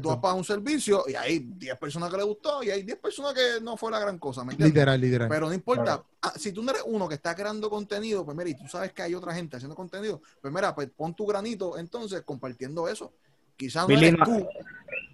Tú 0.00 0.08
vas 0.08 0.18
para 0.18 0.34
un 0.34 0.44
servicio 0.44 1.02
y 1.08 1.14
hay 1.14 1.40
10 1.40 1.76
personas 1.78 2.08
que 2.08 2.16
le 2.16 2.22
gustó 2.22 2.62
y 2.62 2.70
hay 2.70 2.84
10 2.84 2.96
personas 2.98 3.34
que 3.34 3.60
no 3.60 3.76
fue 3.76 3.90
la 3.90 3.98
gran 3.98 4.18
cosa. 4.18 4.44
Literal, 4.56 5.00
literal. 5.00 5.28
Pero 5.28 5.48
no 5.48 5.52
importa, 5.54 5.82
Claro. 5.82 6.06
ah, 6.22 6.32
si 6.36 6.52
tú 6.52 6.62
no 6.62 6.70
eres 6.70 6.84
uno 6.86 7.08
que 7.08 7.16
está 7.16 7.34
creando 7.34 7.68
contenido, 7.68 8.24
pues 8.24 8.36
mira, 8.36 8.50
y 8.50 8.54
tú 8.54 8.68
sabes 8.68 8.92
que 8.92 9.02
hay 9.02 9.14
otra 9.14 9.34
gente 9.34 9.56
haciendo 9.56 9.74
contenido, 9.74 10.22
pues 10.40 10.54
mira, 10.54 10.74
pues 10.74 10.88
pon 10.96 11.14
tu 11.14 11.26
granito 11.26 11.76
entonces 11.76 12.22
compartiendo 12.22 12.88
eso. 12.88 13.12
Quizás 13.56 13.82
no 13.88 13.88
Billy 13.88 14.06
eres 14.06 14.18
no- 14.18 14.24
tú, 14.26 14.46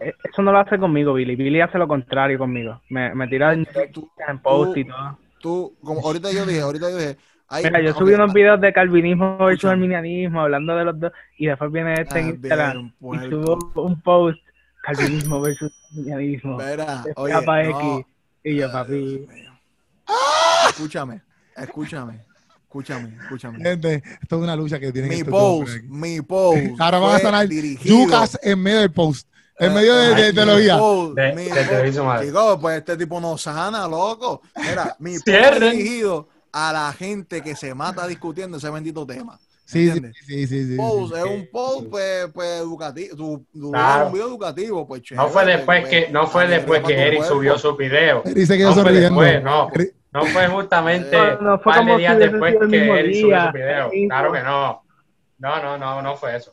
Eh, 0.00 0.14
Eso 0.30 0.42
no 0.42 0.52
lo 0.52 0.58
hace 0.58 0.78
conmigo, 0.78 1.12
Billy. 1.14 1.36
Billy 1.36 1.60
hace 1.60 1.78
lo 1.78 1.86
contrario 1.88 2.38
conmigo. 2.38 2.80
Me, 2.90 3.14
me 3.14 3.28
tira 3.28 3.52
en, 3.52 3.66
tú, 3.92 4.10
en 4.28 4.38
post 4.40 4.76
y 4.76 4.84
todo. 4.84 5.18
tú, 5.40 5.76
como 5.82 6.00
ahorita 6.00 6.32
yo 6.32 6.44
dije, 6.46 6.60
ahorita 6.60 6.90
yo 6.90 6.96
dije, 6.96 7.18
Mira, 7.62 7.80
yo 7.82 7.92
subí 7.94 8.14
unos 8.14 8.32
videos 8.32 8.60
de 8.60 8.72
calvinismo 8.72 9.36
versus 9.38 9.70
arminianismo, 9.70 10.40
hablando 10.42 10.76
de 10.76 10.84
los 10.84 11.00
dos, 11.00 11.12
y 11.36 11.46
después 11.46 11.72
viene 11.72 11.94
este 11.94 12.20
en 12.20 12.26
Ah, 12.26 12.30
Instagram 12.30 12.92
bien, 13.00 13.24
y 13.24 13.30
subo 13.30 13.82
un 13.82 14.00
post, 14.00 14.38
calvinismo 14.82 15.40
versus 15.40 15.72
arminianismo. 15.90 16.56
Mira, 16.58 17.02
de 17.02 17.12
oye, 17.16 17.32
capa 17.32 17.62
no. 17.64 17.80
X. 18.00 18.06
Y 18.44 18.56
yo, 18.56 18.66
Ay, 18.66 18.72
papi. 18.72 19.26
Escúchame, 20.68 21.20
escúchame, 21.56 22.20
escúchame, 22.62 23.16
escúchame. 23.20 23.58
Gente, 23.58 24.02
esto 24.22 24.36
es 24.36 24.42
una 24.42 24.56
lucha 24.56 24.78
que 24.78 24.92
tienen 24.92 25.10
Mi 25.10 25.24
post, 25.24 25.82
mi 25.88 26.20
post. 26.20 26.80
Ahora 26.80 26.98
van 26.98 27.16
a 27.16 27.18
sonar 27.18 27.48
dirigido- 27.48 28.04
yucas 28.04 28.38
en 28.42 28.62
medio 28.62 28.78
del 28.80 28.92
post, 28.92 29.28
en 29.58 29.74
medio 29.74 29.94
de, 29.96 30.14
de 30.14 30.22
ay, 30.26 30.32
teología. 30.32 30.76
mi 30.76 31.14
De- 31.14 31.54
de. 31.82 31.92
Chicos, 32.24 32.58
pues 32.60 32.78
este 32.78 32.96
tipo 32.96 33.20
no 33.20 33.36
sana, 33.36 33.86
loco. 33.88 34.42
Mira, 34.56 34.96
mi 35.00 35.14
post 35.18 35.26
dirigido 35.60 36.28
a 36.52 36.72
la 36.72 36.92
gente 36.92 37.42
que 37.42 37.54
se 37.56 37.74
mata 37.74 38.06
discutiendo 38.06 38.56
ese 38.58 38.70
bendito 38.70 39.06
tema. 39.06 39.38
Sí, 39.64 39.88
sí, 39.88 40.00
sí, 40.26 40.46
sí, 40.48 40.66
sí, 40.70 40.76
Post, 40.76 41.14
sí. 41.14 41.20
es 41.20 41.24
un 41.26 41.48
post 41.52 41.86
pues, 41.90 42.26
pues 42.34 42.48
educativo, 42.60 43.16
tu, 43.16 43.46
tu- 43.52 43.70
Claro. 43.70 44.06
un 44.08 44.12
video 44.12 44.26
educativo, 44.26 44.84
pues 44.88 45.02
No 45.12 45.28
fue 45.28 45.42
chévere, 45.42 45.56
después 45.58 45.80
pues, 45.82 45.90
que, 45.90 46.10
no 46.10 46.26
fue 46.26 46.46
después 46.48 46.82
que 46.82 46.92
Eric 47.06 47.22
subió 47.22 47.56
su 47.56 47.76
video. 47.76 48.22
Dice 48.24 48.58
que 48.58 48.64
No 48.64 48.74
fue 48.74 48.92
después, 48.92 49.42
no. 49.44 49.70
No 50.12 50.24
fue 50.26 50.48
justamente 50.48 51.16
No, 51.16 51.40
no 51.40 51.58
fue 51.60 51.72
un 51.72 51.74
par 51.74 51.74
de 51.74 51.80
como 51.86 51.98
días 51.98 52.14
si 52.14 52.18
después 52.18 52.54
que 52.68 52.98
Eric 52.98 53.14
subió 53.20 53.46
su 53.46 53.52
video. 53.52 53.90
Claro 54.08 54.32
que 54.32 54.40
no. 54.42 54.82
No, 55.38 55.62
no, 55.62 55.78
no, 55.78 56.02
no 56.02 56.16
fue 56.16 56.36
eso. 56.36 56.52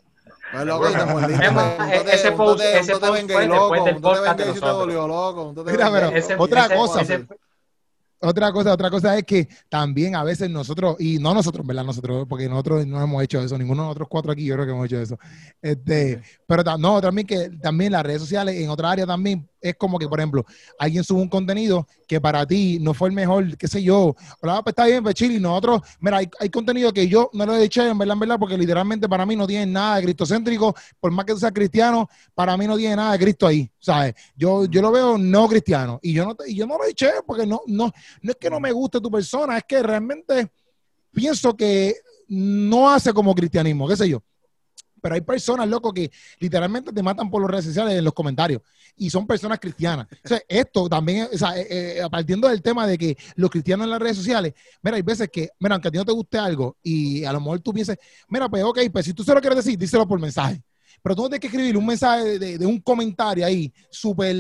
Pues 0.52 0.64
loco, 0.66 0.86
tote- 0.88 2.14
ese 2.14 2.32
post- 2.32 2.62
ese 2.62 2.92
post 2.98 3.14
venga 3.14 3.34
fue 3.34 3.48
después 3.48 3.84
del 3.84 3.96
podcast 4.00 4.40
de 4.40 4.46
nosotros. 4.46 5.66
Mira, 5.66 5.92
pero- 5.92 6.10
Ese- 6.10 6.36
otra 6.38 6.66
ese- 6.68 6.76
cosa. 6.76 7.02
Otra 8.20 8.52
cosa, 8.52 8.74
otra 8.74 8.90
cosa 8.90 9.16
es 9.16 9.24
que 9.26 9.48
también 9.70 10.16
a 10.16 10.24
veces 10.24 10.50
nosotros, 10.50 10.96
y 11.00 11.20
no 11.20 11.36
nosotros, 11.36 11.66
¿verdad? 11.68 11.84
Nosotros, 11.84 12.26
porque 12.28 12.50
nosotros 12.50 12.86
no 12.88 13.00
hemos 13.02 13.24
hecho 13.24 13.40
eso, 13.42 13.56
ninguno 13.60 13.84
de 13.84 13.88
nosotros 13.90 14.08
cuatro 14.10 14.32
aquí 14.32 14.44
yo 14.44 14.56
creo 14.56 14.66
que 14.66 14.72
hemos 14.72 14.86
hecho 14.88 15.00
eso. 15.00 15.20
Este, 15.62 16.22
pero 16.48 16.64
no, 16.80 17.00
también 17.00 17.28
que 17.28 17.50
también 17.62 17.92
las 17.92 18.04
redes 18.04 18.22
sociales 18.22 18.56
en 18.56 18.70
otra 18.72 18.90
área 18.92 19.06
también 19.06 19.48
es 19.62 19.76
como 19.76 20.00
que, 20.00 20.08
por 20.08 20.20
ejemplo, 20.20 20.46
alguien 20.80 21.04
sube 21.04 21.22
un 21.22 21.30
contenido 21.30 21.88
que 22.08 22.22
para 22.22 22.46
ti 22.46 22.80
no 22.82 22.94
fue 22.94 23.10
el 23.10 23.16
mejor, 23.16 23.58
qué 23.58 23.68
sé 23.68 23.84
yo, 23.84 24.16
hola, 24.42 24.62
pues 24.64 24.72
está 24.72 24.86
bien, 24.86 25.04
pues 25.04 25.16
chile, 25.16 25.36
y 25.36 25.40
nosotros, 25.40 25.82
mira, 26.00 26.18
hay, 26.18 26.30
hay 26.40 26.50
contenido 26.50 26.94
que 26.94 27.08
yo 27.08 27.30
no 27.34 27.46
lo 27.46 27.56
he 27.56 27.62
dicho 27.62 27.84
en 27.86 27.98
verdad, 27.98 28.14
en 28.14 28.20
verdad, 28.20 28.40
porque 28.40 28.58
literalmente 28.58 29.10
para 29.10 29.26
mí 29.26 29.36
no 29.36 29.46
tiene 29.46 29.66
nada 29.66 29.98
de 29.98 30.04
cristocéntrico, 30.04 30.76
por 31.00 31.12
más 31.12 31.26
que 31.26 31.34
tú 31.34 31.40
seas 31.40 31.52
cristiano, 31.52 32.08
para 32.34 32.56
mí 32.56 32.66
no 32.68 32.78
tiene 32.78 32.96
nada 32.96 33.14
de 33.14 33.20
Cristo 33.20 33.48
ahí, 33.48 33.70
¿sabes? 33.80 34.14
Yo, 34.36 34.66
yo 34.66 34.82
lo 34.82 34.92
veo 34.92 35.18
no 35.18 35.48
cristiano, 35.48 36.00
y 36.02 36.14
yo 36.14 36.26
no, 36.26 36.36
te- 36.36 36.50
y 36.50 36.56
yo 36.56 36.66
no 36.68 36.78
lo 36.78 36.86
eché 36.86 37.10
porque 37.26 37.46
no, 37.46 37.62
no, 37.68 37.92
no 38.22 38.32
es 38.32 38.38
que 38.38 38.50
no 38.50 38.60
me 38.60 38.72
guste 38.72 39.00
tu 39.02 39.10
persona, 39.12 39.58
es 39.58 39.64
que 39.68 39.82
realmente 39.84 40.52
pienso 41.12 41.56
que 41.56 41.96
no 42.28 42.90
hace 42.92 43.14
como 43.14 43.34
cristianismo, 43.34 43.88
qué 43.88 43.96
sé 43.98 44.10
yo. 44.10 44.22
Pero 45.00 45.14
hay 45.16 45.22
personas, 45.22 45.68
loco, 45.68 45.94
que 45.94 46.12
literalmente 46.40 46.92
te 46.92 47.04
matan 47.04 47.30
por 47.30 47.42
las 47.42 47.52
redes 47.52 47.66
sociales 47.66 47.94
en 47.98 48.04
los 48.04 48.14
comentarios. 48.14 48.62
Y 48.96 49.12
son 49.12 49.28
personas 49.28 49.60
cristianas. 49.60 50.08
O 50.26 50.28
sea, 50.28 50.42
esto 50.48 50.90
también, 50.90 51.28
o 51.32 51.38
sea, 51.38 51.58
eh, 51.58 52.00
eh, 52.00 52.08
partiendo 52.10 52.48
del 52.48 52.62
tema 52.64 52.88
de 52.88 52.98
que 52.98 53.16
los 53.36 53.50
cristianos 53.52 53.86
en 53.86 53.92
las 53.92 54.00
redes 54.00 54.18
sociales, 54.18 54.54
mira, 54.82 54.98
hay 54.98 55.04
veces 55.04 55.30
que, 55.32 55.50
mira, 55.60 55.76
aunque 55.76 55.88
a 55.90 55.92
ti 55.92 55.98
no 56.00 56.06
te 56.06 56.12
guste 56.12 56.38
algo 56.40 56.78
y 56.82 57.24
a 57.24 57.32
lo 57.32 57.40
mejor 57.40 57.60
tú 57.60 57.72
pienses, 57.74 57.98
mira, 58.28 58.50
pues 58.50 58.64
ok, 58.64 58.80
pues 58.92 59.06
si 59.06 59.14
tú 59.14 59.24
se 59.24 59.34
lo 59.34 59.40
quieres 59.40 59.58
decir, 59.64 59.78
díselo 59.78 60.08
por 60.08 60.20
mensaje. 60.20 60.62
Pero 61.04 61.16
tú 61.16 61.22
no 61.22 61.30
tienes 61.30 61.42
que 61.42 61.48
escribir 61.48 61.78
un 61.78 61.86
mensaje 61.86 62.24
de, 62.24 62.40
de- 62.40 62.58
de 62.58 62.66
un 62.66 62.82
comentario 62.82 63.46
ahí, 63.46 63.72
súper, 63.92 64.36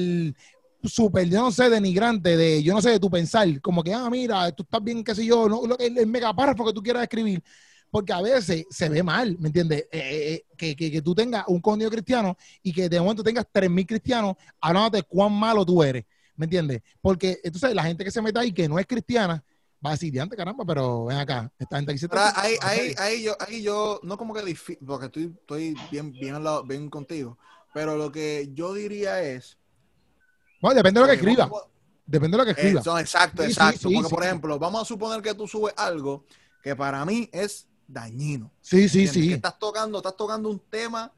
súper, 0.88 1.30
yo 1.30 1.40
no 1.42 1.52
sé, 1.52 1.70
denigrante, 1.70 2.36
de, 2.38 2.64
yo 2.64 2.74
no 2.74 2.82
sé, 2.82 2.92
de 2.92 3.00
tu 3.00 3.10
pensar, 3.10 3.62
como 3.62 3.84
que, 3.84 3.94
ah, 3.94 4.10
mira, 4.10 4.52
tú 4.52 4.64
estás 4.64 4.84
bien, 4.84 5.04
qué 5.04 5.14
sé 5.16 5.26
yo, 5.26 5.48
no, 5.50 5.66
lo 5.66 5.78
que- 5.78 5.88
el, 5.88 6.08
megapárrafo 6.08 6.66
que 6.66 6.74
tú 6.74 6.82
quieras 6.84 7.04
escribir, 7.04 7.44
porque 7.90 8.14
a 8.14 8.22
veces 8.22 8.66
se 8.70 8.90
ve 8.90 9.02
mal, 9.04 9.38
¿me 9.40 9.48
entiendes? 9.48 9.82
Eh, 9.92 10.00
eh, 10.00 10.34
eh, 10.34 10.46
que, 10.58 10.76
que, 10.76 10.92
que 10.92 11.02
tú 11.02 11.16
tengas 11.16 11.46
un 11.48 11.62
contenido 11.62 11.90
cristiano 11.92 12.36
y 12.62 12.74
que 12.74 12.90
de 12.90 13.00
momento 13.00 13.24
tengas 13.24 13.46
3.000 13.52 13.86
cristianos 13.88 14.36
hablándote 14.60 15.04
cuán 15.04 15.32
malo 15.34 15.66
tú 15.66 15.82
eres, 15.84 16.06
¿me 16.36 16.46
entiendes? 16.46 16.82
Porque 17.02 17.40
entonces 17.44 17.74
la 17.74 17.84
gente 17.84 18.04
que 18.04 18.12
se 18.12 18.22
mete 18.22 18.40
ahí 18.40 18.52
que 18.52 18.68
no 18.68 18.78
es 18.80 18.86
cristiana 18.86 19.44
va 19.86 19.92
a 19.92 19.94
decir, 19.94 20.12
diante 20.12 20.36
caramba, 20.36 20.66
pero 20.66 21.06
ven 21.06 21.18
acá, 21.18 21.52
esta 21.58 21.78
gente 21.78 21.92
aquí 21.92 22.00
se 22.00 22.06
está... 22.08 22.40
ahí, 22.42 22.56
ahí, 22.62 22.94
ahí 22.98 23.24
yo, 23.24 23.36
ahí 23.40 23.62
yo, 23.64 24.00
no 24.04 24.18
como 24.18 24.34
que 24.34 24.44
difícil, 24.44 24.80
porque 24.86 25.06
estoy, 25.06 25.26
estoy 25.40 25.76
bien, 25.92 26.12
bien, 26.12 26.36
al 26.36 26.44
lado- 26.44 26.64
bien 26.64 26.90
contigo, 26.90 27.38
pero 27.74 27.96
lo 27.96 28.12
que 28.12 28.50
yo 28.54 28.74
diría 28.74 29.22
es... 29.24 29.58
Bueno, 30.60 30.76
depende 30.78 31.00
de 31.00 31.06
lo 31.06 31.08
que 31.08 31.14
eh, 31.14 31.16
escriba, 31.18 31.52
depende 32.06 32.38
de 32.38 32.44
lo 32.44 32.46
que 32.46 32.52
escriba. 32.52 32.82
Eso, 32.82 32.98
exacto, 33.00 33.44
Sí, 33.44 33.54
sí, 33.54 33.54
exacto. 33.54 33.90
sí, 33.90 33.96
porque, 33.96 34.10
sí. 34.10 34.16
por 34.16 34.24
ejemplo, 34.24 34.60
vamos 34.60 34.82
a 34.82 34.86
suponer 34.86 35.22
que 35.22 35.34
tú 35.34 35.48
subes 35.48 35.74
algo 35.78 36.26
que 36.62 36.76
para 36.76 37.06
mí 37.06 37.30
es 37.32 37.68
dañino. 37.88 38.52
Sí, 38.62 38.90
sí, 38.90 39.06
¿entiendes? 39.06 39.28
Que 39.28 39.30
sí. 39.30 39.34
estás 39.34 39.60
tocando, 39.60 39.98
estás 40.00 40.16
tocando 40.18 40.50
un 40.50 40.60
tema 40.60 41.14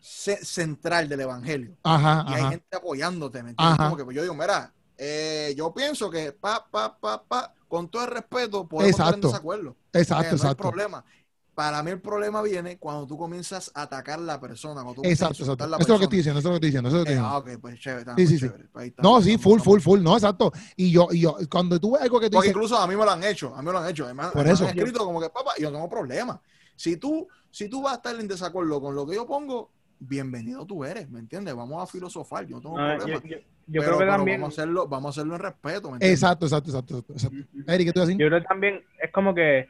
ce- 0.00 0.44
central 0.44 1.08
del 1.08 1.20
evangelio. 1.20 1.76
Ajá, 1.82 2.24
Y 2.28 2.34
hay 2.34 2.44
gente 2.50 2.76
apoyándote, 2.76 3.42
¿me 3.42 3.50
entiendes? 3.50 3.78
Ajá. 3.78 3.84
Como 3.84 3.96
que 3.96 4.04
pues, 4.04 4.16
yo 4.16 4.22
digo, 4.22 4.34
mira, 4.34 4.72
eh, 4.96 5.54
yo 5.56 5.72
pienso 5.72 6.10
que 6.10 6.32
pa, 6.32 6.66
pa, 6.70 6.98
pa, 6.98 7.22
pa, 7.22 7.54
con 7.68 7.88
todo 7.88 8.04
el 8.04 8.10
respeto, 8.10 8.66
podemos 8.66 8.90
Exacto. 8.98 9.28
desacuerdo. 9.28 9.76
Exacto, 9.92 10.34
Eh, 10.34 10.38
no 10.38 10.48
hay 10.48 10.52
exacto. 10.52 10.56
problema. 10.62 11.04
Para 11.58 11.82
mí 11.82 11.90
el 11.90 12.00
problema 12.00 12.40
viene 12.40 12.78
cuando 12.78 13.04
tú 13.04 13.18
comienzas 13.18 13.72
a 13.74 13.82
atacar 13.82 14.20
a 14.20 14.22
la 14.22 14.40
persona. 14.40 14.74
Cuando 14.84 15.02
tú 15.02 15.08
Exacto, 15.08 15.42
exacto. 15.42 15.64
Eso 15.64 15.76
es 15.80 15.88
lo 15.88 15.98
que 15.98 16.04
estoy 16.04 16.18
diciendo, 16.18 16.38
eso 16.38 16.50
es 16.50 16.54
lo 16.54 16.60
que 16.60 16.66
estoy 16.68 16.68
diciendo. 16.68 16.88
Eso 16.88 16.98
es 16.98 17.00
lo 17.00 17.04
que 17.04 17.12
Eh, 17.14 17.18
ah, 17.20 17.40
diciendo. 17.40 17.54
ok, 17.56 17.60
pues 17.60 17.80
chévere. 17.80 18.00
está, 18.02 18.14
Sí, 18.14 18.26
sí, 18.28 18.38
sí. 18.38 18.46
chévere. 18.46 18.64
Pues 18.72 18.82
ahí 18.84 18.88
está, 18.90 19.02
No, 19.02 19.20
sí, 19.20 19.38
full, 19.38 19.58
full, 19.58 19.80
full, 19.80 20.00
no, 20.00 20.14
exacto. 20.14 20.52
Y 20.76 20.92
yo, 20.92 21.08
y 21.10 21.18
yo, 21.18 21.36
cuando 21.50 21.80
tú 21.80 21.94
ves 21.94 22.02
algo 22.02 22.20
que 22.20 22.30
tú 22.30 22.36
Porque 22.36 22.46
dices, 22.50 22.56
incluso 22.56 22.78
a 22.78 22.86
mí 22.86 22.94
me 22.94 23.04
lo 23.04 23.10
han 23.10 23.24
hecho, 23.24 23.52
a 23.56 23.58
mí 23.60 23.66
me 23.66 23.72
lo 23.72 23.78
han 23.78 23.90
hecho. 23.90 24.04
Además, 24.04 24.30
Por 24.30 24.44
me 24.46 24.52
eso. 24.52 24.68
han 24.68 24.78
escrito 24.78 25.04
como 25.04 25.20
que, 25.20 25.30
papá, 25.30 25.50
yo 25.58 25.68
no 25.72 25.78
tengo 25.78 25.88
problema. 25.88 26.40
Si 26.76 26.96
tú, 26.96 27.26
si 27.50 27.68
tú 27.68 27.82
vas 27.82 27.94
a 27.94 27.96
estar 27.96 28.14
en 28.20 28.28
desacuerdo 28.28 28.80
con 28.80 28.94
lo 28.94 29.04
que 29.04 29.16
yo 29.16 29.26
pongo, 29.26 29.72
bienvenido 29.98 30.64
tú 30.64 30.84
eres, 30.84 31.10
¿me 31.10 31.18
entiendes? 31.18 31.56
Vamos 31.56 31.82
a 31.82 31.86
filosofar, 31.90 32.46
yo 32.46 32.54
no 32.58 32.62
tengo 32.62 32.78
Ah, 32.78 32.94
problema. 32.98 33.20
yo, 33.24 33.28
yo- 33.30 33.36
yo 33.38 33.42
Pero- 33.66 33.82
creo 33.82 33.92
que 33.98 34.04
pero 34.04 34.12
también, 34.12 34.40
Vamos 34.40 34.56
a 34.56 34.62
hacerlo, 34.62 34.86
vamos 34.86 35.06
a 35.08 35.10
hacerlo 35.10 35.34
en 35.34 35.40
respeto, 35.40 35.88
¿me 35.90 35.94
entiendes? 35.96 36.22
exacto, 36.22 36.46
exacto, 36.46 36.70
exacto, 36.70 36.98
exacto. 37.14 37.36
Eric, 37.66 37.88
¿qué 37.88 37.92
tú 37.92 37.98
vas 37.98 38.04
a 38.04 38.10
decir? 38.10 38.22
yo 38.22 38.28
creo 38.28 38.40
que 38.42 38.46
también 38.46 38.84
es 39.02 39.10
como 39.12 39.34
que 39.34 39.66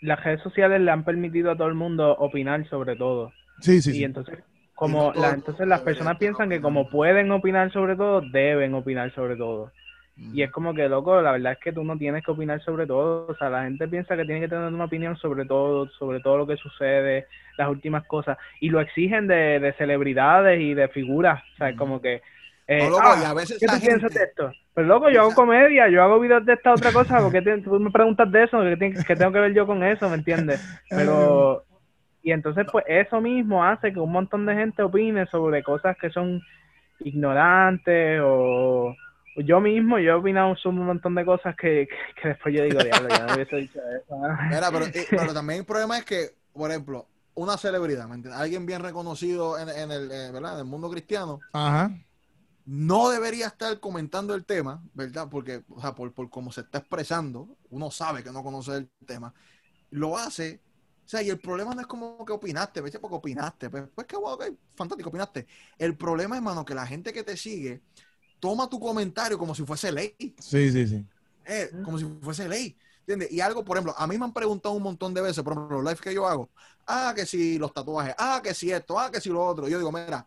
las 0.00 0.22
redes 0.22 0.42
sociales 0.42 0.80
le 0.80 0.90
han 0.90 1.04
permitido 1.04 1.50
a 1.50 1.56
todo 1.56 1.68
el 1.68 1.74
mundo 1.74 2.16
opinar 2.18 2.68
sobre 2.68 2.96
todo. 2.96 3.32
Sí, 3.60 3.80
sí, 3.80 3.90
y 3.90 3.94
sí. 3.94 4.04
entonces, 4.04 4.38
Y 4.38 4.74
como 4.74 5.06
no 5.08 5.12
todo 5.12 5.22
la, 5.22 5.28
el 5.30 5.34
entonces 5.36 5.66
las 5.66 5.80
personas 5.80 6.18
piensan 6.18 6.50
que 6.50 6.60
como 6.60 6.90
pueden 6.90 7.30
opinar 7.30 7.72
sobre 7.72 7.96
todo, 7.96 8.20
deben 8.20 8.74
opinar 8.74 9.12
sobre 9.14 9.36
todo. 9.36 9.72
Mm. 10.16 10.36
Y 10.36 10.42
es 10.42 10.50
como 10.50 10.74
que, 10.74 10.88
loco, 10.88 11.20
la 11.20 11.32
verdad 11.32 11.52
es 11.52 11.58
que 11.58 11.72
tú 11.72 11.84
no 11.84 11.96
tienes 11.96 12.24
que 12.24 12.30
opinar 12.30 12.62
sobre 12.62 12.86
todo. 12.86 13.26
O 13.28 13.36
sea, 13.36 13.50
la 13.50 13.64
gente 13.64 13.88
piensa 13.88 14.16
que 14.16 14.24
tiene 14.24 14.40
que 14.40 14.48
tener 14.48 14.72
una 14.72 14.84
opinión 14.84 15.16
sobre 15.16 15.44
todo, 15.44 15.88
sobre 15.98 16.20
todo 16.20 16.38
lo 16.38 16.46
que 16.46 16.56
sucede, 16.56 17.26
las 17.58 17.68
últimas 17.68 18.06
cosas. 18.06 18.38
Y 18.60 18.70
lo 18.70 18.80
exigen 18.80 19.26
de, 19.26 19.60
de 19.60 19.72
celebridades 19.74 20.60
y 20.60 20.74
de 20.74 20.88
figuras. 20.88 21.42
O 21.54 21.56
sea, 21.56 21.70
es 21.70 21.76
como 21.76 22.00
que... 22.00 22.22
eh, 22.68 22.84
No, 22.84 22.90
loco, 22.90 23.02
ah, 23.04 23.18
y 23.22 23.24
a 23.24 23.34
veces 23.34 23.58
¿Qué 23.60 23.66
tú 23.66 23.80
piensas 23.80 24.12
de 24.12 24.24
esto? 24.24 24.50
Pero 24.74 24.88
loco, 24.88 25.08
yo 25.10 25.20
hago 25.22 25.34
comedia, 25.34 25.88
yo 25.88 26.02
hago 26.02 26.20
videos 26.20 26.44
de 26.44 26.54
esta 26.54 26.74
otra 26.74 26.92
cosa, 26.92 27.20
¿por 27.20 27.32
qué 27.32 27.42
te- 27.42 27.58
tú 27.62 27.78
me 27.78 27.90
preguntas 27.90 28.30
de 28.30 28.44
eso? 28.44 28.60
¿Qué, 28.62 28.76
tiene- 28.76 29.04
qué 29.04 29.16
tengo 29.16 29.32
que 29.32 29.38
ver 29.40 29.54
yo 29.54 29.66
con 29.66 29.82
eso? 29.82 30.08
¿Me 30.08 30.16
entiendes? 30.16 30.60
Pero... 30.88 31.64
Y 32.22 32.32
entonces, 32.32 32.66
pues 32.72 32.84
eso 32.88 33.20
mismo 33.20 33.64
hace 33.64 33.92
que 33.92 34.00
un 34.00 34.10
montón 34.10 34.46
de 34.46 34.54
gente 34.54 34.82
opine 34.82 35.26
sobre 35.26 35.62
cosas 35.62 35.96
que 35.96 36.10
son 36.10 36.42
ignorantes 37.00 38.20
o... 38.22 38.94
Yo 39.36 39.60
mismo, 39.60 39.98
yo 39.98 40.12
he 40.12 40.14
opinado 40.14 40.56
un 40.64 40.78
montón 40.86 41.14
de 41.14 41.24
cosas 41.24 41.54
que, 41.56 41.86
que, 41.86 42.20
que 42.22 42.28
después 42.28 42.54
yo 42.54 42.64
digo, 42.64 42.82
diablo, 42.82 43.08
yo 43.10 43.26
no 43.26 43.34
hubiese 43.34 43.56
dicho 43.56 43.78
eso. 43.80 44.24
¿ah?". 44.24 44.48
Mira, 44.48 44.70
pero, 44.72 44.86
pero 45.10 45.34
también 45.34 45.60
el 45.60 45.66
problema 45.66 45.98
es 45.98 46.04
que, 46.06 46.30
por 46.54 46.70
ejemplo, 46.70 47.06
una 47.34 47.58
celebridad, 47.58 48.08
¿me 48.08 48.14
entiendes? 48.14 48.40
Alguien 48.40 48.64
bien 48.64 48.82
reconocido 48.82 49.58
en, 49.58 49.68
en 49.68 49.90
el, 49.92 50.10
eh, 50.10 50.30
¿verdad? 50.32 50.54
en 50.54 50.60
el 50.60 50.64
mundo 50.64 50.88
cristiano, 50.90 51.38
Ajá. 51.52 51.90
No 52.66 53.10
debería 53.10 53.46
estar 53.46 53.78
comentando 53.78 54.34
el 54.34 54.44
tema, 54.44 54.82
¿verdad? 54.92 55.28
Porque, 55.30 55.62
o 55.68 55.80
sea, 55.80 55.94
por, 55.94 56.12
por 56.12 56.28
cómo 56.28 56.50
se 56.50 56.62
está 56.62 56.78
expresando, 56.78 57.56
uno 57.70 57.92
sabe 57.92 58.24
que 58.24 58.32
no 58.32 58.42
conoce 58.42 58.76
el 58.76 58.90
tema, 59.06 59.32
lo 59.90 60.18
hace. 60.18 60.60
O 61.04 61.08
sea, 61.08 61.22
y 61.22 61.30
el 61.30 61.38
problema 61.38 61.76
no 61.76 61.80
es 61.80 61.86
como 61.86 62.24
que 62.26 62.32
opinaste, 62.32 62.80
¿viste? 62.80 62.98
Porque 62.98 63.14
opinaste. 63.14 63.70
Pues, 63.70 63.84
pues 63.94 64.08
bueno, 64.10 64.32
ok, 64.32 64.44
fantástico, 64.74 65.08
opinaste. 65.10 65.46
El 65.78 65.96
problema, 65.96 66.36
hermano, 66.36 66.64
que 66.64 66.74
la 66.74 66.84
gente 66.84 67.12
que 67.12 67.22
te 67.22 67.36
sigue 67.36 67.82
toma 68.40 68.68
tu 68.68 68.80
comentario 68.80 69.38
como 69.38 69.54
si 69.54 69.64
fuese 69.64 69.92
ley. 69.92 70.16
Sí, 70.18 70.72
sí, 70.72 70.88
sí. 70.88 71.06
Eh, 71.44 71.70
como 71.84 71.98
si 71.98 72.04
fuese 72.20 72.48
ley. 72.48 72.76
¿Entiendes? 73.00 73.30
Y 73.30 73.40
algo, 73.40 73.64
por 73.64 73.76
ejemplo, 73.76 73.94
a 73.96 74.08
mí 74.08 74.18
me 74.18 74.24
han 74.24 74.32
preguntado 74.32 74.74
un 74.74 74.82
montón 74.82 75.14
de 75.14 75.20
veces, 75.20 75.44
por 75.44 75.52
ejemplo, 75.52 75.76
los 75.76 75.84
lives 75.84 76.00
que 76.00 76.12
yo 76.12 76.26
hago, 76.26 76.50
ah, 76.88 77.12
que 77.14 77.24
si 77.24 77.56
los 77.56 77.72
tatuajes, 77.72 78.16
ah, 78.18 78.40
que 78.42 78.52
si 78.52 78.72
esto, 78.72 78.98
ah, 78.98 79.12
que 79.12 79.20
si 79.20 79.28
lo 79.28 79.46
otro. 79.46 79.68
Yo 79.68 79.78
digo, 79.78 79.92
mira, 79.92 80.26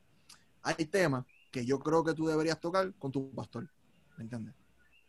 hay 0.64 0.86
temas 0.86 1.26
que 1.52 1.66
yo 1.66 1.80
creo 1.80 2.04
que 2.04 2.14
tú 2.14 2.28
deberías 2.28 2.60
tocar 2.60 2.94
con 2.96 3.12
tu 3.12 3.34
pastor. 3.34 3.70
¿Me 4.18 4.24
entiendes? 4.24 4.56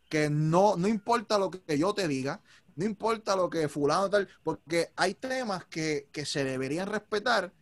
Que 0.09 0.29
no, 0.29 0.75
no 0.77 0.87
importa 0.87 1.37
lo 1.39 1.49
que 1.51 1.77
yo 1.77 1.93
te 1.93 2.07
diga, 2.07 2.41
no 2.75 2.85
importa 2.85 3.35
lo 3.35 3.49
que 3.49 3.69
fulano 3.69 4.09
tal, 4.09 4.27
porque 4.43 4.91
hay 4.95 5.13
temas 5.15 5.65
que, 5.65 6.09
que 6.11 6.25
se 6.25 6.43
deberían 6.43 6.87
respetar 6.87 7.53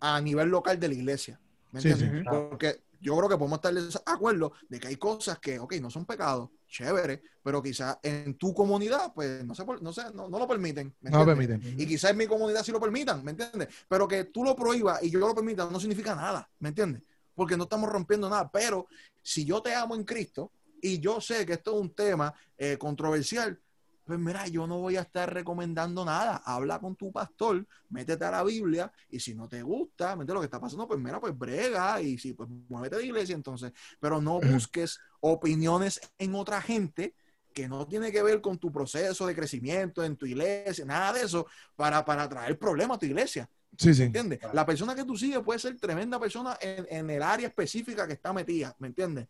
a 0.00 0.20
nivel 0.20 0.48
local 0.48 0.78
de 0.78 0.88
la 0.88 0.94
iglesia. 0.94 1.40
¿Me 1.72 1.80
Sí, 1.80 1.88
entiendes? 1.90 2.12
sí. 2.22 2.24
Porque 2.28 2.82
yo 3.00 3.16
creo 3.16 3.28
que 3.28 3.36
podemos 3.36 3.58
estar 3.58 3.74
de 3.74 4.00
acuerdo 4.06 4.52
de 4.68 4.80
que 4.80 4.88
hay 4.88 4.96
cosas 4.96 5.38
que, 5.38 5.58
ok, 5.58 5.74
no 5.80 5.90
son 5.90 6.04
pecados, 6.06 6.50
chévere, 6.68 7.22
pero 7.42 7.62
quizás 7.62 7.98
en 8.02 8.34
tu 8.36 8.52
comunidad, 8.54 9.12
pues 9.14 9.44
no 9.44 9.54
sé, 9.54 9.64
no, 9.80 9.92
sé, 9.92 10.02
no, 10.14 10.28
lo 10.28 10.48
permiten. 10.48 10.94
no 11.00 11.18
lo 11.20 11.26
permiten. 11.26 11.62
Y 11.78 11.86
quizás 11.86 12.10
en 12.12 12.16
mi 12.16 12.26
comunidad 12.26 12.62
sí 12.64 12.72
lo 12.72 12.80
permitan, 12.80 13.24
¿me 13.24 13.32
entiendes? 13.32 13.68
Pero 13.88 14.06
que 14.08 14.24
tú 14.24 14.44
lo 14.44 14.54
prohíbas 14.56 15.02
y 15.02 15.10
yo 15.10 15.18
lo 15.20 15.34
permita 15.34 15.68
no 15.70 15.80
significa 15.80 16.14
nada, 16.14 16.48
¿me 16.58 16.70
entiendes? 16.70 17.02
Porque 17.38 17.56
no 17.56 17.62
estamos 17.62 17.88
rompiendo 17.88 18.28
nada. 18.28 18.50
Pero 18.50 18.88
si 19.22 19.44
yo 19.44 19.62
te 19.62 19.72
amo 19.72 19.94
en 19.94 20.02
Cristo 20.02 20.50
y 20.82 20.98
yo 20.98 21.20
sé 21.20 21.46
que 21.46 21.52
esto 21.52 21.76
es 21.76 21.80
un 21.80 21.94
tema 21.94 22.34
eh, 22.56 22.76
controversial, 22.76 23.60
pues 24.04 24.18
mira, 24.18 24.48
yo 24.48 24.66
no 24.66 24.80
voy 24.80 24.96
a 24.96 25.02
estar 25.02 25.32
recomendando 25.32 26.04
nada. 26.04 26.42
Habla 26.44 26.80
con 26.80 26.96
tu 26.96 27.12
pastor, 27.12 27.64
métete 27.90 28.24
a 28.24 28.32
la 28.32 28.42
Biblia 28.42 28.90
y 29.08 29.20
si 29.20 29.36
no 29.36 29.48
te 29.48 29.62
gusta, 29.62 30.12
entiendes 30.12 30.34
lo 30.34 30.40
que 30.40 30.46
está 30.46 30.58
pasando, 30.58 30.88
pues 30.88 30.98
mira, 30.98 31.20
pues 31.20 31.38
brega 31.38 32.00
y 32.00 32.18
si 32.18 32.32
pues 32.32 32.48
muévete 32.68 32.96
de 32.96 33.06
iglesia 33.06 33.36
entonces, 33.36 33.70
pero 34.00 34.20
no 34.20 34.40
busques 34.40 34.98
opiniones 35.20 36.00
en 36.18 36.34
otra 36.34 36.60
gente 36.60 37.14
que 37.54 37.68
no 37.68 37.86
tiene 37.86 38.10
que 38.10 38.22
ver 38.22 38.40
con 38.40 38.58
tu 38.58 38.72
proceso 38.72 39.26
de 39.26 39.36
crecimiento 39.36 40.02
en 40.02 40.16
tu 40.16 40.26
iglesia, 40.26 40.84
nada 40.84 41.12
de 41.12 41.22
eso, 41.22 41.46
para, 41.76 42.04
para 42.04 42.28
traer 42.28 42.58
problemas 42.58 42.96
a 42.96 43.00
tu 43.00 43.06
iglesia. 43.06 43.48
Sí, 43.76 43.94
sí. 43.94 44.04
¿Entiendes? 44.04 44.40
La 44.52 44.66
persona 44.66 44.94
que 44.94 45.04
tú 45.04 45.16
sigues 45.16 45.40
puede 45.40 45.58
ser 45.58 45.76
tremenda 45.76 46.18
persona 46.18 46.56
en, 46.60 46.86
en 46.90 47.10
el 47.10 47.22
área 47.22 47.48
específica 47.48 48.06
que 48.06 48.14
está 48.14 48.32
metida, 48.32 48.74
¿me 48.78 48.88
entiendes? 48.88 49.28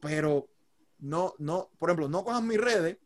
Pero 0.00 0.48
no, 1.00 1.34
no, 1.38 1.70
por 1.78 1.90
ejemplo, 1.90 2.08
no 2.08 2.24
cojan 2.24 2.46
mis 2.46 2.58
redes 2.58 2.98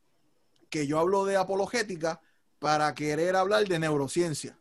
que 0.69 0.87
yo 0.87 0.99
hablo 0.99 1.25
de 1.25 1.37
apologética 1.37 2.21
para 2.59 2.95
querer 2.95 3.37
hablar 3.37 3.67
de 3.67 3.79
neurociencia. 3.79 4.59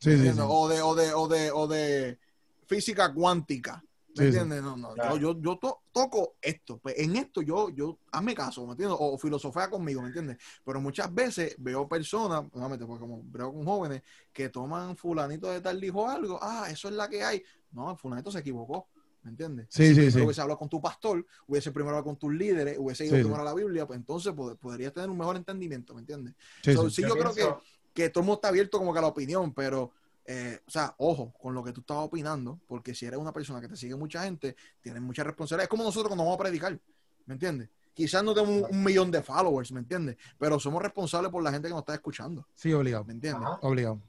Sí, 0.00 0.16
sí, 0.16 0.38
O, 0.40 0.68
de, 0.68 0.80
o, 0.80 0.94
de, 0.94 1.12
o, 1.14 1.28
de, 1.28 1.50
o 1.50 1.66
de 1.66 2.18
física 2.66 3.12
cuántica. 3.12 3.82
¿Me 4.18 4.26
entiendes? 4.26 4.62
No, 4.62 4.76
no, 4.76 5.16
yo, 5.16 5.40
yo, 5.40 5.58
toco 5.92 6.36
esto. 6.40 6.78
Pues 6.78 6.98
en 6.98 7.16
esto 7.16 7.42
yo, 7.42 7.70
yo, 7.70 7.98
hazme 8.12 8.34
caso, 8.34 8.64
¿me 8.66 8.72
entiendes? 8.72 8.96
O, 9.00 9.16
filosofía 9.18 9.70
conmigo, 9.70 10.02
¿me 10.02 10.08
entiendes? 10.08 10.38
Pero 10.64 10.80
muchas 10.80 11.12
veces 11.14 11.54
veo 11.58 11.88
personas, 11.88 12.44
nuevamente, 12.52 12.86
pues 12.86 13.00
como 13.00 13.22
veo 13.24 13.52
con 13.52 13.64
jóvenes, 13.64 14.02
que 14.32 14.48
toman 14.48 14.96
fulanito 14.96 15.50
de 15.50 15.60
tal 15.60 15.80
dijo 15.80 16.08
algo, 16.08 16.38
ah, 16.42 16.66
eso 16.70 16.88
es 16.88 16.94
la 16.94 17.08
que 17.08 17.22
hay. 17.22 17.42
No, 17.72 17.96
fulanito 17.96 18.30
se 18.30 18.40
equivocó. 18.40 18.88
¿Me 19.22 19.30
entiendes? 19.30 19.66
Sí, 19.68 19.94
sí, 19.94 20.10
sí. 20.10 20.20
Hubiese 20.20 20.40
hablado 20.40 20.58
con 20.58 20.68
tu 20.68 20.80
pastor, 20.80 21.26
hubiese 21.46 21.70
primero 21.72 21.90
hablado 21.90 22.04
con 22.04 22.16
tus 22.16 22.32
líderes, 22.32 22.78
hubiese 22.78 23.04
ido 23.04 23.14
primero 23.16 23.40
a 23.40 23.44
la 23.44 23.54
Biblia, 23.54 23.86
pues 23.86 23.98
entonces 23.98 24.32
podrías 24.60 24.92
tener 24.92 25.10
un 25.10 25.18
mejor 25.18 25.36
entendimiento, 25.36 25.92
¿me 25.94 26.00
entiendes? 26.00 26.34
Sí, 26.62 26.72
yo, 27.02 27.14
creo 27.14 27.34
que, 27.34 27.46
que 27.92 28.10
todo 28.10 28.22
el 28.22 28.26
mundo 28.26 28.36
está 28.36 28.48
abierto 28.48 28.78
como 28.78 28.92
que 28.92 29.00
a 29.00 29.02
la 29.02 29.08
opinión, 29.08 29.52
pero, 29.52 29.92
eh, 30.30 30.60
o 30.66 30.70
sea, 30.70 30.94
ojo 30.98 31.32
con 31.40 31.54
lo 31.54 31.64
que 31.64 31.72
tú 31.72 31.80
estás 31.80 31.96
opinando, 31.96 32.60
porque 32.66 32.94
si 32.94 33.06
eres 33.06 33.18
una 33.18 33.32
persona 33.32 33.60
que 33.60 33.68
te 33.68 33.76
sigue 33.76 33.96
mucha 33.96 34.24
gente, 34.24 34.54
tienes 34.82 35.00
mucha 35.00 35.24
responsabilidad. 35.24 35.64
Es 35.64 35.70
como 35.70 35.84
nosotros 35.84 36.08
cuando 36.08 36.24
vamos 36.24 36.38
a 36.38 36.42
predicar, 36.42 36.78
¿me 37.24 37.34
entiendes? 37.34 37.70
Quizás 37.94 38.22
no 38.22 38.34
tenemos 38.34 38.70
un, 38.70 38.84
millón 38.84 39.10
de 39.10 39.22
followers, 39.22 39.72
¿me 39.72 39.80
entiendes? 39.80 40.16
Pero 40.38 40.60
somos 40.60 40.82
responsables 40.82 41.32
por 41.32 41.42
la 41.42 41.50
gente 41.50 41.68
que 41.68 41.74
nos 41.74 41.80
está 41.80 41.94
escuchando. 41.94 42.46
Sí, 42.54 42.72
obligado. 42.72 43.04
¿Me 43.04 43.14
entiendes? 43.14 43.48
Obligado 43.62 44.00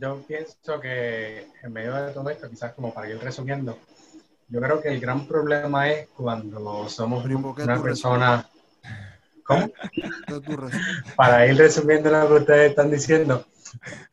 yo 0.00 0.22
pienso 0.26 0.80
que 0.80 1.48
en 1.62 1.72
medio 1.72 1.94
de 1.94 2.12
todo 2.12 2.30
esto, 2.30 2.48
quizás 2.48 2.72
como 2.74 2.94
para 2.94 3.10
ir 3.10 3.18
resumiendo, 3.18 3.78
yo 4.48 4.60
creo 4.60 4.80
que 4.80 4.88
el 4.88 5.00
gran 5.00 5.26
problema 5.26 5.90
es 5.90 6.08
cuando 6.08 6.88
somos 6.88 7.24
una 7.24 7.82
persona... 7.82 8.48
¿Cómo? 9.42 9.70
para 11.16 11.46
ir 11.46 11.56
resumiendo 11.56 12.10
lo 12.10 12.28
que 12.28 12.34
ustedes 12.34 12.70
están 12.70 12.90
diciendo, 12.90 13.46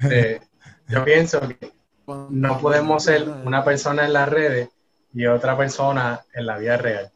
eh, 0.10 0.40
yo 0.88 1.04
pienso 1.04 1.42
que 1.42 1.72
no 2.08 2.60
podemos 2.60 3.04
ser 3.04 3.28
una 3.28 3.64
persona 3.64 4.06
en 4.06 4.14
las 4.14 4.30
redes 4.30 4.70
y 5.14 5.26
otra 5.26 5.58
persona 5.58 6.22
en 6.34 6.46
la 6.46 6.58
vida 6.58 6.78
real. 6.78 7.12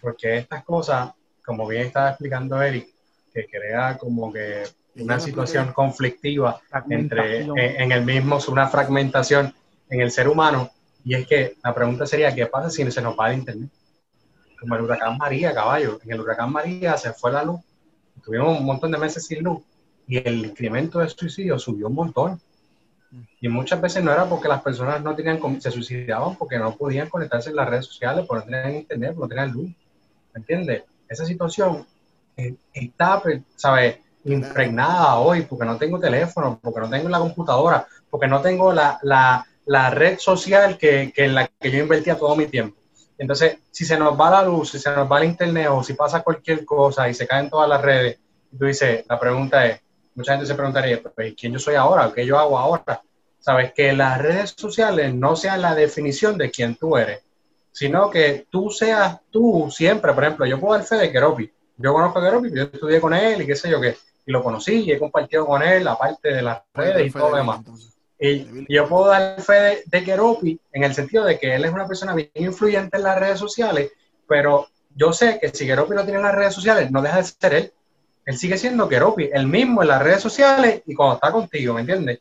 Porque 0.00 0.38
estas 0.38 0.64
cosas, 0.64 1.10
como 1.44 1.66
bien 1.66 1.86
estaba 1.86 2.10
explicando 2.10 2.60
Eric, 2.60 2.88
que 3.32 3.46
crea 3.46 3.96
como 3.96 4.32
que 4.32 4.64
una 4.96 5.20
situación 5.20 5.72
conflictiva 5.72 6.60
entre 6.88 7.42
en, 7.42 7.92
el 7.92 8.04
mismo, 8.04 8.38
una 8.48 8.68
fragmentación 8.68 9.54
en 9.88 10.00
el 10.00 10.10
ser 10.10 10.28
humano. 10.28 10.70
Y 11.04 11.14
es 11.14 11.26
que 11.26 11.56
la 11.62 11.74
pregunta 11.74 12.06
sería, 12.06 12.34
¿qué 12.34 12.46
pasa 12.46 12.70
si 12.70 12.88
se 12.90 13.00
nos 13.00 13.18
va 13.18 13.30
el 13.30 13.38
internet? 13.38 13.70
Como 14.58 14.74
el 14.74 14.82
huracán 14.82 15.16
María, 15.16 15.54
caballo. 15.54 15.98
En 16.04 16.12
el 16.12 16.20
huracán 16.20 16.52
María 16.52 16.96
se 16.96 17.12
fue 17.12 17.32
la 17.32 17.42
luz. 17.42 17.60
Tuvimos 18.22 18.58
un 18.58 18.66
montón 18.66 18.90
de 18.90 18.98
meses 18.98 19.26
sin 19.26 19.42
luz. 19.42 19.62
Y 20.06 20.18
el 20.18 20.46
incremento 20.46 20.98
de 20.98 21.08
suicidio 21.08 21.58
subió 21.58 21.86
un 21.86 21.94
montón. 21.94 22.40
Y 23.40 23.48
muchas 23.48 23.80
veces 23.80 24.04
no 24.04 24.12
era 24.12 24.26
porque 24.26 24.48
las 24.48 24.62
personas 24.62 25.02
no 25.02 25.14
tenían, 25.16 25.40
se 25.60 25.70
suicidaban 25.70 26.36
porque 26.36 26.58
no 26.58 26.76
podían 26.76 27.08
conectarse 27.08 27.50
en 27.50 27.56
las 27.56 27.68
redes 27.68 27.86
sociales, 27.86 28.24
porque 28.26 28.46
no 28.46 28.56
tenían 28.56 28.80
internet, 28.80 29.14
porque 29.16 29.34
no 29.34 29.42
tenían 29.42 29.56
luz. 29.56 29.70
¿Me 30.32 30.40
entiendes? 30.40 30.84
Esa 31.08 31.24
situación 31.24 31.86
eh, 32.36 32.54
está, 32.72 33.20
pues, 33.20 33.42
¿sabes? 33.56 33.98
impregnada 34.24 35.16
hoy, 35.16 35.42
porque 35.42 35.64
no 35.64 35.76
tengo 35.76 35.98
teléfono, 35.98 36.58
porque 36.62 36.80
no 36.80 36.90
tengo 36.90 37.08
la 37.08 37.18
computadora, 37.18 37.86
porque 38.10 38.26
no 38.26 38.40
tengo 38.40 38.72
la, 38.72 38.98
la, 39.02 39.46
la 39.66 39.90
red 39.90 40.18
social 40.18 40.76
que, 40.76 41.12
que, 41.14 41.24
en 41.24 41.34
la 41.34 41.46
que 41.46 41.70
yo 41.70 41.78
invertía 41.78 42.18
todo 42.18 42.36
mi 42.36 42.46
tiempo. 42.46 42.76
Entonces, 43.18 43.58
si 43.70 43.84
se 43.84 43.98
nos 43.98 44.18
va 44.18 44.30
la 44.30 44.42
luz, 44.42 44.70
si 44.70 44.78
se 44.78 44.90
nos 44.90 45.10
va 45.10 45.18
el 45.18 45.28
internet 45.28 45.68
o 45.70 45.82
si 45.82 45.94
pasa 45.94 46.22
cualquier 46.22 46.64
cosa 46.64 47.08
y 47.08 47.14
se 47.14 47.26
caen 47.26 47.50
todas 47.50 47.68
las 47.68 47.80
redes, 47.80 48.18
tú 48.58 48.64
dices, 48.64 49.04
la 49.08 49.18
pregunta 49.18 49.66
es, 49.66 49.80
mucha 50.20 50.32
gente 50.32 50.46
se 50.46 50.54
preguntaría, 50.54 51.02
pues, 51.02 51.34
¿quién 51.38 51.52
yo 51.52 51.58
soy 51.58 51.74
ahora? 51.74 52.12
¿Qué 52.14 52.24
yo 52.24 52.38
hago 52.38 52.58
ahora? 52.58 53.02
Sabes, 53.38 53.72
que 53.72 53.92
las 53.92 54.18
redes 54.18 54.54
sociales 54.56 55.14
no 55.14 55.34
sean 55.34 55.62
la 55.62 55.74
definición 55.74 56.38
de 56.38 56.50
quién 56.50 56.76
tú 56.76 56.96
eres, 56.96 57.22
sino 57.72 58.10
que 58.10 58.46
tú 58.50 58.70
seas 58.70 59.18
tú 59.30 59.68
siempre. 59.70 60.12
Por 60.12 60.24
ejemplo, 60.24 60.46
yo 60.46 60.60
puedo 60.60 60.74
dar 60.74 60.86
fe 60.86 60.96
de 60.96 61.10
Keropi. 61.10 61.50
Yo 61.78 61.92
conozco 61.92 62.18
a 62.18 62.22
Keropi, 62.22 62.50
yo 62.54 62.64
estudié 62.64 63.00
con 63.00 63.14
él 63.14 63.42
y 63.42 63.46
qué 63.46 63.56
sé 63.56 63.70
yo 63.70 63.80
qué 63.80 63.96
y 64.26 64.32
lo 64.32 64.42
conocí 64.42 64.84
y 64.84 64.92
he 64.92 64.98
compartido 64.98 65.46
con 65.46 65.62
él, 65.62 65.86
aparte 65.88 66.32
de 66.32 66.42
las 66.42 66.62
redes 66.74 67.08
y 67.08 67.10
todo 67.10 67.30
lo 67.30 67.36
demás. 67.36 67.60
Y, 68.18 68.66
yo 68.72 68.88
puedo 68.88 69.08
dar 69.08 69.40
fe 69.40 69.82
de, 69.86 70.04
Keropi 70.04 70.60
en 70.72 70.84
el 70.84 70.94
sentido 70.94 71.24
de 71.24 71.38
que 71.38 71.54
él 71.54 71.64
es 71.64 71.72
una 71.72 71.86
persona 71.86 72.14
bien 72.14 72.30
influyente 72.34 72.98
en 72.98 73.02
las 73.02 73.18
redes 73.18 73.38
sociales, 73.38 73.90
pero 74.28 74.68
yo 74.94 75.12
sé 75.12 75.38
que 75.40 75.48
si 75.48 75.66
Keropi 75.66 75.94
no 75.94 76.04
tiene 76.04 76.20
las 76.20 76.34
redes 76.34 76.54
sociales, 76.54 76.90
no 76.90 77.02
deja 77.02 77.16
de 77.16 77.24
ser 77.24 77.54
él. 77.54 77.72
Él 78.30 78.38
sigue 78.38 78.56
siendo 78.56 78.88
Keropi, 78.88 79.28
el 79.32 79.48
mismo 79.48 79.82
en 79.82 79.88
las 79.88 80.00
redes 80.00 80.20
sociales 80.22 80.84
y 80.86 80.94
cuando 80.94 81.16
está 81.16 81.32
contigo, 81.32 81.74
¿me 81.74 81.80
entiendes? 81.80 82.20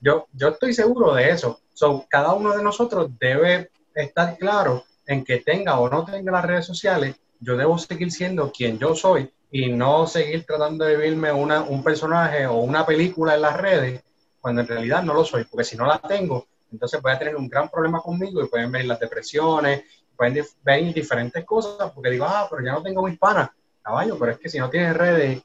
Yo, 0.00 0.28
yo 0.32 0.50
estoy 0.50 0.72
seguro 0.72 1.12
de 1.14 1.30
eso. 1.30 1.58
So, 1.74 2.06
cada 2.08 2.32
uno 2.34 2.56
de 2.56 2.62
nosotros 2.62 3.10
debe 3.18 3.72
estar 3.92 4.38
claro 4.38 4.84
en 5.04 5.24
que 5.24 5.38
tenga 5.38 5.80
o 5.80 5.90
no 5.90 6.04
tenga 6.04 6.30
las 6.30 6.44
redes 6.44 6.64
sociales, 6.64 7.16
yo 7.40 7.56
debo 7.56 7.76
seguir 7.76 8.12
siendo 8.12 8.52
quien 8.52 8.78
yo 8.78 8.94
soy 8.94 9.32
y 9.50 9.66
no 9.72 10.06
seguir 10.06 10.46
tratando 10.46 10.84
de 10.84 10.96
vivirme 10.96 11.32
una, 11.32 11.62
un 11.62 11.82
personaje 11.82 12.46
o 12.46 12.58
una 12.58 12.86
película 12.86 13.34
en 13.34 13.42
las 13.42 13.56
redes 13.56 14.04
cuando 14.40 14.60
en 14.60 14.68
realidad 14.68 15.02
no 15.02 15.12
lo 15.12 15.24
soy, 15.24 15.42
porque 15.42 15.64
si 15.64 15.76
no 15.76 15.86
la 15.86 15.98
tengo, 15.98 16.46
entonces 16.70 17.02
voy 17.02 17.10
a 17.10 17.18
tener 17.18 17.34
un 17.34 17.48
gran 17.48 17.68
problema 17.68 18.00
conmigo 18.00 18.44
y 18.44 18.48
pueden 18.48 18.70
ver 18.70 18.84
las 18.84 19.00
depresiones, 19.00 19.82
pueden 20.16 20.46
ver 20.62 20.94
diferentes 20.94 21.44
cosas, 21.44 21.90
porque 21.90 22.10
digo, 22.10 22.26
ah, 22.28 22.46
pero 22.48 22.64
ya 22.64 22.74
no 22.74 22.82
tengo 22.84 23.02
mis 23.02 23.18
panas, 23.18 23.50
caballo, 23.82 24.16
pero 24.16 24.30
es 24.30 24.38
que 24.38 24.48
si 24.48 24.60
no 24.60 24.70
tienes 24.70 24.96
redes, 24.96 25.42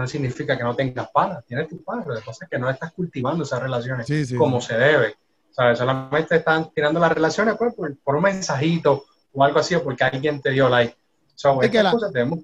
no 0.00 0.06
significa 0.06 0.56
que 0.56 0.64
no 0.64 0.74
tengas 0.74 1.08
panas, 1.10 1.44
tienes 1.46 1.68
tus 1.68 1.82
panas, 1.82 2.06
lo 2.06 2.14
que 2.14 2.22
pasa 2.22 2.44
es 2.44 2.50
que 2.50 2.58
no 2.58 2.68
estás 2.70 2.92
cultivando 2.92 3.44
esas 3.44 3.62
relaciones 3.62 4.06
como 4.36 4.60
se 4.60 4.76
debe, 4.76 5.16
¿sabes? 5.50 5.78
Solamente 5.78 6.36
están 6.36 6.70
tirando 6.72 7.00
las 7.00 7.12
relaciones 7.12 7.56
pues, 7.56 7.74
por, 8.02 8.16
un 8.16 8.22
mensajito 8.22 9.04
o 9.32 9.44
algo 9.44 9.58
así, 9.58 9.74
o 9.74 9.82
porque 9.82 10.04
alguien 10.04 10.40
te 10.40 10.50
dio 10.50 10.68
like. 10.68 10.96
So, 11.34 11.60
estas 11.62 11.92
cosas 11.92 12.12
tenemos 12.12 12.40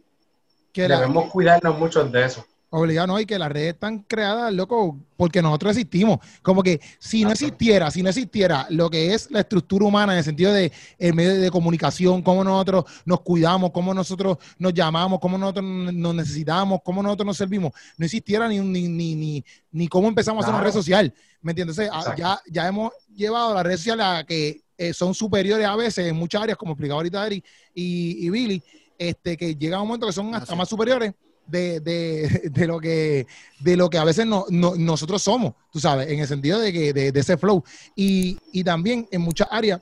Debemos 0.72 1.30
cuidarnos 1.30 1.78
mucho 1.78 2.04
de 2.04 2.24
eso. 2.24 2.44
Obligado, 2.72 3.08
¿no? 3.08 3.18
Y 3.18 3.26
que 3.26 3.36
las 3.36 3.50
redes 3.50 3.74
están 3.74 3.98
creadas, 3.98 4.52
loco, 4.54 4.96
porque 5.16 5.42
nosotros 5.42 5.76
existimos. 5.76 6.20
Como 6.40 6.62
que 6.62 6.80
si 7.00 7.24
no 7.24 7.32
existiera, 7.32 7.90
si 7.90 8.00
no 8.00 8.10
existiera 8.10 8.68
lo 8.70 8.88
que 8.88 9.12
es 9.12 9.28
la 9.32 9.40
estructura 9.40 9.86
humana 9.86 10.12
en 10.12 10.18
el 10.18 10.24
sentido 10.24 10.52
de 10.52 10.70
el 10.96 11.12
medio 11.14 11.40
de 11.40 11.50
comunicación, 11.50 12.22
cómo 12.22 12.44
nosotros 12.44 12.84
nos 13.04 13.22
cuidamos, 13.22 13.72
cómo 13.72 13.92
nosotros 13.92 14.38
nos 14.56 14.72
llamamos, 14.72 15.18
cómo 15.18 15.36
nosotros 15.36 15.64
nos 15.64 16.14
necesitamos, 16.14 16.78
cómo 16.84 17.02
nosotros 17.02 17.26
nos 17.26 17.36
servimos, 17.36 17.72
no 17.98 18.04
existiera 18.04 18.46
ni, 18.46 18.60
ni, 18.60 18.86
ni, 18.86 19.44
ni, 19.72 19.88
cómo 19.88 20.06
empezamos 20.06 20.44
a 20.44 20.46
hacer 20.46 20.54
una 20.54 20.62
red 20.62 20.72
social. 20.72 21.12
¿Me 21.42 21.50
entiendes? 21.50 21.76
Ah, 21.92 22.14
ya, 22.16 22.40
ya 22.48 22.68
hemos 22.68 22.92
llevado 23.12 23.52
las 23.52 23.64
redes 23.64 23.80
sociales 23.80 24.06
a 24.06 24.24
que 24.24 24.62
eh, 24.78 24.94
son 24.94 25.12
superiores 25.12 25.66
a 25.66 25.74
veces 25.74 26.06
en 26.06 26.14
muchas 26.14 26.42
áreas, 26.42 26.56
como 26.56 26.72
explicaba 26.72 26.98
ahorita 26.98 27.26
Eric 27.26 27.44
y, 27.74 28.26
y 28.26 28.30
Billy 28.30 28.62
este, 28.96 29.36
que 29.36 29.56
llega 29.56 29.80
un 29.80 29.88
momento 29.88 30.06
que 30.06 30.12
son 30.12 30.32
hasta 30.36 30.54
más 30.54 30.68
superiores 30.68 31.14
de, 31.50 31.80
de, 31.80 32.50
de, 32.52 32.66
lo 32.66 32.80
que, 32.80 33.26
de 33.60 33.76
lo 33.76 33.90
que 33.90 33.98
a 33.98 34.04
veces 34.04 34.26
no, 34.26 34.46
nosotros 34.50 35.22
somos, 35.22 35.54
tú 35.72 35.80
sabes, 35.80 36.08
en 36.08 36.20
el 36.20 36.26
sentido 36.26 36.58
de, 36.60 36.72
que, 36.72 36.92
de, 36.92 37.20
ese 37.20 37.36
flow. 37.36 37.62
Y, 37.94 38.38
y 38.52 38.64
también 38.64 39.08
en 39.10 39.20
muchas 39.20 39.48
áreas, 39.50 39.80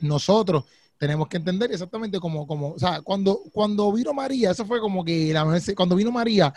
nosotros 0.00 0.64
tenemos 0.98 1.28
que 1.28 1.36
entender 1.36 1.70
exactamente 1.72 2.18
como, 2.18 2.46
como 2.46 2.70
o 2.70 2.78
sea, 2.78 3.02
cuando, 3.02 3.40
cuando 3.52 3.92
vino 3.92 4.12
María, 4.12 4.50
eso 4.50 4.64
fue 4.64 4.80
como 4.80 5.04
que 5.04 5.32
la, 5.32 5.60
cuando 5.74 5.96
vino 5.96 6.10
María, 6.10 6.52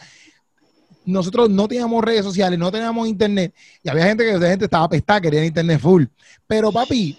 nosotros 1.06 1.50
no 1.50 1.68
teníamos 1.68 2.04
redes 2.04 2.24
sociales, 2.24 2.58
no 2.58 2.72
teníamos 2.72 3.08
internet, 3.08 3.54
y 3.84 3.90
había 3.90 4.06
gente 4.06 4.24
que 4.24 4.40
gente 4.40 4.66
estaba 4.66 4.86
apestada, 4.86 5.22
quería 5.22 5.46
internet 5.46 5.80
full. 5.80 6.06
Pero 6.48 6.72
papi, 6.72 7.18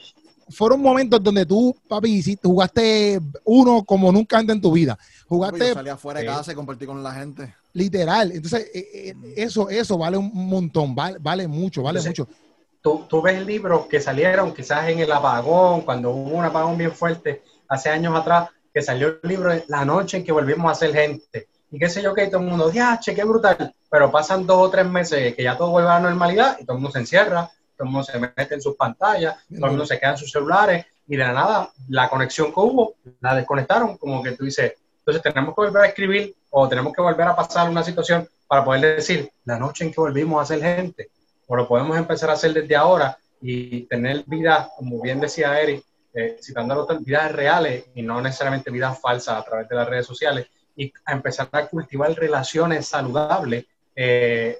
fueron 0.50 0.80
momentos 0.80 1.22
donde 1.22 1.46
tú, 1.46 1.76
papi, 1.88 2.22
jugaste 2.42 3.20
uno 3.44 3.84
como 3.84 4.10
nunca 4.12 4.38
antes 4.38 4.56
en 4.56 4.62
tu 4.62 4.72
vida. 4.72 4.98
Yo 5.00 5.36
Jugaste 5.36 5.74
salí 5.74 5.88
afuera 5.88 6.20
de 6.20 6.26
casa 6.26 6.52
y 6.52 6.54
compartí 6.54 6.86
con 6.86 7.02
la 7.02 7.12
gente. 7.14 7.54
literal. 7.72 8.32
Entonces, 8.32 8.70
eh, 8.74 8.90
eh, 8.92 9.14
eso, 9.36 9.68
eso 9.70 9.96
vale 9.96 10.16
un 10.16 10.30
montón, 10.34 10.94
vale, 10.94 11.18
vale 11.20 11.46
mucho, 11.46 11.82
vale 11.82 12.00
Entonces, 12.00 12.26
mucho. 12.26 12.34
Tú, 12.82 13.06
tú 13.08 13.22
ves 13.22 13.44
libros 13.46 13.86
que 13.86 14.00
salieron 14.00 14.54
quizás 14.54 14.88
en 14.88 14.98
el 15.00 15.12
apagón, 15.12 15.82
cuando 15.82 16.10
hubo 16.10 16.36
un 16.36 16.44
apagón 16.44 16.78
bien 16.78 16.92
fuerte 16.92 17.42
hace 17.68 17.90
años 17.90 18.14
atrás, 18.16 18.48
que 18.72 18.82
salió 18.82 19.08
el 19.22 19.28
libro 19.28 19.52
La 19.68 19.84
noche 19.84 20.16
en 20.18 20.24
que 20.24 20.32
volvimos 20.32 20.70
a 20.70 20.74
ser 20.74 20.92
gente. 20.94 21.48
Y 21.70 21.78
qué 21.78 21.88
sé 21.88 22.02
yo, 22.02 22.14
que 22.14 22.26
todo 22.26 22.40
el 22.40 22.48
mundo, 22.48 22.72
che, 23.00 23.14
qué 23.14 23.24
brutal. 23.24 23.74
Pero 23.90 24.10
pasan 24.10 24.46
dos 24.46 24.58
o 24.58 24.70
tres 24.70 24.86
meses 24.86 25.34
que 25.34 25.42
ya 25.42 25.56
todo 25.56 25.70
vuelve 25.70 25.88
a 25.90 25.94
la 25.94 26.00
normalidad 26.00 26.56
y 26.58 26.64
todo 26.64 26.76
el 26.76 26.82
mundo 26.82 26.92
se 26.92 27.00
encierra, 27.00 27.50
todo 27.80 27.88
el 27.88 27.92
mundo 27.92 28.04
se 28.04 28.18
mete 28.18 28.54
en 28.54 28.60
sus 28.60 28.76
pantallas, 28.76 29.36
todo 29.48 29.64
el 29.64 29.70
mundo 29.70 29.86
se 29.86 29.98
queda 29.98 30.10
en 30.10 30.18
sus 30.18 30.30
celulares 30.30 30.84
y 31.08 31.16
de 31.16 31.24
la 31.24 31.32
nada 31.32 31.72
la 31.88 32.10
conexión 32.10 32.52
que 32.52 32.60
hubo 32.60 32.96
la 33.20 33.34
desconectaron, 33.34 33.96
como 33.96 34.22
que 34.22 34.32
tú 34.32 34.44
dices, 34.44 34.74
entonces 34.98 35.22
tenemos 35.22 35.54
que 35.54 35.62
volver 35.62 35.82
a 35.82 35.86
escribir 35.86 36.36
o 36.50 36.68
tenemos 36.68 36.92
que 36.92 37.00
volver 37.00 37.26
a 37.26 37.34
pasar 37.34 37.70
una 37.70 37.82
situación 37.82 38.28
para 38.46 38.64
poder 38.64 38.96
decir 38.96 39.30
la 39.46 39.58
noche 39.58 39.84
en 39.84 39.92
que 39.92 40.00
volvimos 40.00 40.42
a 40.42 40.44
ser 40.44 40.60
gente 40.60 41.08
o 41.46 41.56
lo 41.56 41.66
podemos 41.66 41.96
empezar 41.96 42.28
a 42.28 42.34
hacer 42.34 42.52
desde 42.52 42.76
ahora 42.76 43.16
y 43.40 43.84
tener 43.86 44.24
vidas, 44.26 44.68
como 44.76 45.00
bien 45.00 45.20
decía 45.20 45.58
Eric, 45.58 45.82
eh, 46.12 46.36
citándolo, 46.42 46.86
vidas 47.00 47.32
reales 47.32 47.86
y 47.94 48.02
no 48.02 48.20
necesariamente 48.20 48.70
vidas 48.70 49.00
falsas 49.00 49.38
a 49.38 49.44
través 49.44 49.68
de 49.70 49.76
las 49.76 49.88
redes 49.88 50.06
sociales 50.06 50.48
y 50.76 50.92
a 51.06 51.12
empezar 51.12 51.48
a 51.52 51.66
cultivar 51.66 52.12
relaciones 52.12 52.86
saludables, 52.86 53.64
eh, 53.96 54.58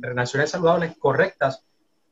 relaciones 0.00 0.50
saludables 0.50 0.96
correctas. 0.98 1.62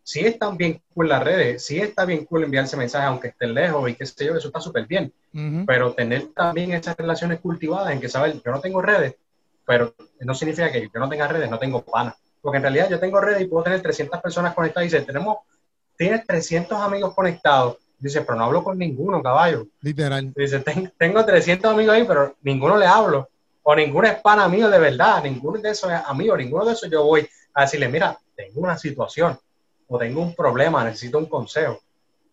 Sí 0.04 0.20
están 0.20 0.56
bien 0.56 0.82
cool 0.94 1.08
las 1.08 1.22
redes, 1.22 1.64
sí 1.64 1.78
está 1.78 2.04
bien 2.04 2.24
cool 2.24 2.44
enviarse 2.44 2.76
mensajes 2.76 3.08
aunque 3.08 3.28
estén 3.28 3.54
lejos 3.54 3.88
y 3.88 3.94
qué 3.94 4.04
sé 4.04 4.24
yo, 4.26 4.36
eso 4.36 4.48
está 4.48 4.60
súper 4.60 4.86
bien, 4.86 5.12
Ujú. 5.32 5.64
pero 5.64 5.92
tener 5.92 6.26
también 6.34 6.72
esas 6.72 6.96
relaciones 6.96 7.38
cultivadas 7.40 7.92
en 7.92 8.00
que 8.00 8.08
saber, 8.08 8.34
yo 8.44 8.50
no 8.50 8.60
tengo 8.60 8.82
redes, 8.82 9.14
pero 9.64 9.94
no 10.20 10.34
significa 10.34 10.72
que 10.72 10.82
yo 10.82 11.00
no 11.00 11.08
tenga 11.08 11.28
redes, 11.28 11.48
no 11.48 11.58
tengo 11.58 11.82
panas. 11.82 12.14
Porque 12.40 12.56
en 12.56 12.64
realidad 12.64 12.90
yo 12.90 12.98
tengo 12.98 13.20
redes 13.20 13.42
y 13.42 13.44
puedo 13.46 13.62
tener 13.62 13.80
300 13.80 14.20
personas 14.20 14.54
conectadas 14.54 14.90
y 14.90 14.92
dice, 14.92 15.06
tenemos, 15.06 15.38
tienes 15.96 16.26
300 16.26 16.76
amigos 16.80 17.14
conectados. 17.14 17.76
Dice, 17.96 18.22
pero 18.22 18.36
no 18.36 18.44
hablo 18.46 18.64
con 18.64 18.76
ninguno, 18.76 19.22
caballo. 19.22 19.68
Literal. 19.80 20.32
Dice, 20.34 20.58
"Ten- 20.58 20.92
tengo 20.98 21.24
300 21.24 21.72
amigos 21.72 21.94
ahí, 21.94 22.04
pero 22.04 22.34
ninguno 22.42 22.76
le 22.76 22.86
hablo. 22.86 23.28
O 23.62 23.76
ninguno 23.76 24.08
es 24.08 24.16
pana 24.16 24.48
mío 24.48 24.68
de 24.68 24.80
verdad, 24.80 25.22
ninguno 25.22 25.60
de 25.60 25.70
esos 25.70 25.92
es 25.92 26.00
amigo, 26.06 26.36
ninguno 26.36 26.64
de 26.64 26.72
esos 26.72 26.90
yo 26.90 27.04
voy 27.04 27.28
a 27.54 27.60
decirle, 27.60 27.88
mira, 27.88 28.18
tengo 28.34 28.60
una 28.60 28.76
situación 28.76 29.38
o 29.94 29.98
tengo 29.98 30.22
un 30.22 30.34
problema, 30.34 30.84
necesito 30.84 31.18
un 31.18 31.26
consejo. 31.26 31.80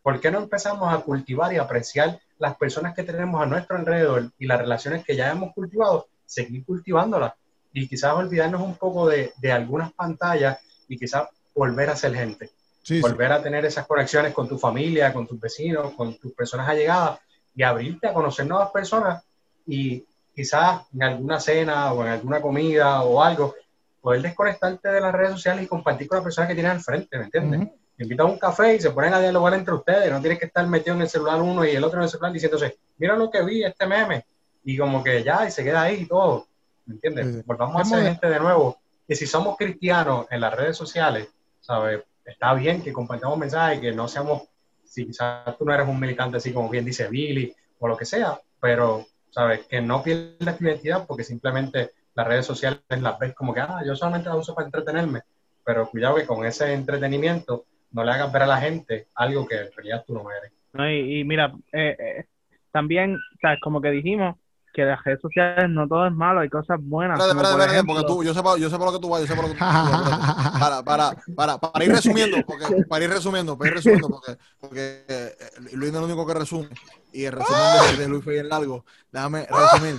¿Por 0.02 0.22
qué 0.22 0.32
no 0.32 0.40
empezamos 0.40 0.94
a 0.94 1.00
cultivar 1.00 1.52
y 1.52 1.58
apreciar 1.58 2.18
las 2.38 2.56
personas 2.56 2.96
que 2.96 3.04
tenemos 3.04 3.42
a 3.42 3.46
nuestro 3.46 3.76
alrededor 3.76 4.32
y 4.40 4.48
las 4.48 4.60
relaciones 4.60 5.04
que 5.04 5.16
ya 5.16 5.30
hemos 5.30 5.54
cultivado, 5.54 6.08
seguir 6.26 6.64
cultivándolas? 6.64 7.34
Y 7.74 7.88
quizás 7.88 8.14
olvidarnos 8.14 8.62
un 8.62 8.76
poco 8.76 9.10
de, 9.10 9.34
de 9.38 9.52
algunas 9.52 9.92
pantallas 9.92 10.58
y 10.88 10.98
quizás 10.98 11.28
volver 11.54 11.90
a 11.90 11.98
ser 11.98 12.16
gente 12.16 12.50
Sí, 12.82 12.96
sí. 12.96 13.02
volver 13.02 13.32
a 13.34 13.44
tener 13.44 13.66
esas 13.66 13.86
conexiones 13.86 14.34
con 14.34 14.48
tu 14.48 14.58
familia, 14.58 15.14
con 15.14 15.28
tus 15.28 15.40
vecinos, 15.40 15.94
con 15.94 16.18
tus 16.18 16.32
personas 16.34 16.70
allegadas 16.70 17.20
y 17.54 17.62
abrirte 17.62 18.08
a 18.08 18.14
conocer 18.14 18.48
nuevas 18.48 18.72
personas 18.72 19.22
y 19.68 20.06
quizás 20.34 20.84
en 20.94 21.04
alguna 21.04 21.42
cena 21.42 21.92
o 21.92 22.04
en 22.04 22.10
alguna 22.14 22.42
comida 22.42 23.02
o 23.02 23.22
algo, 23.22 23.54
poder 24.02 24.22
desconectarte 24.22 24.90
de 24.90 25.02
las 25.02 25.14
redes 25.14 25.32
sociales 25.32 25.66
y 25.66 25.68
compartir 25.68 26.08
con 26.08 26.20
la 26.20 26.24
persona 26.24 26.48
que 26.48 26.54
tienes 26.54 26.72
al 26.72 26.82
frente, 26.82 27.18
¿me 27.18 27.26
entiendes? 27.26 27.62
Ujú. 27.62 27.78
Te 27.98 28.04
invitan 28.04 28.28
a 28.28 28.30
un 28.30 28.40
café 28.40 28.76
y 28.76 28.80
se 28.80 28.92
ponen 28.92 29.14
a 29.14 29.20
dialogar 29.20 29.54
entre 29.54 29.74
ustedes, 29.74 30.10
no 30.10 30.22
tienes 30.22 30.40
que 30.40 30.46
estar 30.46 30.66
metido 30.68 30.96
en 30.96 31.02
el 31.02 31.10
celular 31.10 31.42
uno 31.42 31.66
y 31.66 31.72
el 31.72 31.84
otro 31.84 32.00
en 32.00 32.04
el 32.04 32.10
celular 32.10 32.32
diciéndose, 32.32 32.78
mira 32.98 33.16
lo 33.16 33.30
que 33.30 33.44
vi, 33.44 33.64
este 33.64 33.86
meme, 33.86 34.26
y 34.64 34.78
como 34.78 35.04
que 35.04 35.24
ya, 35.24 35.48
y 35.48 35.52
se 35.52 35.64
queda 35.64 35.84
ahí 35.84 36.02
y 36.02 36.06
todo, 36.06 36.48
¿me 36.86 36.96
entiendes? 36.96 37.26
Sí, 37.28 37.34
sí. 37.34 37.42
Volvamos 37.46 37.82
a 37.82 37.86
ser 37.86 38.04
gente 38.04 38.30
de 38.30 38.40
nuevo, 38.40 38.78
y 39.08 39.16
si 39.16 39.26
somos 39.26 39.58
cristianos 39.58 40.28
en 40.30 40.40
las 40.40 40.56
redes 40.56 40.78
sociales, 40.78 41.28
¿sabes? 41.60 42.02
Está 42.24 42.54
bien 42.54 42.82
que 42.82 42.94
compartamos 42.94 43.38
mensajes, 43.38 43.80
que 43.80 43.92
no 43.92 44.08
seamos, 44.08 44.44
si 44.86 45.06
quizás 45.06 45.58
tú 45.58 45.66
no 45.66 45.74
eres 45.74 45.88
un 45.88 46.00
militante 46.00 46.38
así 46.38 46.54
como 46.54 46.70
bien 46.70 46.86
dice 46.86 47.08
Billy 47.08 47.54
o 47.80 47.88
lo 47.88 47.98
que 47.98 48.06
sea, 48.06 48.40
pero, 48.62 49.06
¿sabes? 49.30 49.66
Que 49.68 49.82
no 49.82 50.02
pierdas 50.04 50.58
tu 50.58 50.64
identidad 50.64 51.06
porque 51.06 51.24
simplemente 51.24 51.92
las 52.20 52.28
redes 52.28 52.46
sociales 52.46 52.80
las 52.90 53.18
ves 53.18 53.34
como 53.34 53.54
que, 53.54 53.62
ah, 53.62 53.82
yo 53.86 53.96
solamente 53.96 54.28
las 54.30 54.38
uso 54.40 54.54
para 54.54 54.66
entretenerme, 54.68 55.22
pero 55.64 55.90
cuidado 55.90 56.16
que 56.16 56.26
con 56.26 56.46
ese 56.46 56.74
entretenimiento 56.74 57.64
no 57.92 58.04
le 58.04 58.12
hagas 58.12 58.32
ver 58.32 58.44
a 58.44 58.48
la 58.48 58.58
gente 58.58 59.08
algo 59.16 59.48
que 59.48 59.56
en 59.56 59.72
realidad 59.72 60.04
tú 60.06 60.14
no 60.16 60.30
eres. 60.30 60.52
¿no? 60.74 60.90
Y, 60.90 61.20
y 61.20 61.24
mira, 61.24 61.54
eh, 61.72 61.96
eh, 61.98 62.26
también, 62.72 63.18
¿sabes? 63.42 63.60
Como 63.64 63.80
que 63.82 63.90
dijimos 63.90 64.36
que 64.74 64.84
las 64.84 65.04
redes 65.04 65.20
sociales 65.22 65.70
no 65.70 65.88
todo 65.88 66.06
es 66.06 66.14
malo, 66.14 66.42
hay 66.42 66.50
cosas 66.50 66.78
buenas. 66.82 67.18
Espérate, 67.20 67.32
espérate, 67.40 67.54
por 67.54 67.62
espérate, 67.62 67.76
ejemplo- 67.78 67.96
porque 67.96 68.08
tú, 68.08 68.24
yo 68.24 68.34
sé, 68.34 68.44
para, 68.44 68.58
yo 68.58 68.70
sé 68.70 68.78
para 68.78 68.92
lo 68.92 68.98
que 68.98 69.02
tú 69.02 69.10
vas, 69.10 69.22
yo 69.22 69.28
sé 69.28 69.36
para 69.36 69.48
lo 69.48 69.54
que 69.54 69.60
tú 69.60 69.66
vas. 69.66 70.60
Para, 70.60 70.84
para, 70.84 71.16
para, 71.36 71.58
para 71.58 71.86
ir 71.86 71.92
resumiendo, 71.92 72.38
porque, 72.46 72.66
para 72.90 73.06
ir 73.06 73.10
resumiendo, 73.12 73.58
para 73.58 73.70
ir 73.70 73.76
resumiendo, 73.76 74.10
porque, 74.10 74.38
porque 74.60 75.06
eh, 75.08 75.32
Luis 75.74 75.92
no 75.94 76.00
es 76.00 76.04
el 76.06 76.12
único 76.12 76.28
que 76.28 76.34
resume, 76.34 76.68
y 77.14 77.24
el 77.24 77.32
resumen 77.32 77.98
de, 77.98 78.04
de 78.04 78.10
Luis 78.10 78.24
fue 78.26 78.34
bien 78.34 78.50
largo. 78.50 78.84
Déjame 79.12 79.46
resumir. 79.50 79.96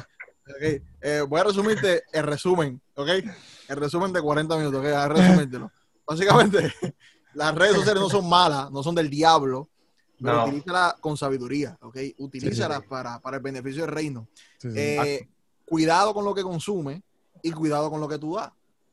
Eh, 0.61 1.25
voy 1.29 1.41
a 1.41 1.45
resumirte 1.45 2.03
el 2.13 2.25
resumen, 2.25 2.81
¿ok? 2.95 3.09
El 3.69 3.77
resumen 3.77 4.13
de 4.13 4.21
40 4.21 4.57
minutos, 4.57 4.81
¿ok? 4.81 4.87
A 4.87 5.09
resumírtelo. 5.09 5.71
Básicamente, 6.07 6.73
las 7.35 7.55
redes 7.55 7.77
sociales 7.77 8.03
no 8.03 8.09
son 8.11 8.29
malas, 8.29 8.71
no 8.71 8.83
son 8.83 8.95
del 8.95 9.09
diablo, 9.09 9.69
pero 10.21 10.37
No. 10.39 10.45
utilízalas 10.47 10.95
con 11.01 11.17
sabiduría, 11.17 11.79
¿ok? 11.81 11.97
Utilízalas 12.19 12.81
sí. 12.81 12.87
Para, 12.89 13.21
para 13.21 13.37
el 13.39 13.43
beneficio 13.43 13.83
del 13.83 13.91
reino. 13.93 14.29
Eh, 14.65 15.29
cuidado 15.65 16.13
con 16.13 16.25
lo 16.25 16.35
que 16.35 16.43
consume 16.43 17.03
y 17.43 17.53
cuidado 17.53 17.91
con 17.91 18.01
lo 18.01 18.09
que 18.09 18.19
tú 18.19 18.35
das, 18.37 18.51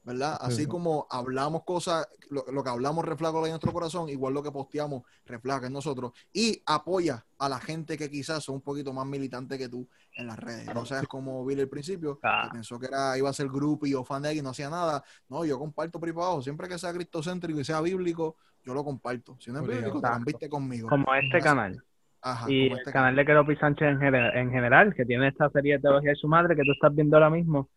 ¿verdad? 0.07 0.37
Así 0.39 0.55
Sí, 0.55 0.61
sí. 0.63 0.67
como 0.67 1.05
hablamos 1.11 1.63
cosas, 1.65 2.07
lo, 2.29 2.45
lo 2.51 2.63
que 2.63 2.69
hablamos 2.69 3.03
refleja 3.05 3.33
en 3.43 3.49
nuestro 3.49 3.73
corazón, 3.73 4.07
igual 4.09 4.33
lo 4.33 4.41
que 4.41 4.51
posteamos 4.51 5.03
refleja 5.25 5.67
en 5.67 5.73
nosotros 5.73 6.13
y 6.31 6.63
apoya 6.65 7.25
a 7.37 7.49
la 7.49 7.59
gente 7.59 7.97
que 7.97 8.09
quizás 8.09 8.43
son 8.43 8.55
un 8.55 8.61
poquito 8.61 8.93
más 8.93 9.05
militantes 9.05 9.57
que 9.59 9.67
tú 9.67 9.87
en 10.15 10.27
las 10.27 10.39
redes. 10.39 10.73
No 10.73 10.85
seas 10.85 11.05
como 11.07 11.45
Billy 11.45 11.61
al 11.61 11.67
principio, 11.69 12.19
Ah. 12.23 12.43
que 12.45 12.55
pensó 12.55 12.79
que 12.79 12.85
era, 12.87 13.17
iba 13.17 13.29
a 13.29 13.33
ser 13.33 13.49
groupie 13.49 13.93
o 13.95 14.03
fan 14.05 14.21
de 14.23 14.33
y 14.33 14.41
no 14.41 14.49
hacía 14.51 14.69
nada. 14.69 15.03
No, 15.27 15.43
yo 15.43 15.59
comparto 15.59 15.99
privado, 15.99 16.41
siempre 16.41 16.67
que 16.69 16.79
sea 16.79 16.93
cristocéntrico 16.93 17.59
y 17.59 17.65
sea 17.65 17.81
bíblico, 17.81 18.37
yo 18.63 18.73
lo 18.73 18.83
comparto. 18.85 19.35
Si 19.39 19.51
no 19.51 19.59
es 19.59 19.67
bíblico, 19.67 19.99
te 20.01 20.07
viste 20.25 20.47
conmigo. 20.49 20.87
como 20.89 21.13
este 21.15 21.39
canal. 21.39 21.83
Ajá, 22.21 22.45
y 22.49 22.63
como 22.69 22.75
el 22.75 22.79
este 22.79 22.91
canal 22.91 23.15
de 23.15 23.25
Keropi 23.25 23.55
Sánchez 23.57 23.87
en, 23.89 23.99
gener- 23.99 24.35
en 24.35 24.49
general, 24.51 24.93
que 24.95 25.05
tiene 25.05 25.27
esta 25.27 25.49
serie 25.51 25.73
de 25.75 25.79
teología 25.79 26.09
de 26.11 26.15
su 26.15 26.27
madre 26.27 26.55
que 26.55 26.63
tú 26.63 26.71
estás 26.71 26.93
viendo 26.95 27.15
ahora 27.15 27.29
mismo, 27.29 27.69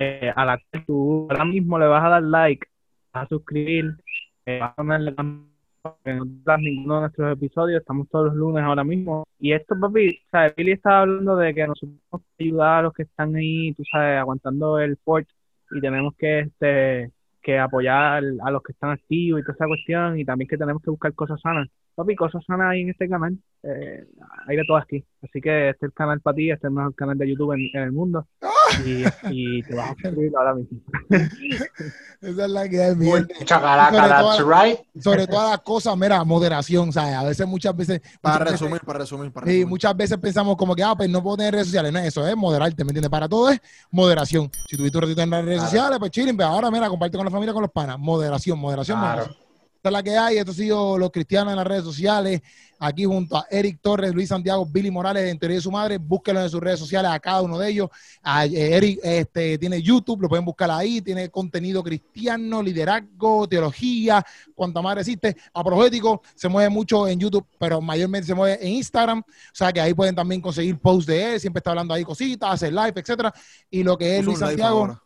eh, 0.00 0.32
a 0.34 0.44
la 0.46 0.58
que 0.72 0.80
tú 0.80 1.28
ahora 1.30 1.44
mismo 1.44 1.78
le 1.78 1.86
vas 1.86 2.02
a 2.02 2.08
dar 2.08 2.22
like, 2.22 2.66
vas 3.12 3.24
a 3.24 3.28
suscribir, 3.28 3.96
eh, 4.46 4.58
vas 4.58 4.70
a 4.70 4.74
ponerle 4.74 5.14
que 5.14 5.22
no 5.22 6.26
te 6.44 6.58
ninguno 6.58 6.94
de 6.96 7.00
nuestros 7.02 7.32
episodios, 7.32 7.80
estamos 7.80 8.08
todos 8.08 8.28
los 8.28 8.34
lunes 8.34 8.64
ahora 8.64 8.82
mismo. 8.82 9.26
Y 9.38 9.52
esto, 9.52 9.74
papi, 9.78 10.18
¿sabes? 10.30 10.54
Billy 10.56 10.72
estaba 10.72 11.02
hablando 11.02 11.36
de 11.36 11.54
que 11.54 11.66
nosotros 11.66 11.98
tenemos 12.08 12.26
que 12.36 12.44
ayudar 12.44 12.78
a 12.78 12.82
los 12.82 12.94
que 12.94 13.02
están 13.02 13.36
ahí, 13.36 13.74
tú 13.74 13.82
sabes, 13.90 14.18
aguantando 14.18 14.78
el 14.78 14.96
fort 15.04 15.28
y 15.70 15.80
tenemos 15.80 16.14
que, 16.16 16.40
este, 16.40 17.12
que 17.42 17.58
apoyar 17.58 18.22
a 18.42 18.50
los 18.50 18.62
que 18.62 18.72
están 18.72 18.90
activos 18.90 19.40
y 19.40 19.42
toda 19.42 19.54
esa 19.54 19.66
cuestión 19.66 20.18
y 20.18 20.24
también 20.24 20.48
que 20.48 20.56
tenemos 20.56 20.82
que 20.82 20.90
buscar 20.90 21.12
cosas 21.14 21.38
sanas. 21.42 21.68
Papi, 21.94 22.16
cosas 22.16 22.42
sanas 22.46 22.70
hay 22.70 22.82
en 22.82 22.90
este 22.90 23.06
canal. 23.06 23.36
Eh, 23.62 24.06
hay 24.46 24.56
de 24.56 24.64
todo 24.64 24.78
aquí. 24.78 25.04
Así 25.22 25.42
que 25.42 25.68
este 25.70 25.86
es 25.86 25.90
el 25.90 25.92
canal 25.92 26.20
para 26.22 26.36
ti, 26.36 26.50
este 26.50 26.66
es 26.66 26.70
el 26.70 26.76
mejor 26.76 26.94
canal 26.94 27.18
de 27.18 27.28
YouTube 27.28 27.52
en 27.52 27.82
el 27.82 27.92
mundo. 27.92 28.26
Y, 28.84 29.04
y 29.30 29.62
te 29.62 29.74
vas 29.74 29.90
a 29.90 29.94
suscribir 29.94 30.32
ahora 30.36 30.54
mismo. 30.54 30.78
Esa 32.20 32.44
es 32.44 32.50
la 32.50 32.68
que. 32.68 33.26
Chacalaca, 33.44 33.90
Sobre 33.96 34.08
that's 34.08 34.38
toda- 34.38 34.64
right. 34.64 34.78
Sobre 35.02 35.26
todas 35.26 35.50
las 35.50 35.60
cosas, 35.60 35.96
mira, 35.96 36.22
moderación, 36.24 36.92
¿sabes? 36.92 37.14
A 37.14 37.24
veces, 37.24 37.46
muchas 37.46 37.76
veces. 37.76 38.00
Para 38.20 38.34
muchas 38.34 38.44
veces- 38.52 38.60
resumir, 38.60 38.80
para 38.82 38.98
resumir, 38.98 39.32
para 39.32 39.46
resumir. 39.46 39.66
muchas 39.66 39.96
veces 39.96 40.18
pensamos 40.18 40.56
como 40.56 40.74
que, 40.76 40.82
ah, 40.82 40.94
pues 40.96 41.08
no 41.08 41.22
puedo 41.22 41.38
tener 41.38 41.54
redes 41.54 41.66
sociales. 41.68 41.92
No, 41.92 41.98
eso 41.98 42.26
es 42.26 42.36
moderarte, 42.36 42.84
¿me 42.84 42.90
entiendes? 42.90 43.10
Para 43.10 43.28
todo 43.28 43.48
es 43.50 43.60
moderación. 43.90 44.50
Si 44.68 44.76
tuviste 44.76 44.98
un 44.98 45.02
ratito 45.02 45.22
en 45.22 45.30
las 45.30 45.44
redes 45.44 45.58
Claro. 45.58 45.70
sociales, 45.70 45.98
pues 45.98 46.10
chilling, 46.10 46.36
pero 46.36 46.48
ahora 46.50 46.70
mira, 46.70 46.88
comparte 46.88 47.16
con 47.16 47.24
la 47.24 47.30
familia, 47.30 47.52
con 47.52 47.62
los 47.62 47.70
panas. 47.72 47.98
Moderación, 47.98 48.58
moderación, 48.58 48.98
Claro. 48.98 49.16
moderación. 49.22 49.49
Es 49.82 49.90
la 49.90 50.02
que 50.02 50.16
hay. 50.16 50.36
Esto 50.36 50.50
ha 50.50 50.54
sido 50.54 50.98
Los 50.98 51.10
Cristianos 51.10 51.52
en 51.52 51.56
las 51.56 51.66
redes 51.66 51.84
sociales. 51.84 52.42
Aquí 52.78 53.04
junto 53.04 53.36
a 53.36 53.46
Eric 53.50 53.78
Torres, 53.80 54.14
Luis 54.14 54.28
Santiago, 54.28 54.66
Billy 54.66 54.90
Morales, 54.90 55.30
en 55.30 55.38
Teoría 55.38 55.56
de 55.56 55.62
su 55.62 55.70
Madre. 55.70 55.96
Búsquenlo 55.96 56.42
en 56.42 56.50
sus 56.50 56.60
redes 56.60 56.78
sociales 56.78 57.10
a 57.10 57.18
cada 57.18 57.40
uno 57.40 57.58
de 57.58 57.70
ellos. 57.70 57.88
A, 58.22 58.44
eh, 58.44 58.76
Eric 58.76 59.00
este, 59.02 59.56
tiene 59.56 59.80
YouTube, 59.80 60.20
lo 60.20 60.28
pueden 60.28 60.44
buscar 60.44 60.70
ahí. 60.70 61.00
Tiene 61.00 61.30
contenido 61.30 61.82
cristiano, 61.82 62.62
liderazgo, 62.62 63.48
teología, 63.48 64.22
cuanta 64.54 64.82
madre 64.82 65.00
existe. 65.00 65.34
Apologético, 65.54 66.20
se 66.34 66.48
mueve 66.48 66.68
mucho 66.68 67.08
en 67.08 67.18
YouTube, 67.18 67.46
pero 67.58 67.80
mayormente 67.80 68.26
se 68.26 68.34
mueve 68.34 68.58
en 68.60 68.74
Instagram. 68.74 69.20
O 69.20 69.54
sea 69.54 69.72
que 69.72 69.80
ahí 69.80 69.94
pueden 69.94 70.14
también 70.14 70.42
conseguir 70.42 70.78
posts 70.78 71.06
de 71.06 71.34
él. 71.34 71.40
Siempre 71.40 71.60
está 71.60 71.70
hablando 71.70 71.94
ahí 71.94 72.04
cositas, 72.04 72.50
hacer 72.52 72.72
live, 72.72 72.92
etcétera. 72.96 73.32
Y 73.70 73.82
lo 73.82 73.96
que 73.96 74.18
es 74.18 74.24
Luis 74.24 74.38
Santiago. 74.38 75.00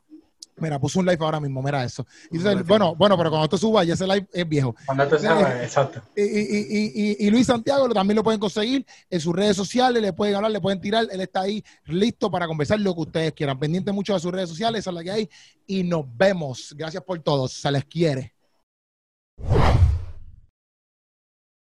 Mira, 0.56 0.78
puso 0.78 1.00
un 1.00 1.06
live 1.06 1.18
ahora 1.20 1.40
mismo, 1.40 1.60
mira 1.62 1.82
eso. 1.82 2.06
Y 2.30 2.36
entonces, 2.36 2.64
bueno, 2.66 2.94
bueno, 2.94 3.16
pero 3.16 3.28
cuando 3.30 3.44
esto 3.44 3.58
suba, 3.58 3.82
ya 3.82 3.94
ese 3.94 4.06
live 4.06 4.26
es 4.32 4.48
viejo. 4.48 4.74
Cuando 4.86 5.08
tú 5.08 5.18
sabes, 5.18 5.62
exacto. 5.64 6.00
Y, 6.14 6.22
y- 6.22 6.66
y- 6.70 6.92
y- 6.94 7.26
y 7.26 7.30
Luis 7.30 7.46
Santiago 7.46 7.88
también 7.88 8.16
lo 8.16 8.22
pueden 8.22 8.38
conseguir 8.38 8.86
en 9.10 9.20
sus 9.20 9.34
redes 9.34 9.56
sociales, 9.56 10.00
le 10.00 10.12
pueden 10.12 10.36
hablar, 10.36 10.50
le 10.52 10.60
pueden 10.60 10.80
tirar. 10.80 11.06
Él 11.10 11.20
está 11.20 11.40
ahí 11.40 11.64
listo 11.86 12.30
para 12.30 12.46
conversar 12.46 12.78
lo 12.78 12.94
que 12.94 13.00
ustedes 13.00 13.32
quieran. 13.32 13.58
Pendiente 13.58 13.90
mucho 13.90 14.14
de 14.14 14.20
sus 14.20 14.30
redes 14.32 14.48
sociales, 14.48 14.80
esa 14.80 14.90
es 14.90 14.94
la 14.94 15.02
que 15.02 15.10
hay. 15.10 15.30
Y 15.66 15.82
nos 15.82 16.04
vemos. 16.16 16.72
Gracias 16.76 17.02
por 17.02 17.18
todo. 17.20 17.48
Se 17.48 17.70
les 17.72 17.84
quiere. 17.84 18.34